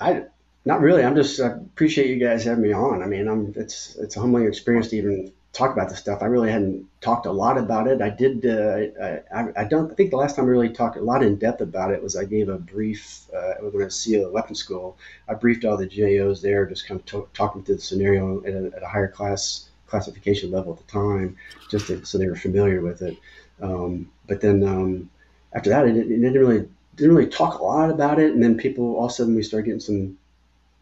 I 0.00 0.24
not 0.66 0.80
really. 0.80 1.04
I'm 1.04 1.14
just 1.14 1.40
I 1.40 1.46
appreciate 1.46 2.10
you 2.10 2.18
guys 2.18 2.44
having 2.44 2.64
me 2.64 2.72
on. 2.72 3.02
I 3.02 3.06
mean, 3.06 3.28
I'm 3.28 3.54
it's 3.56 3.94
it's 3.96 4.16
a 4.16 4.20
humbling 4.20 4.46
experience 4.46 4.88
to 4.88 4.96
even 4.96 5.32
talk 5.52 5.72
about 5.72 5.88
this 5.88 6.00
stuff. 6.00 6.22
I 6.22 6.26
really 6.26 6.50
hadn't 6.50 6.86
talked 7.00 7.24
a 7.24 7.32
lot 7.32 7.56
about 7.56 7.86
it. 7.86 8.02
I 8.02 8.10
did. 8.10 8.44
Uh, 8.44 9.20
I, 9.32 9.62
I 9.62 9.64
don't. 9.64 9.92
I 9.92 9.94
think 9.94 10.10
the 10.10 10.16
last 10.16 10.34
time 10.34 10.46
I 10.46 10.48
really 10.48 10.68
talked 10.68 10.96
a 10.96 11.00
lot 11.00 11.22
in 11.22 11.36
depth 11.36 11.60
about 11.60 11.92
it 11.92 12.02
was 12.02 12.16
I 12.16 12.24
gave 12.24 12.48
a 12.48 12.58
brief 12.58 13.26
uh, 13.32 13.54
when 13.60 13.80
I 13.80 13.84
was 13.86 13.94
SEAL 13.94 14.32
Weapons 14.32 14.58
School. 14.58 14.98
I 15.28 15.34
briefed 15.34 15.64
all 15.64 15.76
the 15.76 15.86
GAOs 15.86 16.42
there, 16.42 16.66
just 16.66 16.88
kind 16.88 16.98
of 16.98 17.06
to, 17.06 17.28
talking 17.32 17.62
through 17.62 17.76
the 17.76 17.82
scenario 17.82 18.42
at 18.44 18.52
a, 18.52 18.76
at 18.76 18.82
a 18.82 18.88
higher 18.88 19.08
class 19.08 19.68
classification 19.86 20.50
level 20.50 20.72
at 20.72 20.84
the 20.84 20.92
time, 20.92 21.36
just 21.70 21.86
to, 21.86 22.04
so 22.04 22.18
they 22.18 22.26
were 22.26 22.34
familiar 22.34 22.80
with 22.80 23.02
it. 23.02 23.16
Um, 23.62 24.10
but 24.26 24.40
then 24.40 24.64
um, 24.64 25.10
after 25.52 25.70
that, 25.70 25.86
it, 25.86 25.96
it 25.96 26.08
didn't 26.08 26.34
really 26.34 26.68
didn't 26.96 27.14
really 27.14 27.30
talk 27.30 27.60
a 27.60 27.64
lot 27.64 27.88
about 27.88 28.18
it. 28.18 28.32
And 28.32 28.42
then 28.42 28.56
people 28.56 28.96
all 28.96 29.04
of 29.04 29.12
a 29.12 29.14
sudden 29.14 29.36
we 29.36 29.44
started 29.44 29.66
getting 29.66 29.80
some 29.80 30.18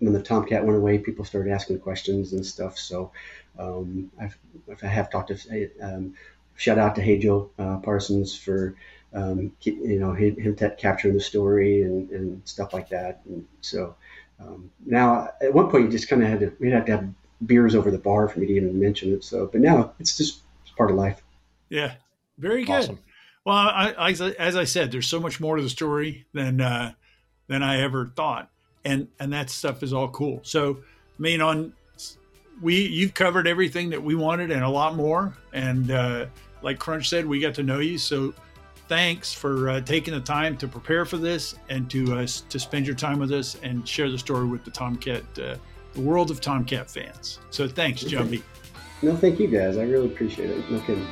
when 0.05 0.13
the 0.13 0.23
Tomcat 0.23 0.65
went 0.65 0.79
away, 0.79 0.99
people 0.99 1.25
started 1.25 1.53
asking 1.53 1.81
questions 1.81 2.33
and 2.33 2.45
stuff. 2.45 2.79
So 2.79 3.13
um, 3.59 4.11
I've, 4.21 4.37
I 4.83 4.87
have 4.87 5.11
talked 5.11 5.29
to 5.29 5.71
um, 5.81 6.15
shout 6.57 6.79
out 6.79 6.95
to 6.97 7.03
Hey 7.03 7.19
Joe 7.19 7.51
uh, 7.59 7.79
Parsons 7.79 8.37
for 8.37 8.77
um, 9.13 9.53
you 9.63 9.99
know 9.99 10.13
him, 10.13 10.37
him 10.37 10.57
t- 10.57 10.69
capturing 10.79 11.15
the 11.15 11.21
story 11.21 11.83
and, 11.83 12.11
and 12.11 12.43
stuff 12.45 12.73
like 12.73 12.89
that. 12.91 13.21
And 13.27 13.47
so 13.61 13.95
um, 14.41 14.71
now 14.85 15.31
at 15.41 15.55
one 15.55 15.71
point 15.71 15.85
you 15.85 15.91
just 15.91 16.09
kind 16.09 16.23
of 16.23 16.29
had 16.29 16.41
to 16.41 16.53
we'd 16.59 16.73
have 16.73 16.87
to 16.87 16.93
have 16.93 17.09
beers 17.47 17.75
over 17.75 17.91
the 17.91 17.99
bar 17.99 18.29
for 18.29 18.41
me 18.41 18.47
to 18.47 18.53
even 18.55 18.79
mention 18.79 19.13
it. 19.13 19.25
So 19.25 19.47
but 19.47 19.61
now 19.61 19.93
it's 20.01 20.17
just 20.17 20.41
it's 20.63 20.73
part 20.73 20.91
of 20.91 20.97
life. 20.97 21.23
Yeah, 21.69 21.95
very 22.39 22.65
good. 22.65 22.73
Awesome. 22.73 22.99
Well, 23.45 23.57
I, 23.57 23.95
I, 23.99 24.11
as 24.11 24.57
I 24.57 24.65
said, 24.65 24.91
there's 24.91 25.07
so 25.07 25.21
much 25.21 25.39
more 25.39 25.57
to 25.57 25.63
the 25.63 25.69
story 25.69 26.25
than 26.33 26.63
uh, 26.63 26.93
than 27.47 27.63
I 27.63 27.83
ever 27.83 28.11
thought, 28.17 28.51
and 28.85 29.09
and 29.19 29.33
that 29.33 29.51
stuff 29.51 29.83
is 29.83 29.93
all 29.93 30.09
cool. 30.09 30.41
So, 30.43 30.79
I 31.19 31.23
mean, 31.23 31.41
on 31.41 31.73
we 32.61 32.87
you've 32.87 33.15
covered 33.15 33.47
everything 33.47 33.91
that 33.91 34.03
we 34.03 34.15
wanted 34.15 34.51
and 34.51 34.63
a 34.63 34.69
lot 34.69 34.95
more. 34.95 35.37
And 35.53 35.91
uh, 35.91 36.27
like 36.63 36.79
Crunch 36.79 37.09
said, 37.09 37.27
we 37.27 37.41
got 37.41 37.55
to 37.55 37.63
know 37.63 37.81
you. 37.81 37.99
So, 37.99 38.35
thanks 38.89 39.33
for 39.33 39.71
uh, 39.71 39.81
taking 39.81 40.15
the 40.15 40.21
time 40.21 40.57
to 40.59 40.69
prepare 40.69 41.05
for 41.05 41.17
this 41.17 41.57
and 41.69 41.91
to 41.91 42.15
uh, 42.15 42.27
to 42.27 42.59
spend 42.59 42.87
your 42.87 42.97
time 42.97 43.19
with 43.19 43.33
us 43.33 43.57
and 43.63 43.87
share 43.89 44.11
the 44.11 44.19
story 44.19 44.47
with 44.47 44.65
the 44.65 44.71
Tomcat, 44.71 45.23
uh, 45.39 45.57
the 45.95 46.01
world 46.01 46.31
of 46.31 46.41
Tomcat 46.41 46.91
fans. 46.91 47.41
So, 47.51 47.69
thanks, 47.69 48.03
Jumbie. 48.05 48.43
No, 49.03 49.17
thank 49.17 49.39
you 49.39 49.49
guys. 49.49 49.77
I 49.77 49.83
really 49.83 50.07
appreciate 50.07 50.51
it. 50.51 50.71
No 50.71 50.81
kidding. 50.81 51.07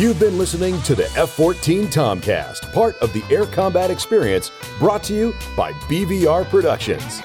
You've 0.00 0.18
been 0.18 0.38
listening 0.38 0.80
to 0.84 0.94
the 0.94 1.12
F 1.14 1.32
14 1.32 1.88
Tomcast, 1.88 2.72
part 2.72 2.96
of 3.02 3.12
the 3.12 3.22
Air 3.30 3.44
Combat 3.44 3.90
Experience, 3.90 4.50
brought 4.78 5.02
to 5.02 5.12
you 5.12 5.34
by 5.54 5.72
BVR 5.90 6.48
Productions. 6.48 7.20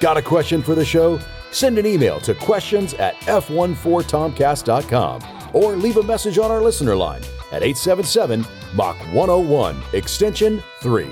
Got 0.00 0.18
a 0.18 0.22
question 0.22 0.60
for 0.60 0.74
the 0.74 0.84
show? 0.84 1.18
Send 1.50 1.78
an 1.78 1.86
email 1.86 2.20
to 2.20 2.34
questions 2.34 2.92
at 2.92 3.14
f14tomcast.com 3.20 5.22
or 5.54 5.76
leave 5.76 5.96
a 5.96 6.02
message 6.02 6.36
on 6.36 6.50
our 6.50 6.60
listener 6.60 6.94
line 6.94 7.22
at 7.52 7.62
877 7.62 8.44
Mach 8.74 8.98
101, 9.14 9.82
extension 9.94 10.62
3. 10.82 11.08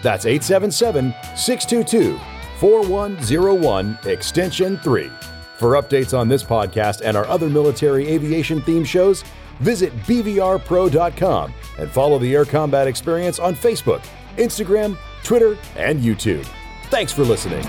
That's 0.00 0.26
877 0.26 1.12
622 1.34 2.20
4101, 2.60 3.98
extension 4.04 4.78
3. 4.78 5.10
For 5.56 5.72
updates 5.72 6.16
on 6.16 6.28
this 6.28 6.44
podcast 6.44 7.00
and 7.04 7.16
our 7.16 7.26
other 7.26 7.48
military 7.48 8.06
aviation 8.06 8.62
themed 8.62 8.86
shows, 8.86 9.24
visit 9.62 9.96
BVRPro.com 10.02 11.54
and 11.78 11.90
follow 11.90 12.18
the 12.18 12.34
Air 12.34 12.44
Combat 12.44 12.86
Experience 12.86 13.38
on 13.38 13.54
Facebook, 13.54 14.02
Instagram, 14.36 14.98
Twitter, 15.24 15.56
and 15.76 16.00
YouTube. 16.00 16.46
Thanks 16.90 17.12
for 17.12 17.22
listening. 17.22 17.64